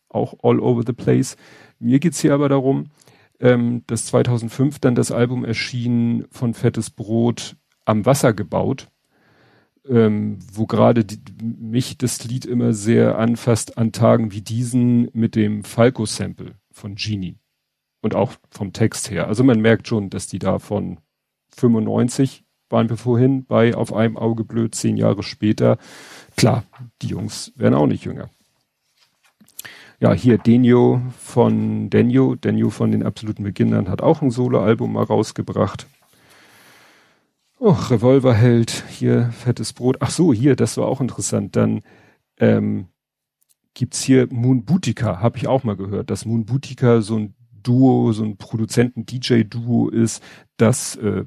auch 0.10 0.36
all 0.42 0.60
over 0.60 0.84
the 0.86 0.94
place. 0.94 1.36
Mir 1.80 2.00
geht's 2.00 2.20
hier 2.20 2.34
aber 2.34 2.50
darum, 2.50 2.92
ähm, 3.40 3.84
dass 3.88 4.08
2005 4.08 4.80
dann 4.80 4.96
das 4.96 5.12
Album 5.12 5.46
erschien 5.46 6.26
von 6.32 6.54
Fettes 6.54 6.90
Brot 6.90 7.56
am 7.86 8.06
Wasser 8.06 8.34
gebaut, 8.34 8.90
ähm, 9.90 10.40
wo 10.54 10.66
gerade 10.66 11.06
mich 11.42 11.98
das 11.98 12.24
Lied 12.24 12.46
immer 12.46 12.74
sehr 12.74 13.18
anfasst 13.18 13.78
an 13.78 13.92
Tagen 13.92 14.32
wie 14.32 14.42
diesen 14.42 15.10
mit 15.14 15.36
dem 15.36 15.64
Falco-Sample 15.64 16.56
von 16.72 16.96
Genie 16.96 17.38
und 18.02 18.16
auch 18.16 18.34
vom 18.52 18.74
Text 18.74 19.10
her. 19.12 19.28
Also 19.28 19.44
man 19.44 19.60
merkt 19.60 19.88
schon, 19.88 20.10
dass 20.10 20.28
die 20.28 20.40
da 20.40 20.60
von 20.60 21.00
95 21.56 22.44
waren 22.70 22.90
wir 22.90 22.98
vorhin 22.98 23.46
bei 23.46 23.76
auf 23.76 23.94
einem 23.94 24.18
Auge 24.18 24.44
blöd, 24.44 24.76
zehn 24.76 24.98
Jahre 24.98 25.24
später. 25.24 25.78
Klar, 26.36 26.64
die 27.02 27.08
Jungs 27.08 27.54
werden 27.56 27.76
auch 27.76 27.88
nicht 27.88 28.04
jünger 28.04 28.30
ja, 30.00 30.14
hier 30.14 30.38
Denio 30.38 31.02
von 31.18 31.90
Denio, 31.90 32.36
Denio 32.36 32.70
von 32.70 32.92
den 32.92 33.04
absoluten 33.04 33.44
Beginnern 33.44 33.90
hat 33.90 34.02
auch 34.02 34.22
ein 34.22 34.32
Soloalbum 34.32 34.94
mal 34.94 35.04
rausgebracht. 35.04 35.88
Oh, 37.60 37.72
Revolverheld, 37.72 38.84
hier 38.90 39.32
fettes 39.32 39.74
Brot. 39.74 39.98
Ach 40.00 40.12
so, 40.12 40.34
hier, 40.34 40.56
das 40.56 40.78
war 40.78 40.88
auch 40.88 41.02
interessant. 41.02 41.56
Dann 41.56 41.82
ähm, 42.38 42.88
gibt's 43.74 44.04
hier 44.04 44.28
Moon 44.32 44.64
Boutica, 44.64 45.22
habe 45.22 45.38
ich 45.38 45.48
auch 45.48 45.64
mal 45.64 45.76
gehört, 45.76 46.10
dass 46.10 46.26
Moon 46.26 46.46
Boutica 46.46 47.02
so 47.02 47.18
ein 47.18 47.36
Duo, 47.52 48.12
so 48.14 48.24
ein 48.24 48.38
Produzenten-DJ-Duo 48.38 49.90
ist, 49.90 50.22
das 50.58 50.96
äh, 50.98 51.26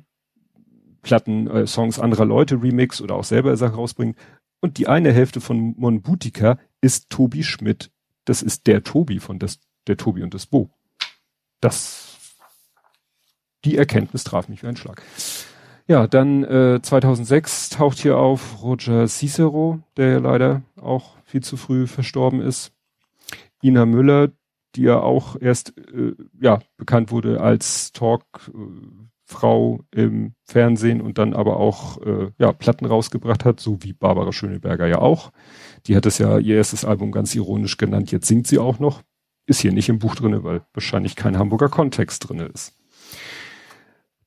Platten, 1.02 1.48
äh, 1.48 1.66
Songs 1.66 1.98
anderer 1.98 2.24
Leute 2.24 2.62
remix 2.62 3.00
oder 3.00 3.16
auch 3.16 3.24
selber 3.24 3.56
Sachen 3.56 3.74
rausbringt. 3.74 4.16
Und 4.60 4.78
die 4.78 4.88
eine 4.88 5.12
Hälfte 5.12 5.40
von 5.40 5.74
Moon 5.76 6.02
Boutica 6.02 6.58
ist 6.80 7.10
Tobi 7.10 7.42
Schmidt 7.42 7.90
das 8.30 8.42
ist 8.42 8.68
der 8.68 8.84
Tobi 8.84 9.18
von 9.18 9.38
das, 9.38 9.58
der 9.88 9.96
Tobi 9.96 10.22
und 10.22 10.34
das 10.34 10.46
Bo. 10.46 10.70
Das, 11.60 12.18
die 13.64 13.76
Erkenntnis 13.76 14.24
traf 14.24 14.48
mich 14.48 14.62
wie 14.62 14.68
ein 14.68 14.76
Schlag. 14.76 15.02
Ja, 15.86 16.06
dann 16.06 16.44
äh, 16.44 16.80
2006 16.82 17.70
taucht 17.70 17.98
hier 17.98 18.16
auf 18.16 18.62
Roger 18.62 19.08
Cicero, 19.08 19.80
der 19.96 20.10
ja 20.10 20.18
leider 20.18 20.62
auch 20.80 21.16
viel 21.24 21.42
zu 21.42 21.56
früh 21.56 21.86
verstorben 21.86 22.40
ist. 22.40 22.72
Ina 23.62 23.86
Müller, 23.86 24.30
die 24.74 24.82
ja 24.82 25.00
auch 25.00 25.36
erst 25.40 25.76
äh, 25.78 26.14
ja 26.40 26.60
bekannt 26.76 27.10
wurde 27.10 27.40
als 27.40 27.92
Talkfrau 27.92 29.80
äh, 29.94 30.02
im 30.02 30.34
Fernsehen 30.44 31.00
und 31.00 31.18
dann 31.18 31.34
aber 31.34 31.56
auch 31.56 32.00
äh, 32.02 32.30
ja 32.38 32.52
Platten 32.52 32.86
rausgebracht 32.86 33.44
hat, 33.44 33.60
so 33.60 33.82
wie 33.82 33.92
Barbara 33.92 34.32
Schöneberger 34.32 34.86
ja 34.86 34.98
auch. 34.98 35.32
Die 35.86 35.96
hat 35.96 36.06
es 36.06 36.18
ja 36.18 36.38
ihr 36.38 36.56
erstes 36.56 36.84
Album 36.84 37.10
ganz 37.12 37.34
ironisch 37.34 37.76
genannt. 37.76 38.12
Jetzt 38.12 38.26
singt 38.28 38.46
sie 38.46 38.58
auch 38.58 38.78
noch. 38.78 39.02
Ist 39.46 39.60
hier 39.60 39.72
nicht 39.72 39.88
im 39.88 39.98
Buch 39.98 40.14
drinne, 40.14 40.44
weil 40.44 40.62
wahrscheinlich 40.72 41.16
kein 41.16 41.36
Hamburger 41.36 41.68
Kontext 41.68 42.28
drinne 42.28 42.44
ist. 42.44 42.74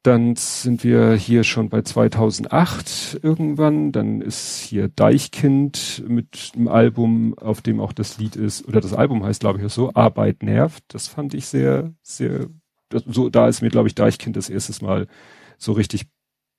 Dann 0.04 0.36
sind 0.36 0.84
wir 0.84 1.14
hier 1.14 1.46
schon 1.46 1.70
bei 1.70 1.82
2008 1.82 3.22
irgendwann. 3.24 3.94
Dann 3.94 4.20
ist 4.20 4.60
hier 4.60 4.90
Deichkind 4.90 6.04
mit 6.06 6.52
einem 6.56 6.68
Album, 6.68 7.38
auf 7.38 7.62
dem 7.62 7.80
auch 7.80 7.94
das 7.94 8.18
Lied 8.18 8.36
ist, 8.36 8.68
oder 8.68 8.82
das 8.82 8.94
Album 8.94 9.24
heißt, 9.24 9.40
glaube 9.40 9.62
ich, 9.62 9.72
so, 9.72 9.94
Arbeit 9.94 10.44
nervt. 10.44 10.84
Das 10.90 11.08
fand 11.08 11.34
ich 11.34 11.46
sehr, 11.46 11.94
sehr, 12.02 12.48
das, 12.90 13.04
so, 13.08 13.30
da 13.30 13.48
ist 13.48 13.62
mir, 13.62 13.70
glaube 13.70 13.88
ich, 13.88 13.96
Deichkind 13.96 14.36
das 14.36 14.50
erstes 14.50 14.82
Mal 14.82 15.08
so 15.58 15.72
richtig 15.72 16.08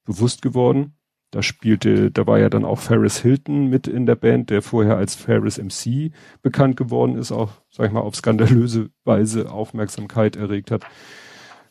bewusst 0.07 0.40
geworden. 0.40 0.97
Da 1.30 1.42
spielte, 1.42 2.11
da 2.11 2.26
war 2.26 2.38
ja 2.38 2.49
dann 2.49 2.64
auch 2.64 2.78
Ferris 2.78 3.18
Hilton 3.18 3.68
mit 3.68 3.88
in 3.88 4.07
der 4.07 4.14
Band, 4.14 4.49
der 4.49 4.62
vorher 4.62 4.97
als 4.97 5.16
Ferris 5.16 5.59
MC 5.59 6.12
bekannt 6.40 6.78
geworden 6.78 7.18
ist, 7.18 7.30
auch, 7.30 7.51
sag 7.70 7.88
ich 7.88 7.92
mal, 7.92 8.01
auf 8.01 8.16
skandalöse 8.16 8.88
Weise 9.05 9.51
Aufmerksamkeit 9.51 10.36
erregt 10.36 10.70
hat. 10.70 10.84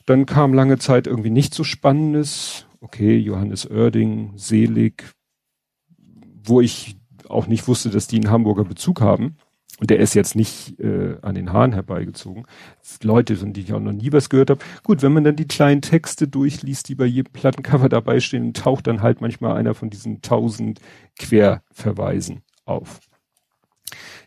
Dann 0.06 0.26
kam 0.26 0.54
lange 0.54 0.78
Zeit 0.78 1.08
irgendwie 1.08 1.30
nicht 1.30 1.54
so 1.54 1.64
Spannendes. 1.64 2.66
Okay, 2.82 3.18
Johannes 3.18 3.70
Oerding, 3.70 4.34
Selig, 4.36 5.14
wo 6.44 6.60
ich 6.60 6.98
auch 7.30 7.48
nicht 7.48 7.68
wusste, 7.68 7.90
dass 7.90 8.08
die 8.08 8.18
einen 8.18 8.30
Hamburger 8.30 8.66
Bezug 8.66 9.02
haben. 9.02 9.38
Und 9.80 9.90
der 9.90 10.00
ist 10.00 10.14
jetzt 10.14 10.36
nicht 10.36 10.80
äh, 10.80 11.18
an 11.22 11.36
den 11.36 11.52
Haaren 11.52 11.74
herbeigezogen. 11.74 12.46
Leute, 13.02 13.36
von 13.36 13.54
denen 13.54 13.66
ich 13.66 13.74
auch 13.74 13.80
noch 13.80 13.92
nie 13.92 14.12
was 14.12 14.30
gehört 14.30 14.50
habe. 14.50 14.64
Gut, 14.84 15.02
wenn 15.02 15.14
man 15.14 15.24
dann 15.24 15.36
die 15.36 15.48
kleinen 15.48 15.82
Texte 15.82 16.28
durchliest, 16.28 16.90
die 16.90 16.96
bei 16.96 17.06
jedem 17.06 17.34
Plattencover 17.34 17.90
dabei 17.90 18.20
stehen, 18.20 18.54
taucht 18.54 18.88
dann 18.88 19.02
halt 19.02 19.20
manchmal 19.20 19.58
einer 19.58 19.74
von 19.74 19.90
diesen 19.90 20.22
tausend 20.22 20.80
Querverweisen 21.18 22.44
auf 22.66 23.00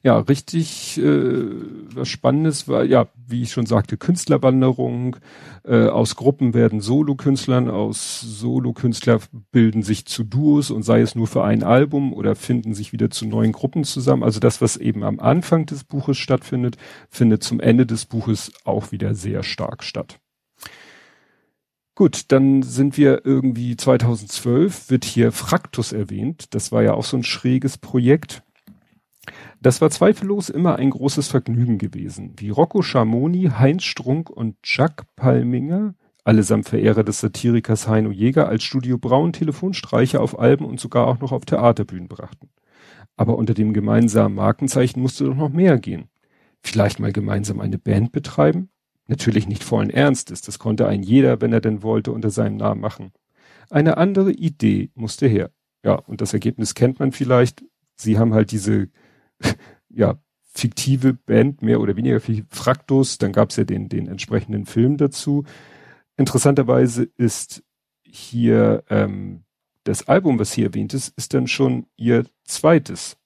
ja, 0.07 0.19
richtig 0.19 0.99
äh, 0.99 1.47
was 1.93 2.09
Spannendes 2.09 2.69
war, 2.69 2.85
ja, 2.85 3.09
wie 3.27 3.43
ich 3.43 3.51
schon 3.51 3.67
sagte, 3.67 3.97
Künstlerwanderung. 3.97 5.17
Äh, 5.65 5.89
aus 5.89 6.15
Gruppen 6.15 6.55
werden 6.55 6.81
Solokünstlern, 6.81 7.69
aus 7.69 8.21
Solokünstler 8.21 9.19
bilden 9.51 9.83
sich 9.83 10.07
zu 10.07 10.23
Duos 10.23 10.71
und 10.71 10.85
sei 10.85 11.01
es 11.01 11.17
nur 11.17 11.27
für 11.27 11.43
ein 11.43 11.65
Album 11.65 12.13
oder 12.13 12.37
finden 12.37 12.73
sich 12.73 12.93
wieder 12.93 13.11
zu 13.11 13.27
neuen 13.27 13.51
Gruppen 13.51 13.83
zusammen. 13.83 14.23
Also 14.23 14.39
das, 14.39 14.61
was 14.61 14.77
eben 14.77 15.03
am 15.03 15.19
Anfang 15.19 15.67
des 15.67 15.83
Buches 15.83 16.19
stattfindet, 16.19 16.77
findet 17.11 17.43
zum 17.43 17.59
Ende 17.59 17.85
des 17.85 18.05
Buches 18.05 18.53
auch 18.65 18.93
wieder 18.93 19.13
sehr 19.17 19.43
stark 19.43 19.83
statt. 19.83 20.21
Gut, 21.97 22.27
dann 22.29 22.63
sind 22.63 22.97
wir 22.97 23.27
irgendwie 23.27 23.77
2012, 23.77 24.89
wird 24.89 25.05
hier 25.05 25.33
Fraktus 25.33 25.91
erwähnt. 25.91 26.55
Das 26.55 26.71
war 26.71 26.85
ja 26.85 26.95
auch 26.95 27.05
so 27.05 27.17
ein 27.17 27.25
schräges 27.25 27.77
Projekt. 27.77 28.45
Das 29.61 29.81
war 29.81 29.91
zweifellos 29.91 30.49
immer 30.49 30.77
ein 30.77 30.91
großes 30.91 31.29
Vergnügen 31.29 31.79
gewesen. 31.79 32.35
Wie 32.37 32.51
Rocco 32.51 32.83
Schamoni, 32.83 33.51
Heinz 33.59 33.85
Strunk 33.85 34.31
und 34.31 34.57
Jacques 34.64 35.07
Palminger, 35.16 35.95
allesamt 36.24 36.68
Verehrer 36.68 37.05
des 37.05 37.20
Satirikers 37.20 37.89
Heino 37.89 38.11
Jäger, 38.11 38.49
als 38.49 38.64
Studio 38.64 38.99
Braun 38.99 39.33
Telefonstreiche 39.33 40.20
auf 40.20 40.39
Alben 40.39 40.64
und 40.64 40.81
sogar 40.81 41.07
auch 41.07 41.20
noch 41.20 41.33
auf 41.33 41.45
Theaterbühnen 41.45 42.09
brachten. 42.09 42.51
Aber 43.16 43.37
unter 43.39 43.55
dem 43.55 43.72
gemeinsamen 43.72 44.35
Markenzeichen 44.35 45.01
musste 45.01 45.24
doch 45.24 45.37
noch 45.37 45.51
mehr 45.51 45.79
gehen. 45.79 46.09
Vielleicht 46.61 47.01
mal 47.01 47.12
gemeinsam 47.12 47.61
eine 47.61 47.79
Band 47.79 48.12
betreiben? 48.12 48.70
Natürlich 49.09 49.47
nicht 49.47 49.62
vollen 49.62 49.91
Ernstes, 49.91 50.41
das 50.41 50.59
konnte 50.59 50.89
ein 50.89 51.03
jeder, 51.03 51.41
wenn 51.41 51.53
er 51.53 51.61
denn 51.61 51.83
wollte, 51.83 52.11
unter 52.11 52.31
seinem 52.31 52.57
Namen 52.57 52.81
machen. 52.81 53.12
Eine 53.70 53.97
andere 53.97 54.33
Idee 54.33 54.91
musste 54.95 55.29
her. 55.29 55.51
Ja, 55.85 55.95
und 55.95 56.20
das 56.20 56.33
Ergebnis 56.33 56.74
kennt 56.74 56.99
man 56.99 57.12
vielleicht. 57.12 57.64
Sie 57.95 58.18
haben 58.18 58.35
halt 58.35 58.51
diese, 58.51 58.89
ja, 59.89 60.18
fiktive 60.43 61.12
Band, 61.12 61.62
mehr 61.62 61.80
oder 61.80 61.97
weniger 61.97 62.20
Fraktus, 62.51 63.18
dann 63.18 63.32
gab 63.32 63.51
es 63.51 63.57
ja 63.57 63.64
den, 63.64 63.89
den 63.89 64.07
entsprechenden 64.09 64.66
Film 64.66 64.97
dazu. 64.97 65.45
Interessanterweise 66.16 67.09
ist 67.16 67.62
hier 68.03 68.84
ähm, 68.89 69.45
das 69.84 70.09
Album, 70.09 70.39
was 70.39 70.53
hier 70.53 70.66
erwähnt 70.66 70.95
ist, 70.95 71.12
ist 71.16 71.34
dann 71.34 71.47
schon 71.47 71.87
ihr 71.97 72.24
zweites 72.45 73.18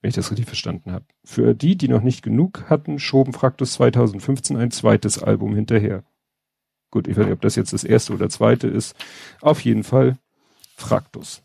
wenn 0.00 0.10
ich 0.10 0.14
das 0.14 0.30
richtig 0.30 0.46
verstanden 0.46 0.92
habe. 0.92 1.04
Für 1.24 1.54
die, 1.54 1.76
die 1.76 1.88
noch 1.88 2.02
nicht 2.02 2.22
genug 2.22 2.64
hatten, 2.68 2.98
schoben 2.98 3.32
Fraktus 3.32 3.74
2015 3.74 4.56
ein 4.56 4.70
zweites 4.70 5.22
Album 5.22 5.54
hinterher. 5.54 6.04
Gut, 6.90 7.08
ich 7.08 7.16
weiß 7.16 7.24
nicht, 7.24 7.34
ob 7.34 7.40
das 7.40 7.56
jetzt 7.56 7.72
das 7.72 7.84
erste 7.84 8.14
oder 8.14 8.28
zweite 8.28 8.68
ist. 8.68 8.94
Auf 9.40 9.60
jeden 9.60 9.84
Fall 9.84 10.16
Fraktus. 10.76 11.42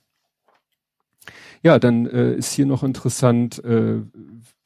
Ja, 1.63 1.79
dann 1.79 2.05
äh, 2.05 2.33
ist 2.35 2.51
hier 2.51 2.65
noch 2.65 2.83
interessant, 2.83 3.63
äh, 3.63 4.01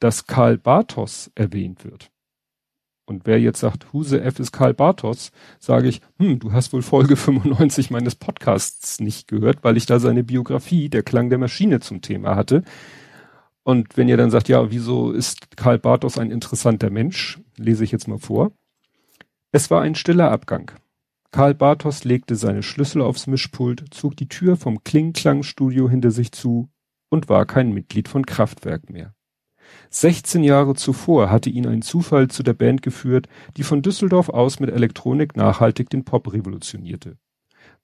dass 0.00 0.26
Karl 0.26 0.58
Bartos 0.58 1.30
erwähnt 1.36 1.84
wird. 1.84 2.10
Und 3.06 3.24
wer 3.24 3.40
jetzt 3.40 3.60
sagt, 3.60 3.92
Huse 3.92 4.20
F 4.20 4.38
ist 4.40 4.52
Karl 4.52 4.74
Bartos, 4.74 5.30
sage 5.60 5.88
ich, 5.88 6.02
hm, 6.18 6.40
du 6.40 6.52
hast 6.52 6.72
wohl 6.72 6.82
Folge 6.82 7.16
95 7.16 7.90
meines 7.90 8.16
Podcasts 8.16 9.00
nicht 9.00 9.28
gehört, 9.28 9.62
weil 9.62 9.76
ich 9.76 9.86
da 9.86 10.00
seine 10.00 10.24
Biografie, 10.24 10.88
der 10.88 11.04
Klang 11.04 11.30
der 11.30 11.38
Maschine 11.38 11.80
zum 11.80 12.02
Thema 12.02 12.34
hatte. 12.36 12.64
Und 13.62 13.96
wenn 13.96 14.08
ihr 14.08 14.16
dann 14.16 14.30
sagt, 14.30 14.48
ja, 14.48 14.70
wieso 14.70 15.12
ist 15.12 15.56
Karl 15.56 15.78
Bartos 15.78 16.18
ein 16.18 16.30
interessanter 16.30 16.90
Mensch, 16.90 17.38
lese 17.56 17.84
ich 17.84 17.92
jetzt 17.92 18.08
mal 18.08 18.18
vor. 18.18 18.50
Es 19.52 19.70
war 19.70 19.82
ein 19.82 19.94
stiller 19.94 20.32
Abgang. 20.32 20.72
Karl 21.30 21.54
Bartos 21.54 22.04
legte 22.04 22.34
seine 22.34 22.62
Schlüssel 22.62 23.02
aufs 23.02 23.26
Mischpult, 23.26 23.84
zog 23.94 24.16
die 24.16 24.28
Tür 24.28 24.56
vom 24.56 24.82
Klingklang-Studio 24.82 25.88
hinter 25.88 26.10
sich 26.10 26.32
zu 26.32 26.68
und 27.10 27.28
war 27.28 27.46
kein 27.46 27.72
Mitglied 27.72 28.08
von 28.08 28.26
Kraftwerk 28.26 28.90
mehr. 28.90 29.14
16 29.90 30.44
Jahre 30.44 30.74
zuvor 30.74 31.30
hatte 31.30 31.50
ihn 31.50 31.66
ein 31.66 31.82
Zufall 31.82 32.28
zu 32.28 32.42
der 32.42 32.54
Band 32.54 32.82
geführt, 32.82 33.28
die 33.56 33.62
von 33.62 33.82
Düsseldorf 33.82 34.28
aus 34.28 34.60
mit 34.60 34.70
Elektronik 34.70 35.36
nachhaltig 35.36 35.90
den 35.90 36.04
Pop 36.04 36.32
revolutionierte. 36.32 37.16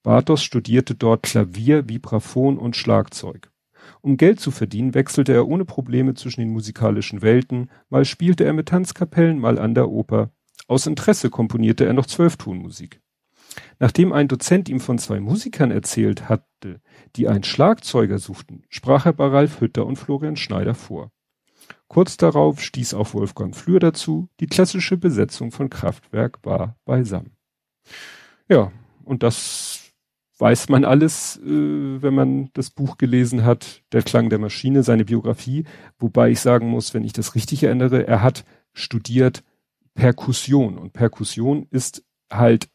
Bartos 0.02 0.42
studierte 0.42 0.94
dort 0.94 1.22
Klavier, 1.22 1.88
Vibraphon 1.88 2.58
und 2.58 2.76
Schlagzeug. 2.76 3.50
Um 4.00 4.16
Geld 4.16 4.40
zu 4.40 4.50
verdienen, 4.50 4.94
wechselte 4.94 5.32
er 5.32 5.46
ohne 5.46 5.64
Probleme 5.64 6.14
zwischen 6.14 6.40
den 6.40 6.50
musikalischen 6.50 7.22
Welten, 7.22 7.70
mal 7.88 8.04
spielte 8.04 8.44
er 8.44 8.52
mit 8.52 8.68
Tanzkapellen, 8.68 9.38
mal 9.38 9.58
an 9.58 9.74
der 9.74 9.88
Oper. 9.88 10.30
Aus 10.66 10.86
Interesse 10.86 11.30
komponierte 11.30 11.84
er 11.84 11.92
noch 11.92 12.06
Zwölftonmusik. 12.06 13.00
Nachdem 13.78 14.12
ein 14.12 14.28
Dozent 14.28 14.68
ihm 14.68 14.80
von 14.80 14.98
zwei 14.98 15.20
Musikern 15.20 15.70
erzählt 15.70 16.28
hatte, 16.28 16.80
die 17.16 17.28
einen 17.28 17.44
Schlagzeuger 17.44 18.18
suchten, 18.18 18.62
sprach 18.68 19.06
er 19.06 19.12
bei 19.12 19.26
Ralf 19.26 19.60
Hütter 19.60 19.86
und 19.86 19.96
Florian 19.96 20.36
Schneider 20.36 20.74
vor. 20.74 21.10
Kurz 21.88 22.16
darauf 22.16 22.60
stieß 22.60 22.94
auch 22.94 23.14
Wolfgang 23.14 23.54
Flür 23.54 23.80
dazu, 23.80 24.28
die 24.40 24.46
klassische 24.46 24.96
Besetzung 24.96 25.50
von 25.50 25.70
Kraftwerk 25.70 26.38
war 26.44 26.76
beisammen. 26.84 27.36
Ja, 28.48 28.72
und 29.04 29.22
das 29.22 29.92
weiß 30.38 30.68
man 30.68 30.84
alles, 30.84 31.36
äh, 31.38 32.02
wenn 32.02 32.14
man 32.14 32.50
das 32.54 32.70
Buch 32.70 32.98
gelesen 32.98 33.44
hat, 33.44 33.82
Der 33.92 34.02
Klang 34.02 34.30
der 34.30 34.38
Maschine, 34.38 34.82
seine 34.82 35.04
Biografie. 35.04 35.64
Wobei 35.98 36.30
ich 36.30 36.40
sagen 36.40 36.68
muss, 36.68 36.94
wenn 36.94 37.04
ich 37.04 37.12
das 37.12 37.34
richtig 37.34 37.62
erinnere, 37.62 38.06
er 38.06 38.22
hat 38.22 38.44
studiert 38.72 39.44
Perkussion 39.94 40.76
und 40.76 40.92
Perkussion 40.92 41.68
ist 41.70 42.04
halt 42.30 42.68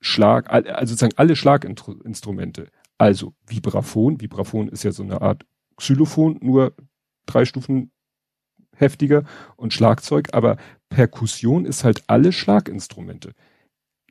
Schlag, 0.00 0.50
also 0.50 0.92
sozusagen 0.92 1.16
alle 1.16 1.36
Schlaginstrumente. 1.36 2.68
Also 2.98 3.34
Vibraphon, 3.46 4.20
Vibraphon 4.20 4.68
ist 4.68 4.82
ja 4.82 4.92
so 4.92 5.02
eine 5.02 5.20
Art 5.20 5.44
Xylophon, 5.76 6.38
nur 6.40 6.74
drei 7.26 7.44
Stufen 7.44 7.90
heftiger 8.74 9.24
und 9.56 9.72
Schlagzeug, 9.72 10.28
aber 10.32 10.56
Perkussion 10.88 11.64
ist 11.64 11.84
halt 11.84 12.04
alle 12.06 12.32
Schlaginstrumente. 12.32 13.32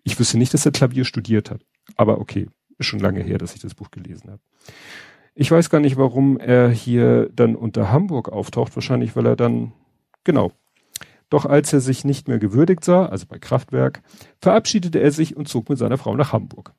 Ich 0.03 0.19
wüsste 0.19 0.37
nicht, 0.37 0.53
dass 0.53 0.65
er 0.65 0.71
Klavier 0.71 1.05
studiert 1.05 1.49
hat, 1.49 1.65
aber 1.95 2.19
okay, 2.19 2.49
ist 2.77 2.87
schon 2.87 2.99
lange 2.99 3.23
her, 3.23 3.37
dass 3.37 3.55
ich 3.55 3.61
das 3.61 3.75
Buch 3.75 3.91
gelesen 3.91 4.29
habe. 4.29 4.41
Ich 5.33 5.51
weiß 5.51 5.69
gar 5.69 5.79
nicht, 5.79 5.97
warum 5.97 6.37
er 6.37 6.69
hier 6.69 7.29
dann 7.33 7.55
unter 7.55 7.91
Hamburg 7.91 8.29
auftaucht. 8.29 8.75
Wahrscheinlich, 8.75 9.15
weil 9.17 9.25
er 9.25 9.35
dann, 9.35 9.73
genau. 10.23 10.53
Doch 11.35 11.45
als 11.45 11.73
er 11.73 11.81
sich 11.81 12.05
nicht 12.05 12.29
mehr 12.29 12.39
gewürdigt 12.39 12.85
sah, 12.85 13.07
also 13.07 13.25
bei 13.27 13.39
Kraftwerk, 13.39 14.01
verabschiedete 14.39 15.01
er 15.01 15.11
sich 15.11 15.35
und 15.35 15.49
zog 15.49 15.67
mit 15.67 15.77
seiner 15.77 15.97
Frau 15.97 16.15
nach 16.15 16.31
Hamburg. 16.31 16.73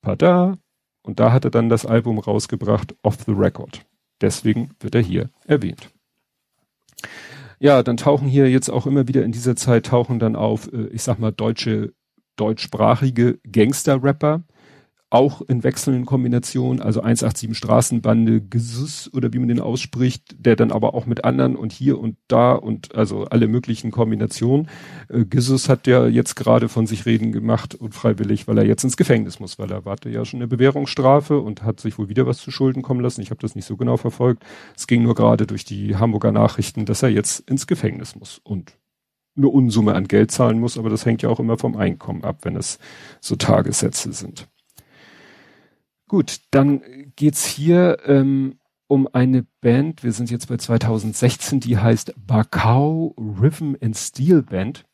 Pada! 0.00 0.58
Und 1.02 1.18
da 1.18 1.32
hat 1.32 1.44
er 1.44 1.50
dann 1.50 1.68
das 1.68 1.84
Album 1.84 2.20
rausgebracht, 2.20 2.94
Off 3.02 3.18
the 3.26 3.32
Record. 3.32 3.84
Deswegen 4.20 4.70
wird 4.78 4.94
er 4.94 5.00
hier 5.00 5.30
erwähnt. 5.44 5.90
Ja, 7.58 7.82
dann 7.82 7.96
tauchen 7.96 8.28
hier 8.28 8.48
jetzt 8.48 8.68
auch 8.68 8.86
immer 8.86 9.08
wieder 9.08 9.24
in 9.24 9.32
dieser 9.32 9.56
Zeit 9.56 9.86
tauchen 9.86 10.20
dann 10.20 10.36
auf, 10.36 10.72
äh, 10.72 10.86
ich 10.92 11.02
sag 11.02 11.18
mal, 11.18 11.32
deutsche, 11.32 11.92
deutschsprachige 12.36 13.40
Gangster-Rapper 13.50 14.44
auch 15.08 15.40
in 15.42 15.62
wechselnden 15.62 16.04
Kombinationen, 16.04 16.82
also 16.82 17.00
187 17.00 17.56
Straßenbande, 17.56 18.40
Gesus 18.40 19.08
oder 19.14 19.32
wie 19.32 19.38
man 19.38 19.48
den 19.48 19.60
ausspricht, 19.60 20.34
der 20.38 20.56
dann 20.56 20.72
aber 20.72 20.94
auch 20.94 21.06
mit 21.06 21.24
anderen 21.24 21.54
und 21.54 21.72
hier 21.72 22.00
und 22.00 22.16
da 22.26 22.52
und 22.52 22.94
also 22.96 23.24
alle 23.24 23.46
möglichen 23.46 23.92
Kombinationen. 23.92 24.68
Äh, 25.08 25.24
Gesus 25.24 25.68
hat 25.68 25.86
ja 25.86 26.06
jetzt 26.06 26.34
gerade 26.34 26.68
von 26.68 26.88
sich 26.88 27.06
reden 27.06 27.30
gemacht 27.30 27.76
und 27.76 27.94
freiwillig, 27.94 28.48
weil 28.48 28.58
er 28.58 28.66
jetzt 28.66 28.82
ins 28.82 28.96
Gefängnis 28.96 29.38
muss, 29.38 29.60
weil 29.60 29.70
er 29.70 29.84
warte 29.84 30.10
ja 30.10 30.24
schon 30.24 30.38
eine 30.38 30.48
Bewährungsstrafe 30.48 31.38
und 31.38 31.62
hat 31.62 31.78
sich 31.78 31.98
wohl 31.98 32.08
wieder 32.08 32.26
was 32.26 32.38
zu 32.38 32.50
Schulden 32.50 32.82
kommen 32.82 33.00
lassen. 33.00 33.20
Ich 33.20 33.30
habe 33.30 33.40
das 33.40 33.54
nicht 33.54 33.66
so 33.66 33.76
genau 33.76 33.96
verfolgt. 33.96 34.44
Es 34.76 34.88
ging 34.88 35.04
nur 35.04 35.14
gerade 35.14 35.46
durch 35.46 35.64
die 35.64 35.96
Hamburger 35.96 36.32
Nachrichten, 36.32 36.84
dass 36.84 37.04
er 37.04 37.10
jetzt 37.10 37.48
ins 37.48 37.68
Gefängnis 37.68 38.16
muss 38.16 38.40
und 38.42 38.72
eine 39.36 39.48
Unsumme 39.48 39.94
an 39.94 40.08
Geld 40.08 40.30
zahlen 40.32 40.58
muss, 40.58 40.78
aber 40.78 40.90
das 40.90 41.06
hängt 41.06 41.22
ja 41.22 41.28
auch 41.28 41.40
immer 41.40 41.58
vom 41.58 41.76
Einkommen 41.76 42.24
ab, 42.24 42.38
wenn 42.42 42.56
es 42.56 42.78
so 43.20 43.36
Tagessätze 43.36 44.12
sind. 44.12 44.48
Gut, 46.08 46.40
dann 46.52 47.12
geht's 47.16 47.44
hier 47.44 47.98
ähm, 48.04 48.60
um 48.86 49.08
eine 49.12 49.44
Band, 49.60 50.04
wir 50.04 50.12
sind 50.12 50.30
jetzt 50.30 50.46
bei 50.48 50.56
2016, 50.56 51.58
die 51.58 51.78
heißt 51.78 52.14
Bacau 52.16 53.14
Rhythm 53.18 53.74
and 53.82 53.96
Steel 53.96 54.42
Band. 54.42 54.84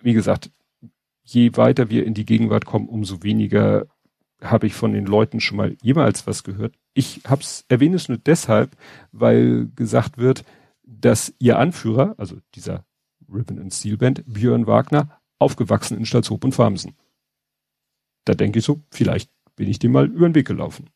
Wie 0.00 0.12
gesagt, 0.12 0.52
je 1.22 1.56
weiter 1.56 1.90
wir 1.90 2.06
in 2.06 2.14
die 2.14 2.24
Gegenwart 2.24 2.66
kommen, 2.66 2.88
umso 2.88 3.24
weniger 3.24 3.86
habe 4.40 4.68
ich 4.68 4.74
von 4.74 4.92
den 4.92 5.06
Leuten 5.06 5.40
schon 5.40 5.56
mal 5.56 5.76
jemals 5.82 6.28
was 6.28 6.44
gehört. 6.44 6.76
Ich 6.94 7.22
hab's 7.26 7.64
erwähne 7.68 7.96
es 7.96 8.08
nur 8.08 8.18
deshalb, 8.18 8.76
weil 9.10 9.68
gesagt 9.74 10.18
wird, 10.18 10.44
dass 10.84 11.34
ihr 11.40 11.58
Anführer, 11.58 12.14
also 12.16 12.36
dieser 12.54 12.84
Rhythm 13.28 13.58
and 13.58 13.74
Steel 13.74 13.96
Band, 13.96 14.22
Björn 14.26 14.68
Wagner, 14.68 15.20
aufgewachsen 15.40 15.98
in 15.98 16.06
Stalzhoop 16.06 16.44
und 16.44 16.54
Farmsen. 16.54 16.94
Da 18.24 18.34
denke 18.34 18.60
ich 18.60 18.64
so, 18.64 18.82
vielleicht 18.90 19.30
bin 19.58 19.68
ich 19.68 19.78
dem 19.78 19.92
mal 19.92 20.06
über 20.06 20.28
den 20.28 20.34
Weg 20.34 20.46
gelaufen. 20.46 20.88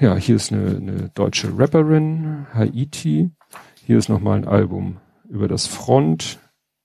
Ja, 0.00 0.16
hier 0.16 0.36
ist 0.36 0.50
eine, 0.50 0.76
eine 0.76 1.10
deutsche 1.10 1.58
Rapperin, 1.58 2.46
Haiti. 2.54 3.30
Hier 3.84 3.98
ist 3.98 4.08
nochmal 4.08 4.38
ein 4.38 4.48
Album 4.48 4.96
über 5.28 5.46
das 5.46 5.66
Front, 5.66 6.38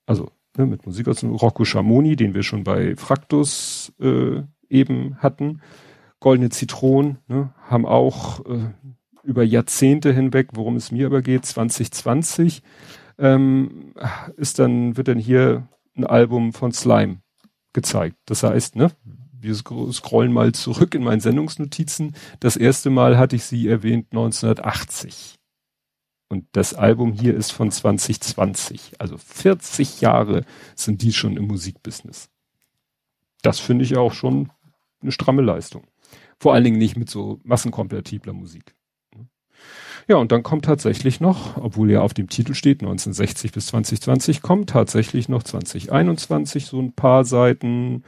also 0.04 0.30
ne, 0.58 0.66
mit 0.66 0.84
Musik 0.84 1.08
aus 1.08 1.24
Rocco 1.24 1.64
Schamoni, 1.64 2.16
den 2.16 2.34
wir 2.34 2.42
schon 2.42 2.64
bei 2.64 2.94
Fraktus 2.96 3.94
äh, 4.00 4.42
eben 4.68 5.16
hatten. 5.18 5.62
Goldene 6.20 6.50
Zitronen 6.50 7.18
ne, 7.28 7.54
haben 7.62 7.86
auch 7.86 8.44
äh, 8.44 8.72
über 9.22 9.44
Jahrzehnte 9.44 10.12
hinweg, 10.12 10.48
worum 10.54 10.76
es 10.76 10.90
mir 10.90 11.06
aber 11.06 11.22
geht, 11.22 11.46
2020, 11.46 12.62
ähm, 13.18 13.94
ist 14.36 14.58
dann, 14.58 14.96
wird 14.96 15.08
dann 15.08 15.18
hier 15.18 15.68
ein 15.96 16.04
Album 16.04 16.52
von 16.52 16.72
Slime 16.72 17.18
gezeigt. 17.76 18.16
Das 18.24 18.42
heißt, 18.42 18.74
ne, 18.74 18.90
wir 19.38 19.54
scrollen 19.54 20.32
mal 20.32 20.52
zurück 20.52 20.94
in 20.94 21.04
meinen 21.04 21.20
Sendungsnotizen. 21.20 22.16
Das 22.40 22.56
erste 22.56 22.90
Mal 22.90 23.18
hatte 23.18 23.36
ich 23.36 23.44
sie 23.44 23.68
erwähnt 23.68 24.06
1980. 24.10 25.36
Und 26.28 26.46
das 26.52 26.74
Album 26.74 27.12
hier 27.12 27.36
ist 27.36 27.52
von 27.52 27.70
2020. 27.70 28.94
Also 28.98 29.18
40 29.18 30.00
Jahre 30.00 30.44
sind 30.74 31.02
die 31.02 31.12
schon 31.12 31.36
im 31.36 31.46
Musikbusiness. 31.46 32.30
das 33.42 33.60
finde 33.60 33.84
ich 33.84 33.96
auch 33.96 34.12
schon 34.12 34.50
eine 35.02 35.12
stramme 35.12 35.42
Leistung. 35.42 35.86
Vor 36.40 36.54
allen 36.54 36.64
Dingen 36.64 36.78
nicht 36.78 36.96
mit 36.96 37.10
so 37.10 37.38
massenkompatibler 37.44 38.32
Musik. 38.32 38.74
Ja, 40.08 40.16
und 40.16 40.30
dann 40.30 40.44
kommt 40.44 40.64
tatsächlich 40.64 41.20
noch, 41.20 41.56
obwohl 41.56 41.90
ja 41.90 42.00
auf 42.00 42.14
dem 42.14 42.28
Titel 42.28 42.54
steht 42.54 42.80
1960 42.80 43.50
bis 43.50 43.66
2020, 43.66 44.40
kommt 44.40 44.70
tatsächlich 44.70 45.28
noch 45.28 45.42
2021 45.42 46.66
so 46.66 46.80
ein 46.80 46.92
paar 46.92 47.24
Seiten, 47.24 48.04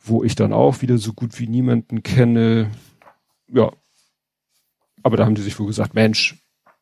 wo 0.00 0.22
ich 0.22 0.36
dann 0.36 0.52
auch 0.52 0.82
wieder 0.82 0.98
so 0.98 1.12
gut 1.12 1.40
wie 1.40 1.48
niemanden 1.48 2.04
kenne. 2.04 2.70
Ja. 3.48 3.72
Aber 5.02 5.16
da 5.16 5.24
haben 5.24 5.34
die 5.34 5.42
sich 5.42 5.58
wohl 5.58 5.66
gesagt, 5.66 5.94
Mensch, 5.94 6.36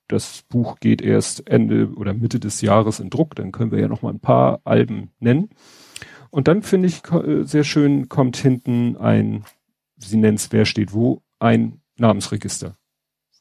das 0.09 0.45
Buch 0.51 0.81
geht 0.81 1.01
erst 1.01 1.49
Ende 1.49 1.91
oder 1.95 2.13
Mitte 2.13 2.39
des 2.39 2.61
Jahres 2.61 3.01
in 3.01 3.09
Druck, 3.09 3.35
dann 3.35 3.53
können 3.53 3.71
wir 3.71 3.81
ja 3.81 3.89
noch 3.89 4.03
mal 4.03 4.13
ein 4.13 4.21
paar 4.21 4.61
Alben 4.65 5.13
nennen. 5.19 5.49
Und 6.29 6.49
dann 6.49 6.63
finde 6.63 6.89
ich 6.89 7.03
äh, 7.11 7.45
sehr 7.45 7.65
schön, 7.65 8.11
kommt 8.11 8.37
hinten 8.37 8.99
ein, 8.99 9.45
sie 9.97 10.19
nennt 10.19 10.41
es 10.41 10.53
Wer 10.53 10.67
steht 10.67 10.93
wo, 10.93 11.23
ein 11.39 11.81
Namensregister. 11.97 12.77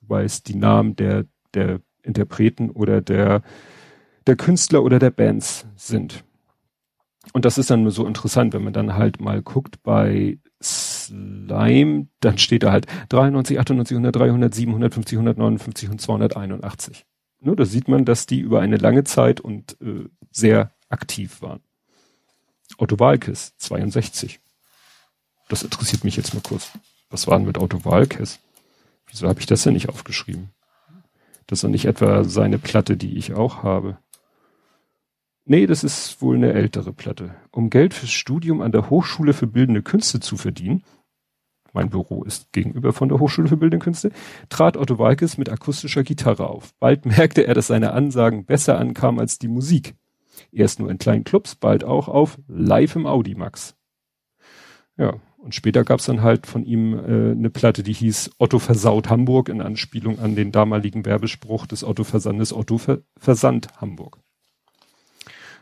Es 0.09 0.43
die 0.43 0.55
Namen 0.55 0.95
der, 0.95 1.25
der 1.53 1.81
Interpreten 2.03 2.69
oder 2.69 3.01
der, 3.01 3.41
der 4.27 4.35
Künstler 4.35 4.83
oder 4.83 4.99
der 4.99 5.11
Bands 5.11 5.65
sind. 5.75 6.23
Und 7.31 7.45
das 7.45 7.57
ist 7.57 7.69
dann 7.69 7.89
so 7.89 8.05
interessant, 8.05 8.53
wenn 8.53 8.63
man 8.63 8.73
dann 8.73 8.95
halt 8.95 9.21
mal 9.21 9.41
guckt 9.41 9.81
bei 9.83 10.39
Slime, 10.61 12.07
dann 12.19 12.37
steht 12.37 12.63
da 12.63 12.71
halt 12.71 12.87
93, 13.09 13.59
98, 13.59 13.95
100, 13.95 14.15
300, 14.15 14.53
750, 14.53 15.17
159 15.17 15.89
und 15.89 16.01
281. 16.01 17.05
Nur 17.39 17.55
da 17.55 17.65
sieht 17.65 17.87
man, 17.87 18.05
dass 18.05 18.25
die 18.25 18.39
über 18.39 18.61
eine 18.61 18.77
lange 18.77 19.03
Zeit 19.03 19.41
und 19.41 19.77
äh, 19.81 20.09
sehr 20.31 20.71
aktiv 20.89 21.41
waren. 21.41 21.61
Otto 22.77 22.99
Walkes, 22.99 23.55
62. 23.57 24.39
Das 25.49 25.63
interessiert 25.63 26.03
mich 26.03 26.15
jetzt 26.15 26.33
mal 26.33 26.41
kurz. 26.41 26.71
Was 27.09 27.27
war 27.27 27.37
denn 27.37 27.47
mit 27.47 27.57
Otto 27.57 27.83
Walkes? 27.85 28.39
Wieso 29.13 29.27
habe 29.27 29.39
ich 29.39 29.45
das 29.45 29.61
denn 29.61 29.73
nicht 29.73 29.89
aufgeschrieben? 29.89 30.49
Das 31.45 31.63
ist 31.63 31.69
nicht 31.69 31.85
etwa 31.85 32.23
seine 32.23 32.57
Platte, 32.57 32.97
die 32.97 33.15
ich 33.15 33.33
auch 33.33 33.61
habe. 33.61 33.99
Nee, 35.45 35.67
das 35.67 35.83
ist 35.83 36.19
wohl 36.19 36.35
eine 36.35 36.53
ältere 36.53 36.93
Platte. 36.93 37.35
Um 37.51 37.69
Geld 37.69 37.93
fürs 37.93 38.11
Studium 38.11 38.61
an 38.61 38.71
der 38.71 38.89
Hochschule 38.89 39.33
für 39.33 39.45
Bildende 39.45 39.83
Künste 39.83 40.19
zu 40.19 40.35
verdienen, 40.35 40.83
mein 41.73 41.91
Büro 41.91 42.23
ist 42.23 42.51
gegenüber 42.53 42.91
von 42.91 43.07
der 43.07 43.19
Hochschule 43.19 43.47
für 43.47 43.57
Bildende 43.57 43.83
Künste, 43.83 44.11
trat 44.49 44.77
Otto 44.77 44.97
Walkes 44.97 45.37
mit 45.37 45.49
akustischer 45.49 46.03
Gitarre 46.03 46.49
auf. 46.49 46.73
Bald 46.79 47.05
merkte 47.05 47.45
er, 47.45 47.53
dass 47.53 47.67
seine 47.67 47.91
Ansagen 47.91 48.45
besser 48.45 48.79
ankamen 48.79 49.19
als 49.19 49.37
die 49.37 49.47
Musik. 49.47 49.93
Erst 50.51 50.79
nur 50.79 50.89
in 50.89 50.97
kleinen 50.97 51.23
Clubs, 51.23 51.53
bald 51.53 51.83
auch 51.83 52.07
auf 52.07 52.39
live 52.47 52.95
im 52.95 53.05
Audimax. 53.05 53.75
Ja, 54.97 55.19
und 55.43 55.53
später 55.53 55.83
gab's 55.83 56.05
dann 56.05 56.21
halt 56.21 56.47
von 56.47 56.65
ihm 56.65 56.93
äh, 56.93 57.31
eine 57.31 57.49
Platte, 57.49 57.83
die 57.83 57.93
hieß 57.93 58.31
Otto 58.37 58.59
versaut 58.59 59.09
Hamburg 59.09 59.49
in 59.49 59.61
Anspielung 59.61 60.19
an 60.19 60.35
den 60.35 60.51
damaligen 60.51 61.05
Werbespruch 61.05 61.67
des 61.67 61.83
Otto 61.83 62.03
Versandes 62.03 62.53
Otto 62.53 62.77
Ver 62.77 63.01
Versand 63.17 63.67
Hamburg. 63.79 64.19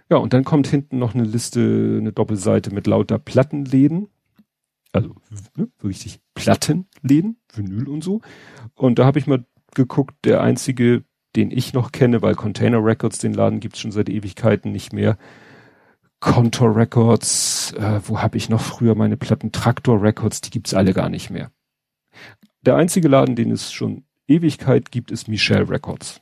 Ja, 0.09 0.17
und 0.17 0.33
dann 0.33 0.43
kommt 0.43 0.67
hinten 0.67 0.99
noch 0.99 1.15
eine 1.15 1.23
Liste, 1.23 1.97
eine 1.99 2.11
Doppelseite 2.11 2.73
mit 2.73 2.85
lauter 2.85 3.17
Plattenläden. 3.17 4.07
Also 4.91 5.15
ne, 5.55 5.69
richtig 5.83 6.19
Plattenläden, 6.35 7.37
Vinyl 7.53 7.87
und 7.87 8.03
so. 8.03 8.21
Und 8.75 8.99
da 8.99 9.05
habe 9.05 9.19
ich 9.19 9.27
mal 9.27 9.45
geguckt, 9.73 10.13
der 10.25 10.41
einzige 10.41 11.05
den 11.35 11.51
ich 11.51 11.73
noch 11.73 11.91
kenne, 11.91 12.21
weil 12.21 12.35
Container 12.35 12.83
Records, 12.83 13.19
den 13.19 13.33
Laden 13.33 13.59
gibt's 13.59 13.79
schon 13.79 13.91
seit 13.91 14.09
Ewigkeiten 14.09 14.71
nicht 14.71 14.93
mehr. 14.93 15.17
Contour 16.21 16.75
Records, 16.75 17.73
äh, 17.73 17.99
wo 18.05 18.21
habe 18.21 18.37
ich 18.37 18.47
noch 18.47 18.61
früher 18.61 18.95
meine 18.95 19.17
Platten? 19.17 19.51
Traktor 19.51 20.01
Records, 20.01 20.39
die 20.39 20.51
gibt's 20.51 20.73
alle 20.73 20.93
gar 20.93 21.09
nicht 21.09 21.31
mehr. 21.31 21.51
Der 22.61 22.75
einzige 22.75 23.07
Laden, 23.07 23.35
den 23.35 23.51
es 23.51 23.73
schon 23.73 24.05
Ewigkeit 24.27 24.91
gibt, 24.91 25.09
ist 25.09 25.27
Michelle 25.27 25.67
Records. 25.67 26.21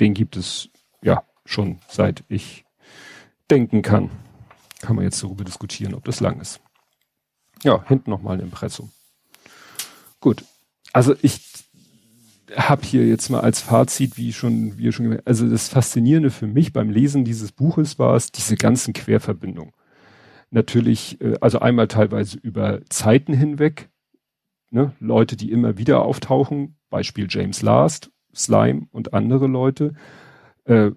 Den 0.00 0.14
gibt 0.14 0.36
es 0.36 0.68
ja 1.00 1.22
schon 1.46 1.78
seit 1.88 2.24
ich 2.28 2.64
denken 3.50 3.82
kann. 3.82 4.10
Kann 4.80 4.96
man 4.96 5.04
jetzt 5.04 5.22
darüber 5.22 5.44
diskutieren, 5.44 5.94
ob 5.94 6.04
das 6.04 6.18
lang 6.18 6.40
ist. 6.40 6.60
Ja, 7.62 7.84
hinten 7.86 8.10
nochmal 8.10 8.36
ein 8.36 8.42
Impressum. 8.42 8.90
Gut. 10.18 10.44
Also 10.92 11.14
ich 11.22 11.53
habe 12.56 12.82
hier 12.84 13.06
jetzt 13.06 13.30
mal 13.30 13.40
als 13.40 13.60
Fazit, 13.60 14.16
wie 14.16 14.32
schon, 14.32 14.76
wie 14.78 14.92
schon, 14.92 15.18
also 15.24 15.48
das 15.48 15.68
Faszinierende 15.68 16.30
für 16.30 16.46
mich 16.46 16.72
beim 16.72 16.90
Lesen 16.90 17.24
dieses 17.24 17.52
Buches 17.52 17.98
war 17.98 18.14
es, 18.14 18.32
diese 18.32 18.56
ganzen 18.56 18.92
Querverbindungen. 18.92 19.72
Natürlich, 20.50 21.20
äh, 21.20 21.36
also 21.40 21.58
einmal 21.60 21.88
teilweise 21.88 22.38
über 22.38 22.80
Zeiten 22.88 23.32
hinweg, 23.32 23.88
ne, 24.70 24.92
Leute, 25.00 25.36
die 25.36 25.50
immer 25.50 25.78
wieder 25.78 26.02
auftauchen, 26.02 26.76
Beispiel 26.90 27.26
James 27.28 27.62
Last, 27.62 28.10
Slime 28.34 28.86
und 28.90 29.14
andere 29.14 29.46
Leute. 29.46 29.94
Äh, 30.64 30.90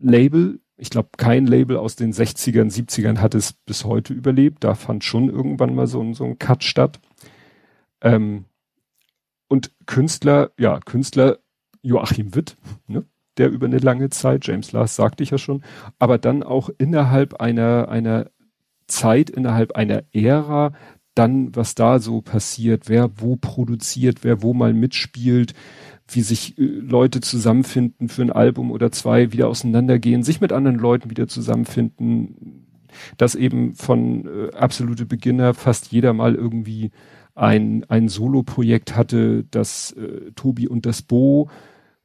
Label, 0.00 0.60
ich 0.76 0.90
glaube, 0.90 1.10
kein 1.16 1.46
Label 1.46 1.76
aus 1.76 1.96
den 1.96 2.12
60ern, 2.12 2.72
70ern 2.72 3.18
hat 3.18 3.34
es 3.34 3.52
bis 3.52 3.84
heute 3.84 4.12
überlebt. 4.12 4.64
Da 4.64 4.74
fand 4.74 5.04
schon 5.04 5.28
irgendwann 5.28 5.74
mal 5.74 5.86
so, 5.86 6.12
so 6.12 6.24
ein 6.24 6.38
Cut 6.38 6.64
statt. 6.64 7.00
Ähm, 8.00 8.46
und 9.52 9.70
Künstler, 9.84 10.50
ja, 10.58 10.80
Künstler 10.80 11.36
Joachim 11.82 12.34
Witt, 12.34 12.56
ne, 12.86 13.04
der 13.36 13.50
über 13.50 13.66
eine 13.66 13.76
lange 13.76 14.08
Zeit, 14.08 14.46
James 14.46 14.72
Last 14.72 14.96
sagte 14.96 15.22
ich 15.22 15.28
ja 15.28 15.36
schon, 15.36 15.62
aber 15.98 16.16
dann 16.16 16.42
auch 16.42 16.70
innerhalb 16.78 17.34
einer, 17.34 17.90
einer 17.90 18.30
Zeit, 18.86 19.28
innerhalb 19.28 19.72
einer 19.72 20.04
Ära, 20.14 20.72
dann, 21.14 21.54
was 21.54 21.74
da 21.74 21.98
so 21.98 22.22
passiert, 22.22 22.88
wer 22.88 23.20
wo 23.20 23.36
produziert, 23.36 24.24
wer 24.24 24.40
wo 24.40 24.54
mal 24.54 24.72
mitspielt, 24.72 25.52
wie 26.08 26.22
sich 26.22 26.56
äh, 26.56 26.62
Leute 26.62 27.20
zusammenfinden 27.20 28.08
für 28.08 28.22
ein 28.22 28.32
Album 28.32 28.70
oder 28.70 28.90
zwei, 28.90 29.32
wieder 29.32 29.48
auseinandergehen, 29.48 30.22
sich 30.22 30.40
mit 30.40 30.54
anderen 30.54 30.78
Leuten 30.78 31.10
wieder 31.10 31.28
zusammenfinden, 31.28 32.88
dass 33.18 33.34
eben 33.34 33.74
von 33.74 34.26
äh, 34.26 34.54
absolute 34.56 35.04
Beginner 35.04 35.52
fast 35.52 35.92
jeder 35.92 36.14
mal 36.14 36.36
irgendwie 36.36 36.90
ein, 37.34 37.84
ein 37.88 38.08
Solo-Projekt 38.08 38.96
hatte, 38.96 39.44
das 39.50 39.92
äh, 39.92 40.32
Tobi 40.32 40.68
und 40.68 40.86
das 40.86 41.02
Bo 41.02 41.50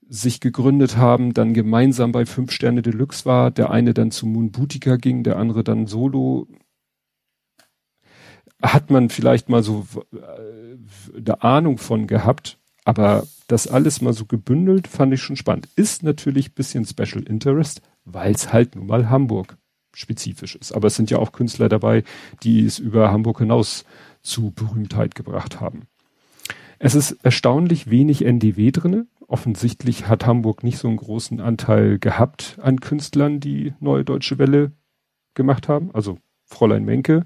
sich 0.09 0.39
gegründet 0.39 0.97
haben, 0.97 1.34
dann 1.34 1.53
gemeinsam 1.53 2.11
bei 2.11 2.25
Fünf 2.25 2.51
Sterne 2.51 2.82
Deluxe 2.82 3.25
war, 3.25 3.51
der 3.51 3.71
eine 3.71 3.93
dann 3.93 4.11
zu 4.11 4.25
Moon 4.25 4.51
Boutica 4.51 4.95
ging, 4.95 5.23
der 5.23 5.38
andere 5.38 5.63
dann 5.63 5.88
Solo. 5.88 6.47
Hat 8.61 8.89
man 8.89 9.09
vielleicht 9.09 9.49
mal 9.49 9.63
so 9.63 9.86
äh, 10.13 11.17
eine 11.17 11.43
Ahnung 11.43 11.78
von 11.78 12.07
gehabt, 12.07 12.57
aber 12.86 13.28
das 13.47 13.67
alles 13.67 14.01
mal 14.01 14.13
so 14.13 14.25
gebündelt 14.25 14.88
fand 14.88 15.13
ich 15.13 15.21
schon 15.21 15.36
spannend. 15.36 15.67
Ist 15.75 16.03
natürlich 16.03 16.55
bisschen 16.55 16.86
Special 16.86 17.23
Interest, 17.23 17.82
weil 18.05 18.34
es 18.34 18.53
halt 18.53 18.75
nun 18.75 18.88
mal 18.88 19.09
Hamburg 19.09 19.57
spezifisch 19.93 20.55
ist. 20.55 20.73
Aber 20.73 20.88
es 20.88 20.95
sind 20.95 21.09
ja 21.09 21.17
auch 21.17 21.32
Künstler 21.32 21.69
dabei, 21.69 22.03
die 22.43 22.65
es 22.65 22.80
über 22.80 23.11
Hamburg 23.11 23.39
hinaus 23.39 23.84
zu 24.22 24.51
Berühmtheit 24.51 25.15
gebracht 25.15 25.59
haben. 25.59 25.88
Es 26.80 26.95
ist 26.95 27.11
erstaunlich 27.24 27.89
wenig 27.89 28.24
NDW 28.24 28.72
drinne. 28.72 29.07
Offensichtlich 29.28 30.07
hat 30.07 30.26
Hamburg 30.26 30.63
nicht 30.63 30.78
so 30.78 30.88
einen 30.88 30.97
großen 30.97 31.41
Anteil 31.41 31.99
gehabt 31.99 32.57
an 32.61 32.80
Künstlern, 32.80 33.39
die 33.39 33.74
Neue 33.80 34.05
Deutsche 34.05 34.38
Welle 34.38 34.72
gemacht 35.34 35.68
haben. 35.68 35.89
Also 35.93 36.20
Fräulein 36.45 36.86
Menke, 36.86 37.26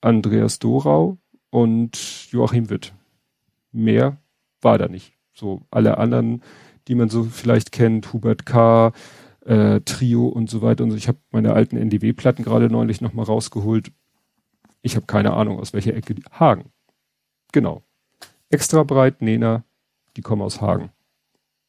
Andreas 0.00 0.58
Dorau 0.58 1.18
und 1.50 2.30
Joachim 2.30 2.70
Witt. 2.70 2.92
Mehr 3.72 4.18
war 4.60 4.78
da 4.78 4.88
nicht. 4.88 5.14
So 5.32 5.62
alle 5.70 5.98
anderen, 5.98 6.42
die 6.88 6.94
man 6.94 7.08
so 7.08 7.24
vielleicht 7.24 7.72
kennt, 7.72 8.12
Hubert 8.12 8.46
K., 8.46 8.92
äh, 9.46 9.80
Trio 9.80 10.26
und 10.26 10.50
so 10.50 10.60
weiter 10.60 10.84
und 10.84 10.90
so. 10.90 10.96
Ich 10.96 11.08
habe 11.08 11.18
meine 11.30 11.54
alten 11.54 11.76
NDW-Platten 11.76 12.44
gerade 12.44 12.68
neulich 12.68 13.00
nochmal 13.00 13.24
rausgeholt. 13.24 13.90
Ich 14.82 14.96
habe 14.96 15.06
keine 15.06 15.32
Ahnung, 15.34 15.58
aus 15.58 15.72
welcher 15.72 15.94
Ecke. 15.94 16.14
Die, 16.14 16.24
Hagen. 16.32 16.70
Genau. 17.52 17.82
Extra 18.48 18.82
breit, 18.82 19.22
Nena, 19.22 19.64
die 20.16 20.22
kommen 20.22 20.42
aus 20.42 20.60
Hagen. 20.60 20.90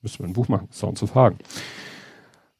Müssen 0.01 0.19
wir 0.19 0.27
ein 0.27 0.33
Buch 0.33 0.47
machen. 0.47 0.69
Sounds 0.71 1.03
of 1.03 1.15
Hagen. 1.15 1.37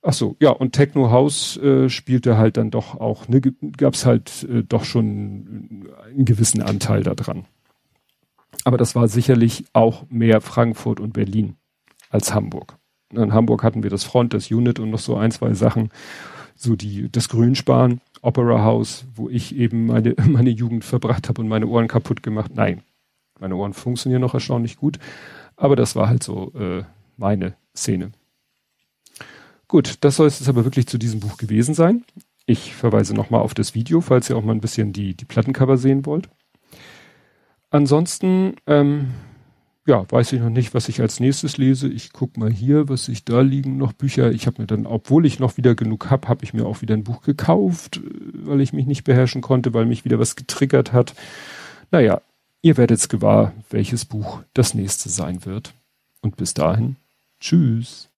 Ach 0.04 0.14
so, 0.14 0.36
ja, 0.40 0.50
und 0.50 0.74
Techno 0.74 1.12
House 1.12 1.58
äh, 1.58 1.88
spielte 1.90 2.38
halt 2.38 2.58
dann 2.58 2.72
doch 2.72 3.00
auch, 3.00 3.28
ne, 3.28 3.40
gab's 3.40 4.06
halt 4.06 4.44
äh, 4.44 4.64
doch 4.64 4.84
schon 4.84 5.88
einen 6.04 6.26
gewissen 6.26 6.64
Anteil 6.64 7.04
daran. 7.04 7.46
Aber 8.64 8.78
das 8.78 8.96
war 8.96 9.08
sicherlich 9.08 9.66
auch 9.74 10.06
mehr 10.10 10.42
Frankfurt 10.42 11.00
und 11.00 11.14
Berlin 11.14 11.56
als 12.10 12.34
Hamburg. 12.34 12.78
In 13.12 13.34
Hamburg 13.34 13.64
hatten 13.64 13.84
wir 13.84 13.90
das 13.90 14.04
Front, 14.04 14.34
das 14.34 14.50
Unit 14.50 14.80
und 14.80 14.90
noch 14.90 15.00
so 15.00 15.18
ein, 15.18 15.32
zwei 15.32 15.54
Sachen, 15.54 15.90
so 16.56 16.76
die, 16.76 17.12
das 17.12 17.30
Grünsparen. 17.30 18.02
Opera 18.22 18.64
House, 18.64 19.06
wo 19.16 19.30
ich 19.30 19.56
eben 19.56 19.88
meine, 19.88 20.16
meine 20.28 20.50
Jugend 20.50 20.86
verbracht 20.86 21.30
habe 21.30 21.42
und 21.42 21.48
meine 21.48 21.68
Ohren 21.68 21.88
kaputt 21.88 22.24
gemacht. 22.24 22.52
Nein, 22.56 22.82
meine 23.40 23.56
Ohren 23.56 23.74
funktionieren 23.74 24.22
noch 24.22 24.34
erstaunlich 24.34 24.78
gut, 24.78 25.00
aber 25.56 25.76
das 25.76 25.96
war 25.96 26.08
halt 26.08 26.24
so 26.24 26.54
äh, 26.54 26.84
meine 27.18 27.56
Szene. 27.76 28.12
Gut, 29.68 29.96
das 30.02 30.18
soll 30.18 30.28
es 30.28 30.40
jetzt 30.40 30.50
aber 30.50 30.66
wirklich 30.66 30.88
zu 30.88 30.98
diesem 30.98 31.22
Buch 31.22 31.38
gewesen 31.38 31.74
sein. 31.74 32.04
Ich 32.46 32.76
verweise 32.76 33.14
nochmal 33.14 33.42
auf 33.42 33.54
das 33.54 33.74
Video, 33.74 34.02
falls 34.02 34.30
ihr 34.30 34.36
auch 34.36 34.44
mal 34.44 34.54
ein 34.54 34.62
bisschen 34.62 34.92
die, 34.92 35.16
die 35.16 35.26
Plattencover 35.26 35.78
sehen 35.78 36.06
wollt. 36.06 36.28
Ansonsten, 37.70 38.56
ähm, 38.68 39.12
ja, 39.88 40.10
weiß 40.10 40.34
ich 40.34 40.40
noch 40.40 40.50
nicht, 40.50 40.74
was 40.74 40.90
ich 40.90 41.02
als 41.02 41.20
nächstes 41.20 41.58
lese. 41.58 41.88
Ich 41.88 42.14
guck 42.14 42.38
mal 42.38 42.52
hier, 42.52 42.88
was 42.88 43.08
ich 43.08 43.26
da 43.26 43.42
liegen 43.42 43.78
noch 43.78 43.94
Bücher. 43.94 44.32
Ich 44.32 44.46
habe 44.46 44.62
mir 44.62 44.68
dann, 44.68 44.86
obwohl 44.86 45.26
ich 45.26 45.40
noch 45.40 45.58
wieder 45.58 45.74
genug 45.74 46.12
hab, 46.12 46.28
habe 46.28 46.44
ich 46.44 46.54
mir 46.54 46.66
auch 46.66 46.82
wieder 46.82 46.96
ein 46.96 47.04
Buch 47.04 47.24
gekauft, 47.24 47.98
äh, 47.98 48.02
weil 48.46 48.62
ich 48.62 48.74
mich 48.74 48.86
nicht 48.86 49.04
beherrschen 49.04 49.42
konnte, 49.42 49.74
weil 49.74 49.86
mich 49.86 50.06
wieder 50.06 50.20
was 50.20 50.36
getriggert 50.36 50.94
hat. 50.94 51.16
Naja, 51.90 52.22
ihr 52.62 52.78
werdet's 52.78 53.10
gewahr, 53.10 53.54
welches 53.72 54.06
Buch 54.06 54.44
das 54.54 54.76
nächste 54.76 55.10
sein 55.10 55.46
wird. 55.46 55.74
Und 56.22 56.38
bis 56.38 56.54
dahin, 56.54 56.98
tschüss. 57.40 58.11